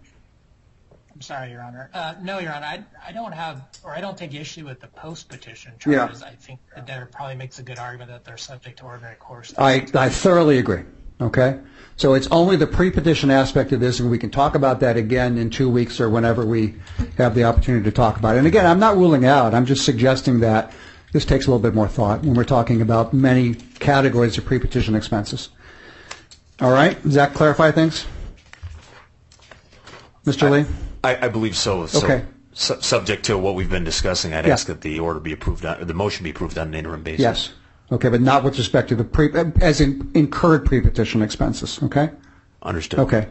[1.20, 1.90] I'm sorry, Your Honor.
[1.92, 4.86] Uh, no, Your Honor, I, I don't have, or I don't take issue with the
[4.86, 5.98] post-petition Yeah.
[6.06, 6.22] charges.
[6.22, 9.52] I think the debtor probably makes a good argument that they're subject to ordinary course.
[9.58, 10.80] I, I thoroughly agree.
[11.20, 11.58] Okay?
[11.98, 15.36] So it's only the pre-petition aspect of this, and we can talk about that again
[15.36, 16.76] in two weeks or whenever we
[17.18, 18.38] have the opportunity to talk about it.
[18.38, 19.52] And again, I'm not ruling out.
[19.52, 20.72] I'm just suggesting that
[21.12, 24.94] this takes a little bit more thought when we're talking about many categories of pre-petition
[24.94, 25.50] expenses.
[26.60, 27.02] All right?
[27.02, 28.06] Does that clarify things?
[30.24, 30.50] Mr.
[30.50, 30.64] Lee?
[31.02, 31.86] I, I believe so.
[31.86, 32.24] So, Okay.
[32.52, 34.52] su- subject to what we've been discussing, I'd Yeah.
[34.52, 37.20] ask that the order be approved, on, the motion be approved on an interim basis.
[37.20, 37.50] Yes.
[37.92, 42.10] Okay, but not with respect to the pre, as in incurred pre-petition expenses, okay?
[42.62, 43.00] Understood.
[43.00, 43.28] Okay.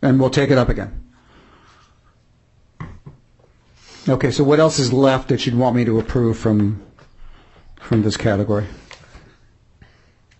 [0.00, 0.92] And we'll take it up again.
[4.08, 6.80] Okay, so what else is left that you'd want me to approve from,
[7.80, 8.66] from this category?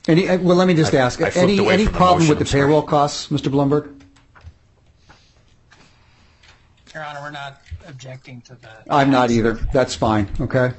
[0.06, 2.80] Any, uh, well, let me just I- ask, I any, any problem with the payroll
[2.82, 3.50] costs, Mr.
[3.52, 3.97] Blumberg?
[6.98, 8.68] Your Honor, we're not objecting to the.
[8.90, 9.52] I'm not either.
[9.72, 10.72] That's fine, okay?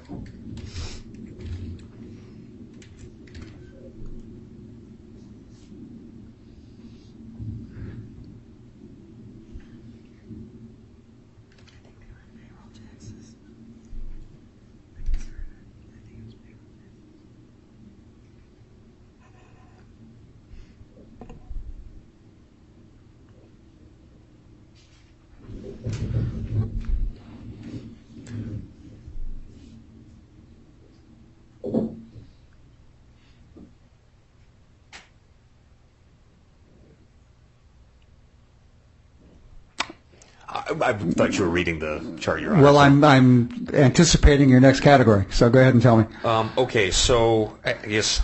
[40.50, 42.64] I, I thought you were reading the chart, Your Honor.
[42.64, 46.06] Well, I'm, I'm anticipating your next category, so go ahead and tell me.
[46.24, 48.22] Um, okay, so I I guess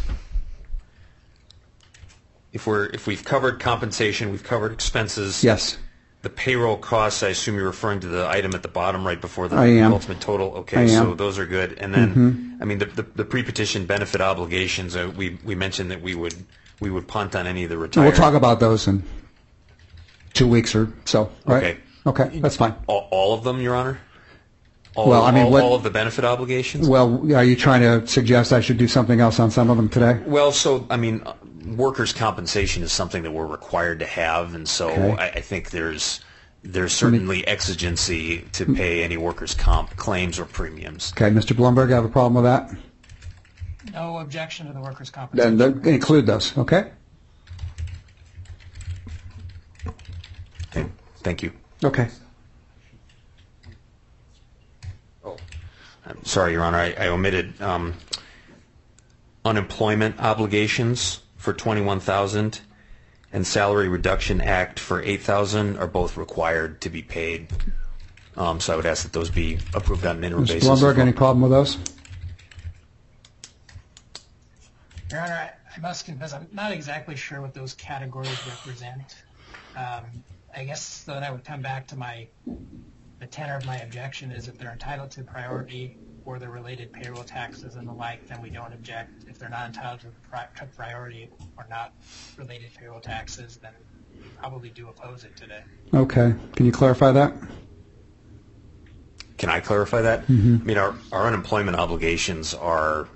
[2.52, 5.44] if we're if we've covered compensation, we've covered expenses.
[5.44, 5.78] Yes.
[6.26, 9.48] The payroll costs, I assume you're referring to the item at the bottom right before
[9.48, 9.94] the I am.
[9.94, 10.54] ultimate total.
[10.56, 10.90] Okay, I am.
[10.90, 11.74] So those are good.
[11.78, 16.02] And then, I mean, the, the, the pre-petition benefit obligations, uh, we, we mentioned that
[16.02, 16.34] we would
[16.80, 18.06] we would punt on any of the retired.
[18.06, 19.04] We'll talk about those in
[20.34, 21.64] two weeks or so, right?
[21.64, 21.78] Okay.
[22.08, 22.74] Okay, that's fine.
[22.88, 24.00] all, all of them, Your Honor.
[24.96, 26.90] All, Well, I mean, all, what- all of the benefit obligations.
[26.90, 29.90] Well, are you trying to suggest I should do something else on some of them
[29.90, 30.20] today?
[30.26, 31.24] Well, so I mean,
[31.66, 35.16] workers' compensation is something that we're required to have, and so Okay.
[35.18, 36.22] I, I think there's
[36.64, 41.14] there's certainly exigency to pay any workers' comp claims or premiums.
[41.16, 41.56] Okay, Mr.
[41.56, 42.76] Blumberg, have a problem with that?
[43.94, 45.82] No objection to the workers' Then compensation.
[45.84, 46.90] then include those, okay?
[50.70, 50.90] Okay.
[51.20, 51.52] Thank you.
[51.84, 52.08] Okay.
[55.24, 55.38] Oh,
[56.08, 57.94] I'm sorry, Your Honor, I, I omitted um,
[59.44, 62.60] unemployment obligations for 21,000
[63.32, 67.48] and salary reduction act for 8,000 are both required to be paid.
[68.36, 70.48] Um, so I would ask that those be approved on an interim Mr.
[70.48, 70.64] basis.
[70.64, 71.08] as Blumberg, well.
[71.08, 71.78] any problem with those?
[75.12, 79.24] Your Honor, I, I must confess, I'm not exactly sure what those categories represent.
[79.78, 80.04] Um,
[80.56, 82.28] I guess then I would come back to my,
[83.20, 87.24] the tenor of my objection is if they're entitled to priority or the related payroll
[87.24, 89.26] taxes and the like, then we don't object.
[89.30, 91.94] If they're not entitled to pri- to priority or not
[92.38, 93.74] related payroll taxes, then
[94.22, 95.64] we probably do oppose it today.
[95.94, 96.34] Okay.
[96.56, 97.34] Can you clarify that?
[99.38, 100.24] Can I clarify that?
[100.28, 103.08] I mean, our, our unemployment obligations are,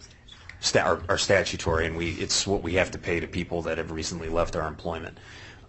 [0.60, 3.78] sta- are, are statutory, and we it's what we have to pay to people that
[3.78, 5.18] have recently left our employment.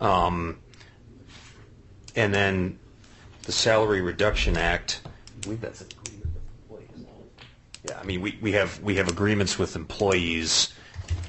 [0.00, 0.58] Um,
[2.16, 2.78] and then
[3.44, 5.99] the Salary Reduction Act, I believe that's an agreement with employees.
[7.84, 10.72] Yeah, I mean, we, we have we have agreements with employees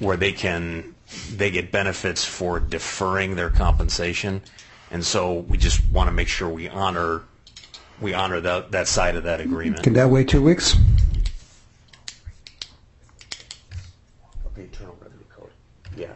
[0.00, 0.94] where they can
[1.34, 4.42] they get benefits for deferring their compensation,
[4.90, 7.22] and so we just want to make sure we honor
[8.00, 9.82] we honor that that side of that agreement.
[9.82, 10.76] Can that wait two weeks?
[14.54, 15.50] The Internal Revenue Code.
[15.96, 16.08] Yeah.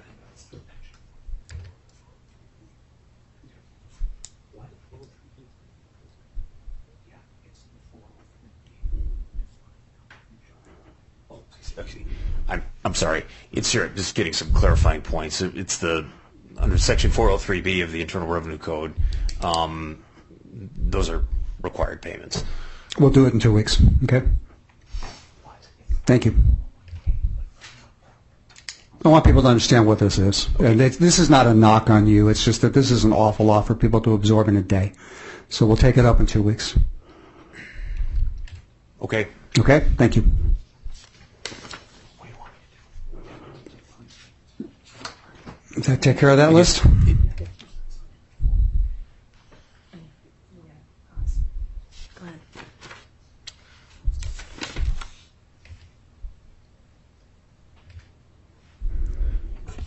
[11.78, 12.06] Okay.
[12.86, 13.24] I'm, sorry.
[13.52, 15.42] It's here, just getting some clarifying points.
[15.42, 16.06] It's the,
[16.56, 18.94] under section 403B of the Internal Revenue Code,
[19.42, 20.04] um,
[20.44, 21.24] those are
[21.62, 22.44] required payments.
[22.96, 23.82] We'll do it in two weeks.
[24.04, 24.22] Okay?
[26.06, 26.36] Thank you.
[29.04, 30.48] I want people to understand what this is.
[30.60, 32.28] And this is not a knock on you.
[32.28, 34.92] It's just that this is an awful lot for people to absorb in a day.
[35.48, 36.78] So we'll take it up in two weeks.
[39.02, 39.26] Okay?
[39.58, 39.80] Okay?
[39.96, 40.24] Thank you.
[45.76, 46.84] Does that take care of that list?
[46.86, 46.90] I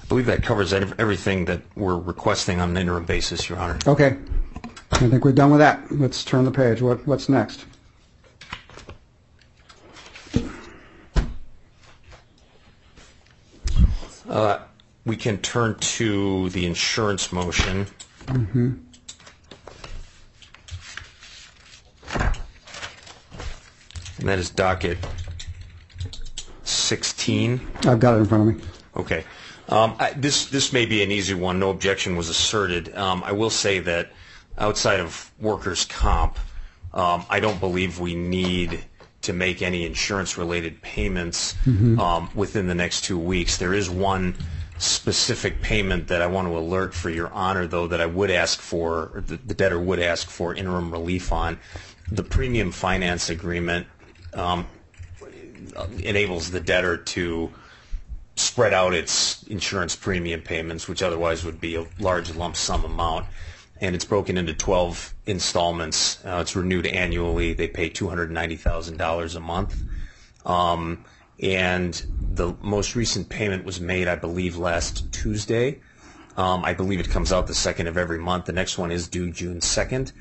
[0.07, 3.79] believe that covers everything that we're requesting on an interim basis, Your Honor.
[3.87, 4.15] Okay.
[4.91, 5.91] I think we're done with that.
[5.91, 6.83] Let's turn the page.
[6.83, 7.65] What, what's next?
[14.29, 14.59] Uh,
[15.10, 17.88] We can turn to the insurance motion.
[18.27, 18.80] And
[24.19, 24.99] that is docket
[26.64, 27.68] 16.
[27.88, 28.64] I've got it in front of me.
[28.98, 29.23] Okay.
[29.68, 31.57] Um, I, this this may be an easy one.
[31.57, 32.95] No objection was asserted.
[32.95, 34.11] Um, I will say that
[34.60, 36.38] outside of workers' comp,
[36.94, 38.84] um, I don't believe we need
[39.23, 41.56] to make any insurance-related payments
[41.99, 43.57] um, within the next two weeks.
[43.57, 44.36] There is one
[44.80, 48.60] specific payment that I want to alert for your honor, though, that I would ask
[48.60, 51.60] for, or the, the debtor would ask for interim relief on.
[52.11, 53.88] The premium finance agreement
[54.34, 54.65] um,
[55.99, 57.51] enables the debtor to
[58.35, 63.26] spread out its insurance premium payments, which otherwise would be a large lump sum amount.
[63.81, 66.23] And it's broken into 12 installments.
[66.26, 67.53] Uh, it's renewed annually.
[67.53, 69.84] They pay $290,000 a month.
[70.45, 71.06] Um,
[71.41, 75.79] and the most recent payment was made, I believe, last Tuesday.
[76.37, 78.45] Um, I believe it comes out the second of every month.
[78.45, 80.11] The next one is due June 2nd.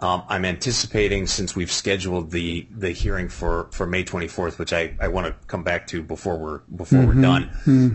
[0.00, 4.94] Um, I'm anticipating, since we've scheduled the, the hearing for, for May 24th, which I,
[5.00, 7.50] I want to come back to before we're before we're done.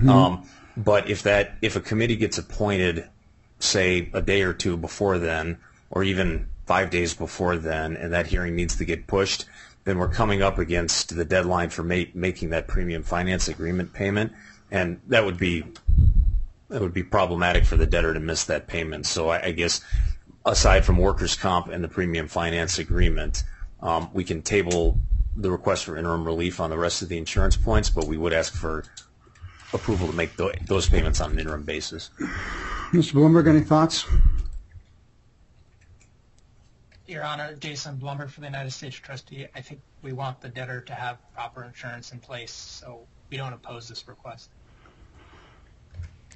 [0.09, 3.07] Um, but if that if a committee gets appointed,
[3.59, 5.57] say a day or two before then,
[5.91, 9.45] or even five days before then, and that hearing needs to get pushed,
[9.83, 14.31] then we're coming up against the deadline for ma- making that premium finance agreement payment,
[14.71, 15.63] and that would be
[16.69, 19.05] that would be problematic for the debtor to miss that payment.
[19.05, 19.81] So I, I guess
[20.45, 23.43] aside from workers' comp and the premium finance agreement,
[23.81, 24.99] um, we can table
[25.35, 28.33] the request for interim relief on the rest of the insurance points, but we would
[28.33, 28.83] ask for
[29.73, 32.09] approval to make tho- those payments on an interim basis.
[32.91, 33.13] Mr.
[33.13, 34.05] Blumberg, any thoughts?
[37.09, 39.47] Your Honor, Jason Blumberg for the United States Trustee.
[39.55, 43.53] I think we want the debtor to have proper insurance in place, so we don't
[43.53, 44.49] oppose this request.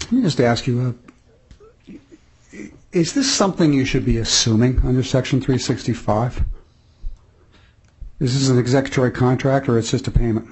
[0.01, 0.97] Let me just ask you,
[1.85, 1.93] uh,
[2.91, 6.43] is this something you should be assuming under Section 365?
[8.19, 10.47] Is this an executory contract or it's just a payment?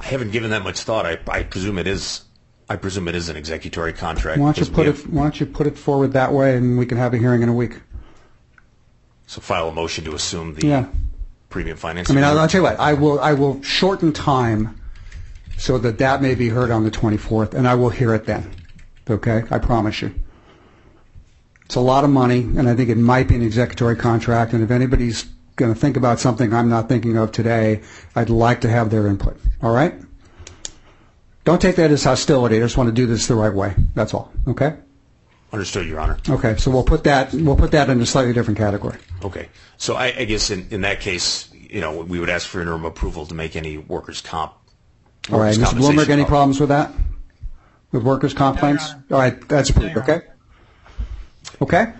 [0.00, 1.06] I haven't given that much thought.
[1.06, 2.24] I, I presume it is.
[2.68, 4.40] I presume it is an executory contract.
[4.40, 6.32] Why don't you because put we it, have- why don't you put it forward that
[6.32, 7.80] way and we can have a hearing in a week?
[9.26, 10.66] So file a motion to assume the.
[10.66, 10.86] Yeah.
[11.50, 12.10] premium finance.
[12.10, 14.80] I mean, I'll, I'll tell you what, I will, I will shorten time
[15.58, 18.50] so that that may be heard on the 24th, and I will hear it then.
[19.08, 19.44] Okay?
[19.50, 20.14] I promise you.
[21.66, 24.62] It's a lot of money, and I think it might be an executory contract, and
[24.62, 25.24] if anybody's
[25.56, 27.82] going to think about something I'm not thinking of today,
[28.16, 29.36] I'd like to have their input.
[29.62, 29.94] All right?
[31.44, 32.56] Don't take that as hostility.
[32.56, 33.74] I just want to do this the right way.
[33.94, 34.32] That's all.
[34.46, 34.76] Okay?
[35.52, 36.18] Understood, Your Honor.
[36.28, 38.96] Okay, so we'll put that, we'll put that in a slightly different category.
[39.22, 39.48] Okay.
[39.76, 42.84] So I, I guess in, in that case, you know, we would ask for interim
[42.84, 44.52] approval to make any workers' comp.
[45.30, 45.64] All right, workers' Mr.
[45.64, 46.28] compensation Blumberg, any call.
[46.28, 46.92] problems with that?
[47.90, 48.90] With workers' comp No, Your claims?
[48.90, 49.04] Honor.
[49.10, 50.02] All right, that's approved, Your.
[50.04, 50.26] Okay?
[51.60, 51.92] Okay.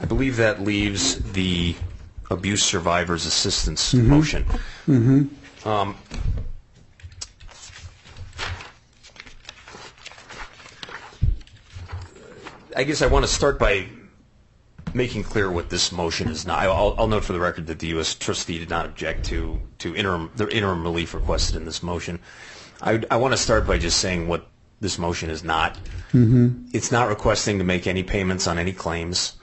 [0.00, 1.76] I believe that leaves the
[2.30, 4.08] abuse survivors assistance mm-hmm.
[4.08, 4.44] motion.
[4.86, 5.68] Mm-hmm.
[5.68, 5.96] Um,
[12.76, 13.88] I guess I want to start by
[14.94, 16.60] making clear what this motion is not.
[16.60, 18.14] I'll, I'll note for the record that the U.S.
[18.14, 22.18] trustee did not object to, to interim, the interim relief requested in this motion.
[22.80, 24.46] I, I want to start by just saying what
[24.80, 25.74] this motion is not.
[26.12, 26.70] Mm-hmm.
[26.72, 29.36] It's not requesting to make any payments on any claims.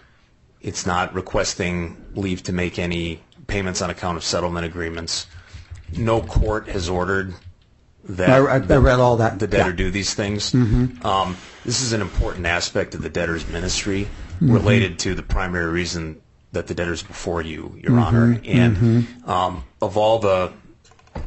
[0.61, 5.27] It's not requesting leave to make any payments on account of settlement agreements.
[5.95, 7.33] No court has ordered
[8.09, 8.29] that.
[8.29, 9.39] I, I I read all that.
[9.39, 9.75] the debtor Yeah.
[9.75, 10.53] do these things.
[10.53, 14.07] Um, this is an important aspect of the debtor's ministry
[14.41, 16.21] related to the primary reason
[16.51, 18.39] that the debtor's before you, Your Honor.
[18.45, 20.51] And um, of all the,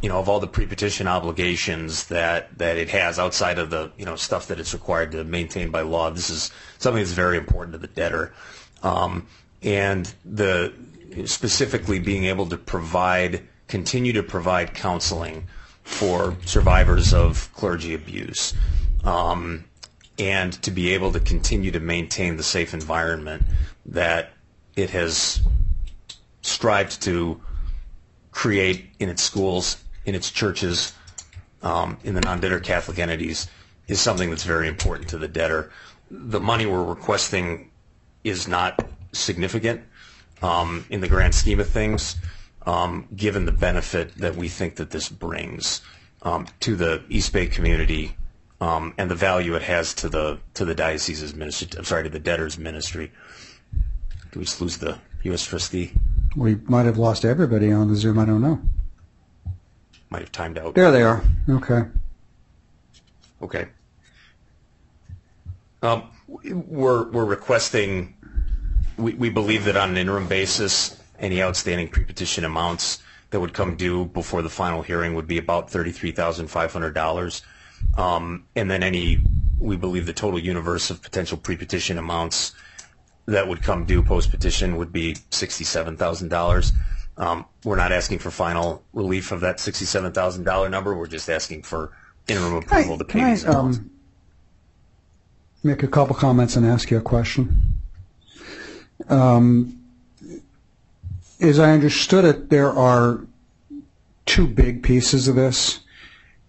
[0.02, 4.05] you know, of all the pre-petition obligations that that it has outside of the, you
[4.05, 7.73] know, stuff that it's required to maintain by law, this is something that's very important
[7.73, 8.32] to the debtor.
[8.82, 9.27] Um,
[9.62, 10.73] and the
[11.27, 15.47] specifically being able to provide, continue to provide counseling
[15.82, 18.55] for survivors of clergy abuse,
[19.05, 19.65] um,
[20.19, 23.43] and to be able to continue to maintain the safe environment
[23.86, 24.32] that
[24.77, 25.40] it has
[26.43, 27.40] strived to
[28.31, 30.93] create in its schools, in its churches,
[31.62, 33.48] um, in the non-debtor Catholic entities
[33.89, 35.70] is something that's very important to the debtor.
[36.11, 37.70] The money we're requesting
[38.25, 39.83] is not significant
[40.43, 42.17] um, in the grand scheme of things,
[42.67, 45.83] um, given the benefit that we think that this brings
[46.23, 48.17] um, to the East Bay community
[48.61, 51.69] um, and the value it has to the to the diocese's ministry.
[51.79, 53.11] I'm sorry, to the debtor's ministry.
[54.33, 55.45] Do we just lose the U.S.
[55.45, 55.93] trustee?
[56.37, 58.61] We might have lost everybody on the Zoom, I don't know.
[60.11, 60.75] Might have timed out.
[60.75, 61.23] There they are.
[61.49, 61.83] Okay.
[63.43, 63.69] Okay.
[65.83, 68.16] Um, we're we're requesting.
[68.97, 73.77] We, we believe that on an interim basis, any outstanding pre-petition amounts that would come
[73.77, 77.43] due before the final hearing would be about thirty-three thousand five hundred dollars,
[77.97, 79.19] um, and then any.
[79.59, 82.55] We believe the total universe of potential pre-petition amounts
[83.27, 86.73] that would come due post-petition would be sixty-seven thousand dollars.
[87.19, 90.97] Um, we're not asking for final relief of that sixty-seven thousand dollar number.
[90.97, 91.93] We're just asking for
[92.27, 93.78] interim approval to pay Can I these amounts.
[93.78, 93.90] um,
[95.62, 97.81] make a couple comments and ask you a question?
[99.09, 99.78] Um,
[101.41, 103.20] as I understood it, there are
[104.27, 105.81] two big pieces of this.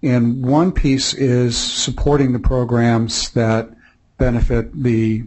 [0.04, 3.70] And one piece is supporting the programs that
[4.18, 5.24] benefit the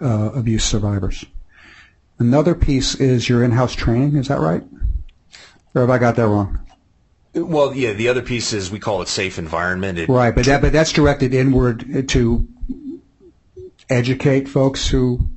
[0.00, 1.24] uh, abuse survivors.
[2.18, 4.16] Another piece is your in-house training.
[4.16, 4.62] Is that right?
[5.74, 6.60] Or have I got that wrong?
[7.34, 10.08] Well, yeah, the other piece is we call it safe environment.
[10.08, 12.48] Right, but that but that's directed inward to
[13.88, 15.28] educate folks who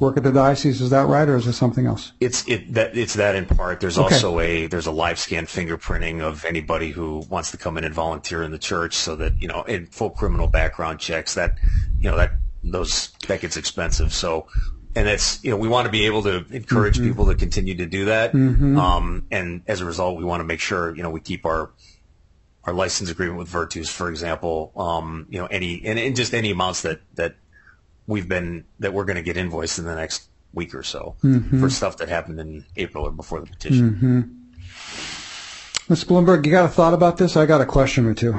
[0.00, 0.80] work at the diocese.
[0.80, 2.12] Is that right, or is it something else?
[2.20, 3.80] It's it that it's that in part.
[3.80, 4.14] There's Okay.
[4.14, 7.94] also a there's a live scan fingerprinting of anybody who wants to come in and
[7.94, 11.34] volunteer in the church, so that you know, in full criminal background checks.
[11.34, 11.58] That
[11.98, 12.32] you know that
[12.64, 14.12] those that gets expensive.
[14.12, 14.46] So,
[14.96, 17.86] and it's you know we want to be able to encourage people to continue to
[17.86, 18.34] do that.
[18.34, 21.70] Um, and as a result, we want to make sure you know we keep our
[22.64, 24.72] our license agreement with Virtus, for example.
[24.76, 27.36] Um, you know any and, and just any amounts that that
[28.12, 31.58] we've been that we're going to get invoiced in the next week or so mm-hmm.
[31.60, 33.90] for stuff that happened in April or before the petition.
[33.90, 34.20] Mm-hmm.
[35.92, 36.04] Mr.
[36.06, 37.36] Blumberg, you got a thought about this?
[37.36, 38.38] I got a question or two.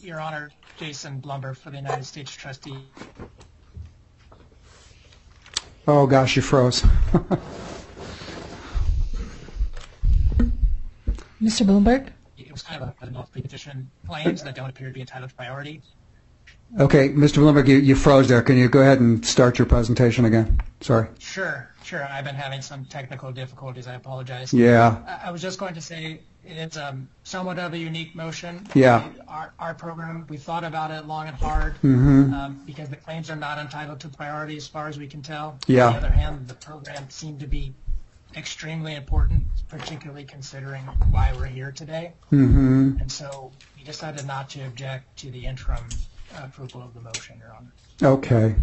[0.00, 2.76] Your Honor, Jason Blumberg for the United States Trustee.
[5.86, 6.82] Oh gosh, you froze.
[11.42, 11.66] Mr.
[11.66, 12.12] Blumberg?
[12.60, 15.80] Was kind of a, pre-petition claims that don't appear to be entitled to priority.
[16.78, 17.38] Okay, Mr.
[17.38, 18.42] Blumberg, you, you froze there.
[18.42, 20.60] Can you go ahead and start your presentation again?
[20.80, 21.08] Sorry.
[21.18, 22.04] Sure, sure.
[22.04, 23.88] I've been having some technical difficulties.
[23.88, 24.52] I apologize.
[24.52, 24.98] Yeah.
[25.06, 28.66] I I was just going to say it is um, somewhat of a unique motion.
[28.74, 29.08] Yeah.
[29.26, 32.34] Our, our program, we thought about it long and hard Mm-hmm.
[32.34, 35.58] um, because the claims are not entitled to priority as far as we can tell.
[35.66, 35.86] Yeah.
[35.86, 37.72] On the other hand, the program seemed to be
[38.36, 42.12] extremely important, particularly considering why we're here today.
[42.32, 42.98] Mm-hmm.
[43.00, 45.84] And so we decided not to object to the interim
[46.38, 48.14] approval of the motion, Your Honor.
[48.14, 48.54] Okay.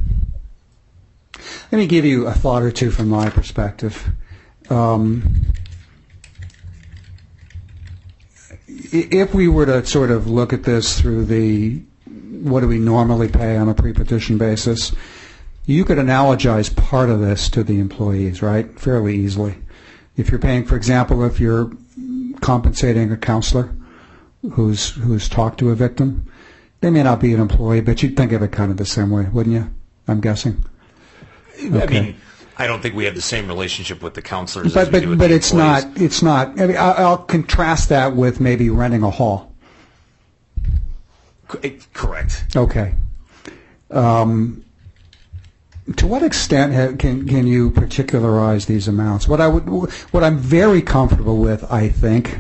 [1.72, 4.10] Let me give you a thought or two from my perspective.
[4.70, 5.54] Um,
[8.68, 11.82] if we were to sort of look at this through the
[12.42, 14.94] what do we normally pay on a pre-petition basis,
[15.68, 18.80] you could analogize part of this to the employees, right?
[18.80, 19.56] Fairly easily.
[20.16, 21.72] If you're paying, for example, if you're
[22.42, 23.70] compensating a counselor
[24.54, 26.26] who's who's talked to a victim,
[26.82, 29.10] they may not be an employee, but you'd think of it kind of the same
[29.12, 29.70] way, wouldn't you?
[30.08, 30.64] I'm guessing.
[31.62, 32.02] I Okay.
[32.02, 32.16] mean,
[32.58, 35.10] I don't think we have the same relationship with the counselors as But we do
[35.10, 35.84] but but it's employees.
[35.86, 36.60] not it's not.
[36.62, 39.52] I mean, I- I'll contrast that with maybe renting a hall.
[41.94, 42.46] Correct.
[42.56, 42.94] Okay.
[43.92, 44.64] Um,
[45.96, 49.28] to what extent can can you particularize these amounts?
[49.28, 49.68] What I would
[50.12, 52.38] what I'm very comfortable with, I think,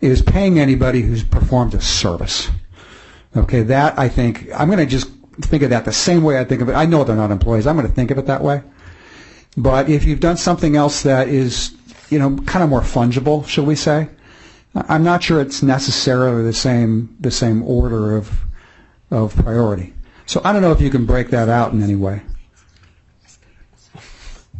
[0.00, 2.50] is paying anybody who's performed a service.
[3.36, 5.08] Okay, that I think I'm going to just
[5.40, 6.74] think of that the same way I think of it.
[6.74, 7.66] I know they're not employees.
[7.66, 8.62] I'm going to think of it that way.
[9.56, 11.74] But if you've done something else that is,
[12.10, 14.08] you know, kind of more fungible, shall we say?
[14.74, 18.44] I'm not sure it's necessarily the same the same order of
[19.10, 19.94] of priority.
[20.26, 22.22] So I don't know if you can break that out in any way.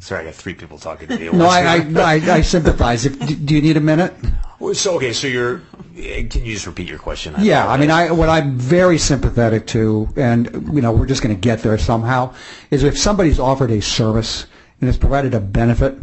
[0.05, 1.31] Sorry, I got three people talking to me.
[1.31, 1.77] No, I.
[1.77, 3.07] I, I, I sympathize.
[3.07, 4.13] If, do do you need a minute?
[4.75, 5.63] So okay, so you're.
[5.97, 7.35] eh, Can you just repeat your question?
[7.39, 7.91] Yeah, I mean.
[7.91, 11.79] I what I'm very sympathetic to, and you know, we're just going to get there
[11.79, 12.35] somehow,
[12.71, 14.47] is if somebody's offered a service
[14.83, 15.97] and has provided a benefit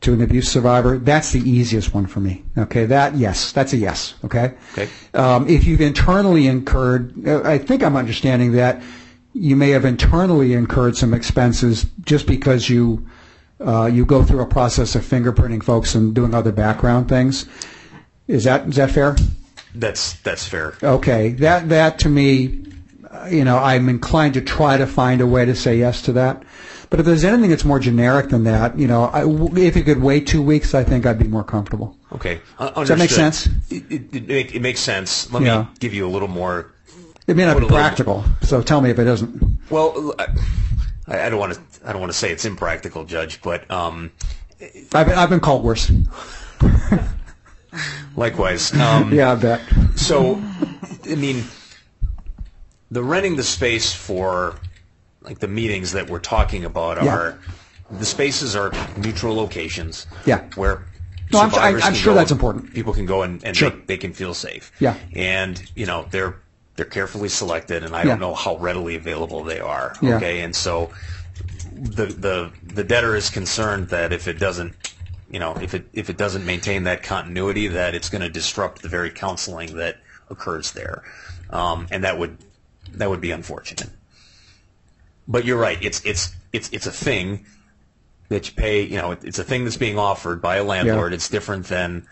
[0.00, 2.42] to an abuse survivor, that's the easiest one for me.
[2.58, 4.14] Okay, that yes, that's a yes.
[4.24, 4.54] Okay.
[4.72, 4.88] Okay.
[5.14, 8.82] Um, if you've internally incurred, uh, I think I'm understanding that
[9.34, 13.06] you may have internally incurred some expenses just because you
[13.60, 17.46] uh, you go through a process of fingerprinting folks and doing other background things.
[18.28, 19.16] Is that is that fair?
[19.74, 20.74] That's that's fair.
[20.82, 22.64] Okay, that that to me,
[23.10, 26.12] uh, you know, I'm inclined to try to find a way to say yes to
[26.14, 26.42] that.
[26.88, 29.24] But if there's anything that's more generic than that, you know, I,
[29.58, 31.96] if you could wait two weeks, I think I'd be more comfortable.
[32.12, 32.40] Okay.
[32.60, 33.48] Uh, Does that make sense?
[33.70, 35.30] It, it, it, it makes sense.
[35.32, 35.62] Let Yeah.
[35.62, 36.72] me give you a little more.
[37.26, 39.58] It may not be practical, so tell me if it isn't.
[39.68, 40.28] Well, I,
[41.08, 41.60] I don't want to.
[41.86, 44.10] I don't want to say it's impractical, Judge, but um,
[44.92, 45.90] I've been, I've been called worse.
[48.16, 48.72] likewise.
[48.74, 49.60] Um, Yeah, I bet.
[49.94, 50.42] So,
[51.08, 51.44] I mean,
[52.90, 54.56] the renting the space for
[55.22, 57.14] like the meetings that we're talking about Yeah.
[57.14, 57.38] are
[57.90, 60.06] the spaces are neutral locations.
[60.24, 60.44] Yeah.
[60.56, 60.84] Where
[61.32, 62.72] No, I'm- survivors I'm sure go that's important.
[62.74, 63.70] People can go and, and Sure.
[63.70, 64.72] they, they can feel safe.
[64.80, 64.94] Yeah.
[65.14, 66.36] And you know they're
[66.76, 68.10] they're carefully selected, and I Yeah.
[68.10, 69.94] don't know how readily available they are.
[70.02, 70.16] Yeah.
[70.16, 70.42] Okay.
[70.42, 70.90] And so
[71.76, 74.74] the the the debtor is concerned that if it doesn't
[75.30, 78.82] you know if it if it doesn't maintain that continuity that it's going to disrupt
[78.82, 79.98] the very counseling that
[80.30, 81.02] occurs there
[81.50, 82.38] um, and that would
[82.92, 83.90] that would be unfortunate
[85.28, 87.44] but you're right it's it's it's it's a thing
[88.28, 91.12] that you pay you know it, it's a thing that's being offered by a landlord
[91.12, 91.16] Yeah.
[91.16, 92.06] it's different than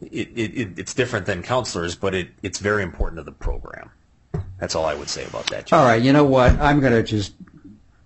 [0.00, 3.90] it, it, it, it's different than counselors but it, it's very important to the program
[4.62, 5.72] that's all I would say about that.
[5.72, 6.52] All right, you know what?
[6.60, 7.34] I'm going to just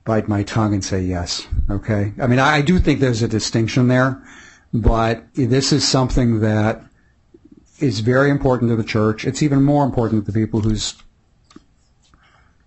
[0.06, 1.46] bite my tongue and say yes.
[1.68, 2.14] Okay.
[2.18, 4.22] I mean, I, I do think there's a distinction there,
[4.72, 6.82] but this is something that
[7.80, 9.26] is very important to the church.
[9.26, 10.94] It's even more important to the people who's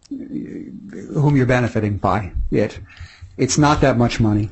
[0.09, 2.79] whom you're benefiting by it.
[3.37, 4.49] It's not that much money.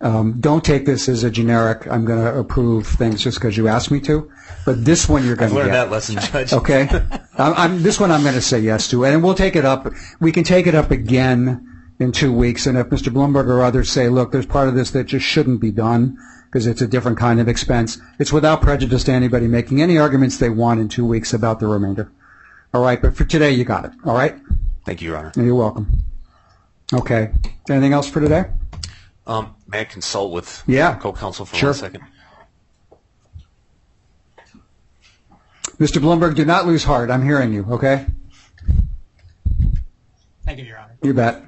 [0.00, 1.86] Um, don't take this as a generic.
[1.86, 4.30] I'm going to approve things just because you asked me to.
[4.64, 5.84] But this one you're going to learned get.
[5.84, 6.88] that lesson Judge Okay.
[7.38, 9.86] I'm, I'm, this one I'm going to say yes to, and we'll take it up.
[10.20, 13.12] We can take it up again in two weeks, and if Mr.
[13.12, 16.66] Blumberg or others say, look, there's part of this that just shouldn't be done because
[16.66, 20.50] it's a different kind of expense, it's without prejudice to anybody making any arguments they
[20.50, 22.10] want in two weeks about the remainder.
[22.74, 23.92] All right, but for today, you got it.
[24.04, 24.36] All right?
[24.84, 25.88] thank you your honor You're welcome.
[26.92, 27.32] Okay.
[27.68, 28.44] Anything else for today?
[29.26, 30.94] um, may I consult with Yeah.
[30.94, 31.70] co-counsel for Sure.
[31.70, 32.02] one second
[35.80, 36.00] Mr.
[36.00, 37.10] Blumberg, do not lose heart.
[37.10, 38.06] I'm hearing you, okay?
[40.44, 40.96] Thank you, Your Honor.
[41.02, 41.42] You bet.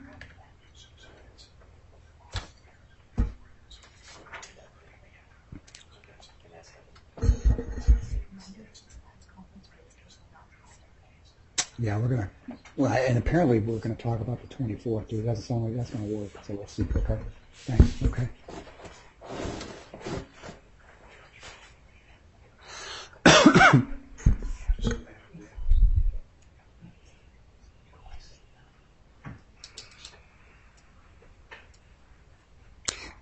[11.79, 12.31] Yeah, we're gonna.
[12.77, 15.09] Well, and apparently we're gonna talk about the 24th.
[15.09, 16.31] Dude, it doesn't sound like that's gonna work.
[16.45, 16.85] So let's see.
[16.97, 17.19] Okay.
[17.55, 18.03] Thanks.
[18.05, 18.29] Okay.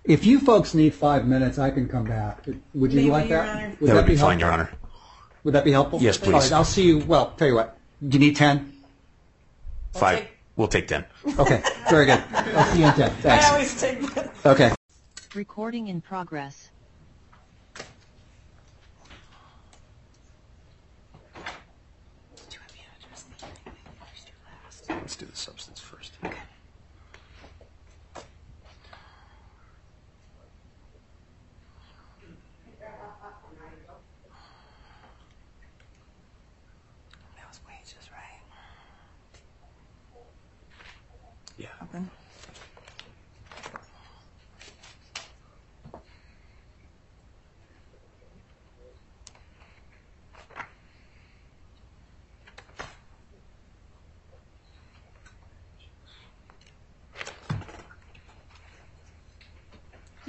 [0.03, 2.45] If you folks need five minutes, I can come back.
[2.73, 3.55] Would you Maybe, like Your that?
[3.57, 3.77] Honor.
[3.81, 4.39] That would be fine, helpful?
[4.39, 4.71] Your Honor.
[5.43, 6.01] Would that be helpful?
[6.01, 6.33] Yes, please.
[6.33, 6.99] All right, I'll see you.
[6.99, 7.76] Well, tell you what.
[8.05, 8.73] Do you need 10?
[9.93, 10.19] Five.
[10.19, 11.05] take- We'll take ten.
[11.37, 12.19] Okay, very good.
[12.33, 13.11] I'll see you in 10.
[13.11, 13.47] I Thanks.
[13.49, 14.33] always take that.
[14.43, 14.71] Okay.
[15.35, 16.71] Recording in progress.
[24.89, 26.13] Let's do the substance first.
[26.21, 26.33] That
[37.47, 38.41] was wages, right?
[41.57, 41.67] Yeah.
[41.81, 42.09] Open.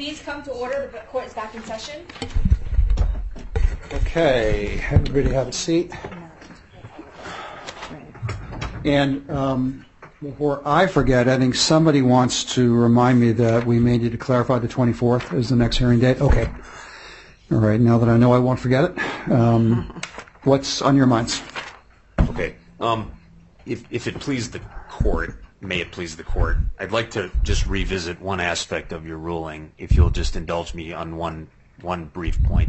[0.08, 0.88] Please come to order.
[0.90, 2.06] The court is back in session.
[3.92, 5.92] Okay, everybody have a seat.
[8.86, 9.84] And um,
[10.22, 14.16] before I forget, I think somebody wants to remind me that we may need to
[14.16, 16.22] clarify the 24th as the next hearing date.
[16.22, 16.48] Okay.
[17.52, 20.00] All right, now that I know I won't forget it, um,
[20.44, 21.42] what's on your minds?
[22.30, 22.56] Okay.
[22.80, 23.12] Um,
[23.66, 27.66] if, if it please the court, may it please the court, I'd like to just
[27.66, 31.48] revisit one aspect of your ruling, if you'll just indulge me on one,
[31.80, 32.68] one brief point.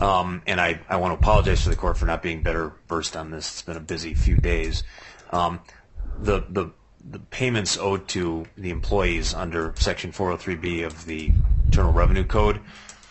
[0.00, 3.16] Um, and I, I want to apologize to the court for not being better versed
[3.16, 3.46] on this.
[3.48, 4.82] It's been a busy few days.
[5.30, 5.60] Um,
[6.18, 6.72] the, the,
[7.08, 11.32] the payments owed to the employees under Section 403B of the
[11.66, 12.60] Internal Revenue Code,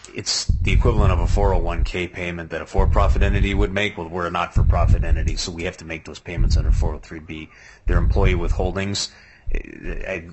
[0.09, 3.97] it's the equivalent of a 401k payment that a for-profit entity would make.
[3.97, 7.49] Well, we're a not-for-profit entity, so we have to make those payments under 403b.
[7.85, 9.09] Their employee withholdings,
[9.53, 10.27] I,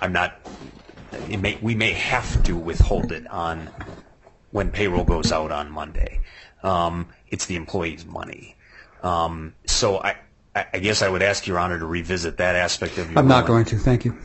[0.00, 0.38] I'm not.
[1.28, 3.68] May, we may have to withhold it on
[4.50, 6.20] when payroll goes out on Monday.
[6.62, 8.56] Um, it's the employee's money.
[9.02, 10.16] Um, so I,
[10.54, 13.18] I guess I would ask Your Honor to revisit that aspect of your.
[13.18, 13.64] I'm not ruling.
[13.64, 14.16] going to, thank you.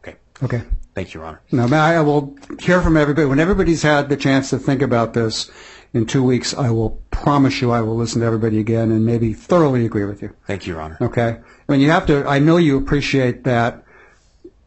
[0.00, 0.16] Okay.
[0.42, 0.62] Okay.
[0.98, 1.40] Thank you, Your Honor.
[1.52, 3.24] No, but I will hear from everybody.
[3.24, 5.48] When everybody's had the chance to think about this
[5.94, 9.32] in two weeks, I will promise you I will listen to everybody again and maybe
[9.32, 10.34] thoroughly agree with you.
[10.48, 10.98] Thank you, Your Honor.
[11.00, 11.38] Okay?
[11.68, 13.84] I mean, you have to, I know you appreciate that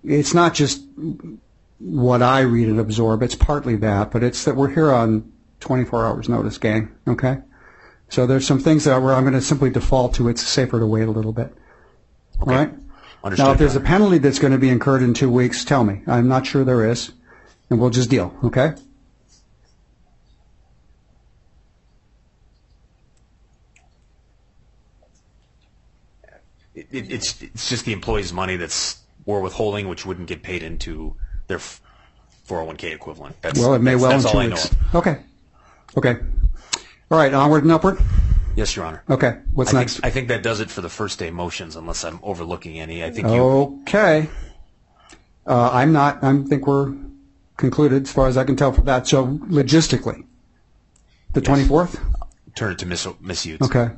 [0.06, 0.86] it's not just
[1.80, 5.30] what I read and absorb, it's partly that, but it's that we're here on
[5.60, 6.96] 24 hours notice, gang.
[7.10, 7.40] Okay?
[8.08, 10.86] So there's some things that where I'm going to simply default to it's safer to
[10.86, 11.54] wait a little bit.
[12.40, 12.72] All right?
[13.24, 13.46] Understood.
[13.46, 16.02] Now, if there's a penalty that's going to be incurred in two weeks, tell me.
[16.08, 17.12] I'm not sure there is,
[17.70, 18.74] and we'll just deal, okay?
[26.74, 30.64] it, it- it's it's just the employee's money that's we're withholding, which wouldn't get paid
[30.64, 31.16] into
[31.48, 33.36] their 401k equivalent.
[33.42, 34.72] That's, Well, it may that's, well that's in all two I weeks.
[34.72, 34.96] of.
[34.96, 35.18] Okay.
[35.98, 36.18] Okay.
[37.12, 38.00] All right, onward and upward?
[38.56, 39.04] Yes, Your Honor.
[39.10, 39.94] Okay, what's I next?
[39.96, 43.04] think, I think that does it for the first day motions, unless I'm overlooking any.
[43.04, 43.42] I think you.
[43.82, 44.30] Okay.
[45.46, 46.94] Uh, I'm not, I think we're
[47.58, 49.08] concluded as far as I can tell for that.
[49.08, 50.26] So logistically,
[51.34, 52.00] the 24th?
[52.56, 53.62] Turn it to Miss Miss Uetz.
[53.62, 53.94] Okay.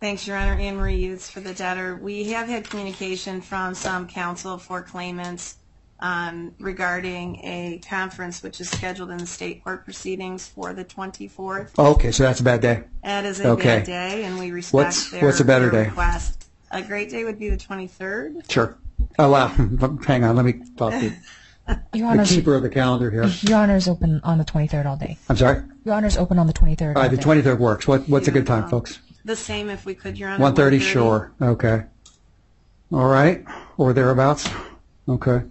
[0.00, 0.54] Thanks, Your Honor.
[0.54, 1.96] Ann Marie Uetz for the debtor.
[1.96, 5.56] We have had communication from some counsel for claimants
[6.00, 11.78] um, regarding a conference which is scheduled in the state court proceedings for the 24th.
[11.78, 12.82] Okay, so that's a bad day.
[13.04, 13.76] That is a Okay.
[13.78, 15.88] bad day, and we respect What's- their, what's a better their day?
[15.90, 16.48] request.
[16.70, 18.50] A great day would be the 23rd.
[18.50, 18.76] Sure.
[19.18, 19.48] Oh, wow.
[20.06, 21.00] Hang on, let me talk to
[21.68, 23.24] Your the Honor's, keeper of the calendar here.
[23.42, 25.18] Your Honor's open on the 23rd all day.
[25.28, 25.62] I'm sorry?
[25.84, 26.80] Your Honor's open on the 23rd.
[26.80, 27.22] All right, all the day.
[27.22, 27.86] 23rd works.
[27.86, 28.80] What, what's a good time, Beautiful.
[28.80, 28.98] folks?
[29.24, 30.50] The same if we could, Your Honor.
[30.52, 31.32] 1:30, sure.
[31.42, 31.84] Okay.
[32.92, 33.44] All right,
[33.76, 34.48] or thereabouts.
[35.08, 35.42] Okay.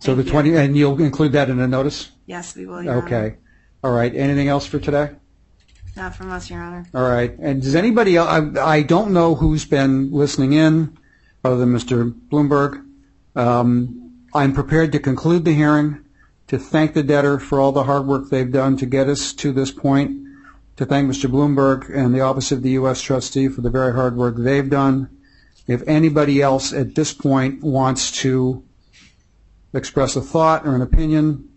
[0.00, 0.52] So the Thank you.
[0.52, 2.10] 20, and you'll include that in the notice?
[2.26, 3.06] Yes, we will, Your Honor.
[3.06, 3.36] Okay.
[3.82, 5.10] All right, anything else for today?
[5.96, 6.86] Not from us, Your Honor.
[6.94, 10.96] All right, and does anybody, el- I, I don't know who's been listening in,
[11.44, 12.12] other than Mr.
[12.28, 12.84] Blumberg.
[13.34, 16.04] Um, I'm prepared to conclude the hearing,
[16.48, 19.52] to thank the debtor for all the hard work they've done to get us to
[19.52, 20.26] this point,
[20.76, 21.30] to thank Mr.
[21.30, 23.00] Blumberg and the Office of the U.S.
[23.00, 25.10] Trustee for the very hard work they've done.
[25.66, 28.64] If anybody else at this point wants to
[29.72, 31.48] express a thought or an opinion,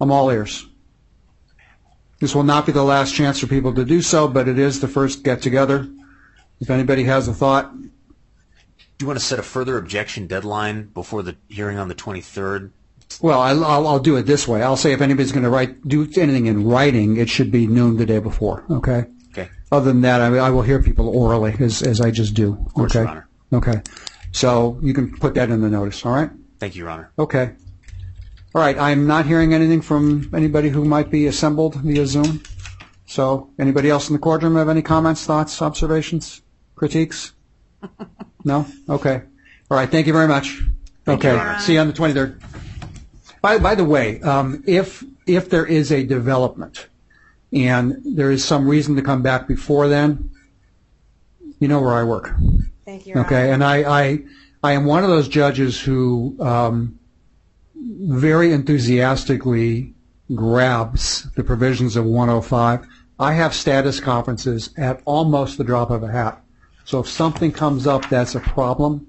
[0.00, 0.66] I'm all ears.
[2.20, 4.80] This will not be the last chance for people to do so, but it is
[4.80, 5.88] the first get-together.
[6.60, 7.90] If anybody has a thought, Do
[9.00, 12.70] you want to set a further objection deadline before the hearing on the 23rd?
[13.22, 14.62] well, I'll, I'll, I'll do it this way.
[14.62, 17.96] I'll say if anybody's going to write, do anything in writing, it should be noon
[17.96, 19.06] the day before, okay?
[19.32, 19.48] Okay.
[19.72, 22.54] Other than that, I, I will hear people orally, as, as I just do.
[22.74, 23.00] Course, okay?
[23.00, 23.28] Your Honor.
[23.52, 23.82] Okay.
[24.32, 26.30] So you can put that in the notice, all right?
[26.60, 27.10] Thank you, Your Honor.
[27.18, 27.52] Okay.
[28.54, 32.42] All right, I'm not hearing anything from anybody who might be assembled via Zoom.
[33.06, 36.42] So, anybody else in the courtroom have any comments, thoughts, observations,
[36.76, 37.32] critiques?
[38.42, 38.64] No?
[38.88, 39.20] Okay.
[39.70, 40.62] All right, thank you very much.
[41.06, 41.58] Okay, Your Honor.
[41.58, 42.40] see you on the 23rd.
[43.42, 46.88] By, by the way, um, if, if there is a development
[47.52, 50.30] and there is some reason to come back before then,
[51.58, 52.32] you know where I work.
[52.86, 53.52] Thank you, Your Okay, Honor.
[53.52, 54.18] and I, I,
[54.62, 56.98] I am one of those judges who um,
[57.74, 59.94] very enthusiastically
[60.34, 62.86] grabs the provisions of 105.
[63.18, 66.42] I have status conferences at almost the drop of a hat.
[66.84, 69.06] So if something comes up that's a problem,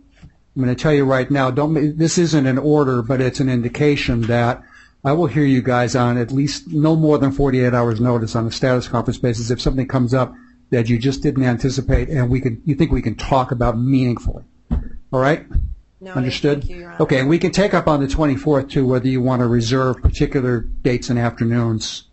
[0.56, 3.49] I'm going to tell you right now, don't, this isn't an order, but it's an
[3.49, 4.61] indication that
[5.03, 8.48] I will hear you guys on at least no more than 48 hours notice on
[8.48, 10.34] a status conference basis if something comes up
[10.69, 14.44] that you just didn't anticipate and we can, you think we can talk about meaningfully.
[15.12, 15.46] All right?
[16.00, 16.18] Noted.
[16.18, 16.60] Understood?
[16.62, 17.02] Thank you, Your Honor.
[17.04, 20.02] Okay, and we can take up on the 24th too, whether you want to reserve
[20.02, 22.06] particular dates and afternoons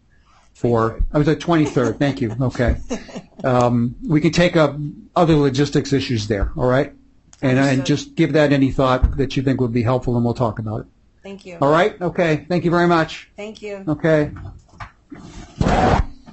[0.52, 2.76] for, I was at 23rd, thank you, okay.
[3.44, 4.74] Um, we can take up
[5.14, 6.92] other logistics issues there, all right?
[7.40, 7.86] And, and Understood.
[7.86, 10.80] just give that any thought that you think would be helpful and we'll talk about
[10.80, 10.86] it.
[11.22, 11.56] Thank you.
[11.62, 12.00] All right?
[12.02, 13.30] Okay, thank you very much.
[13.36, 13.84] Thank you.
[13.86, 14.32] Okay.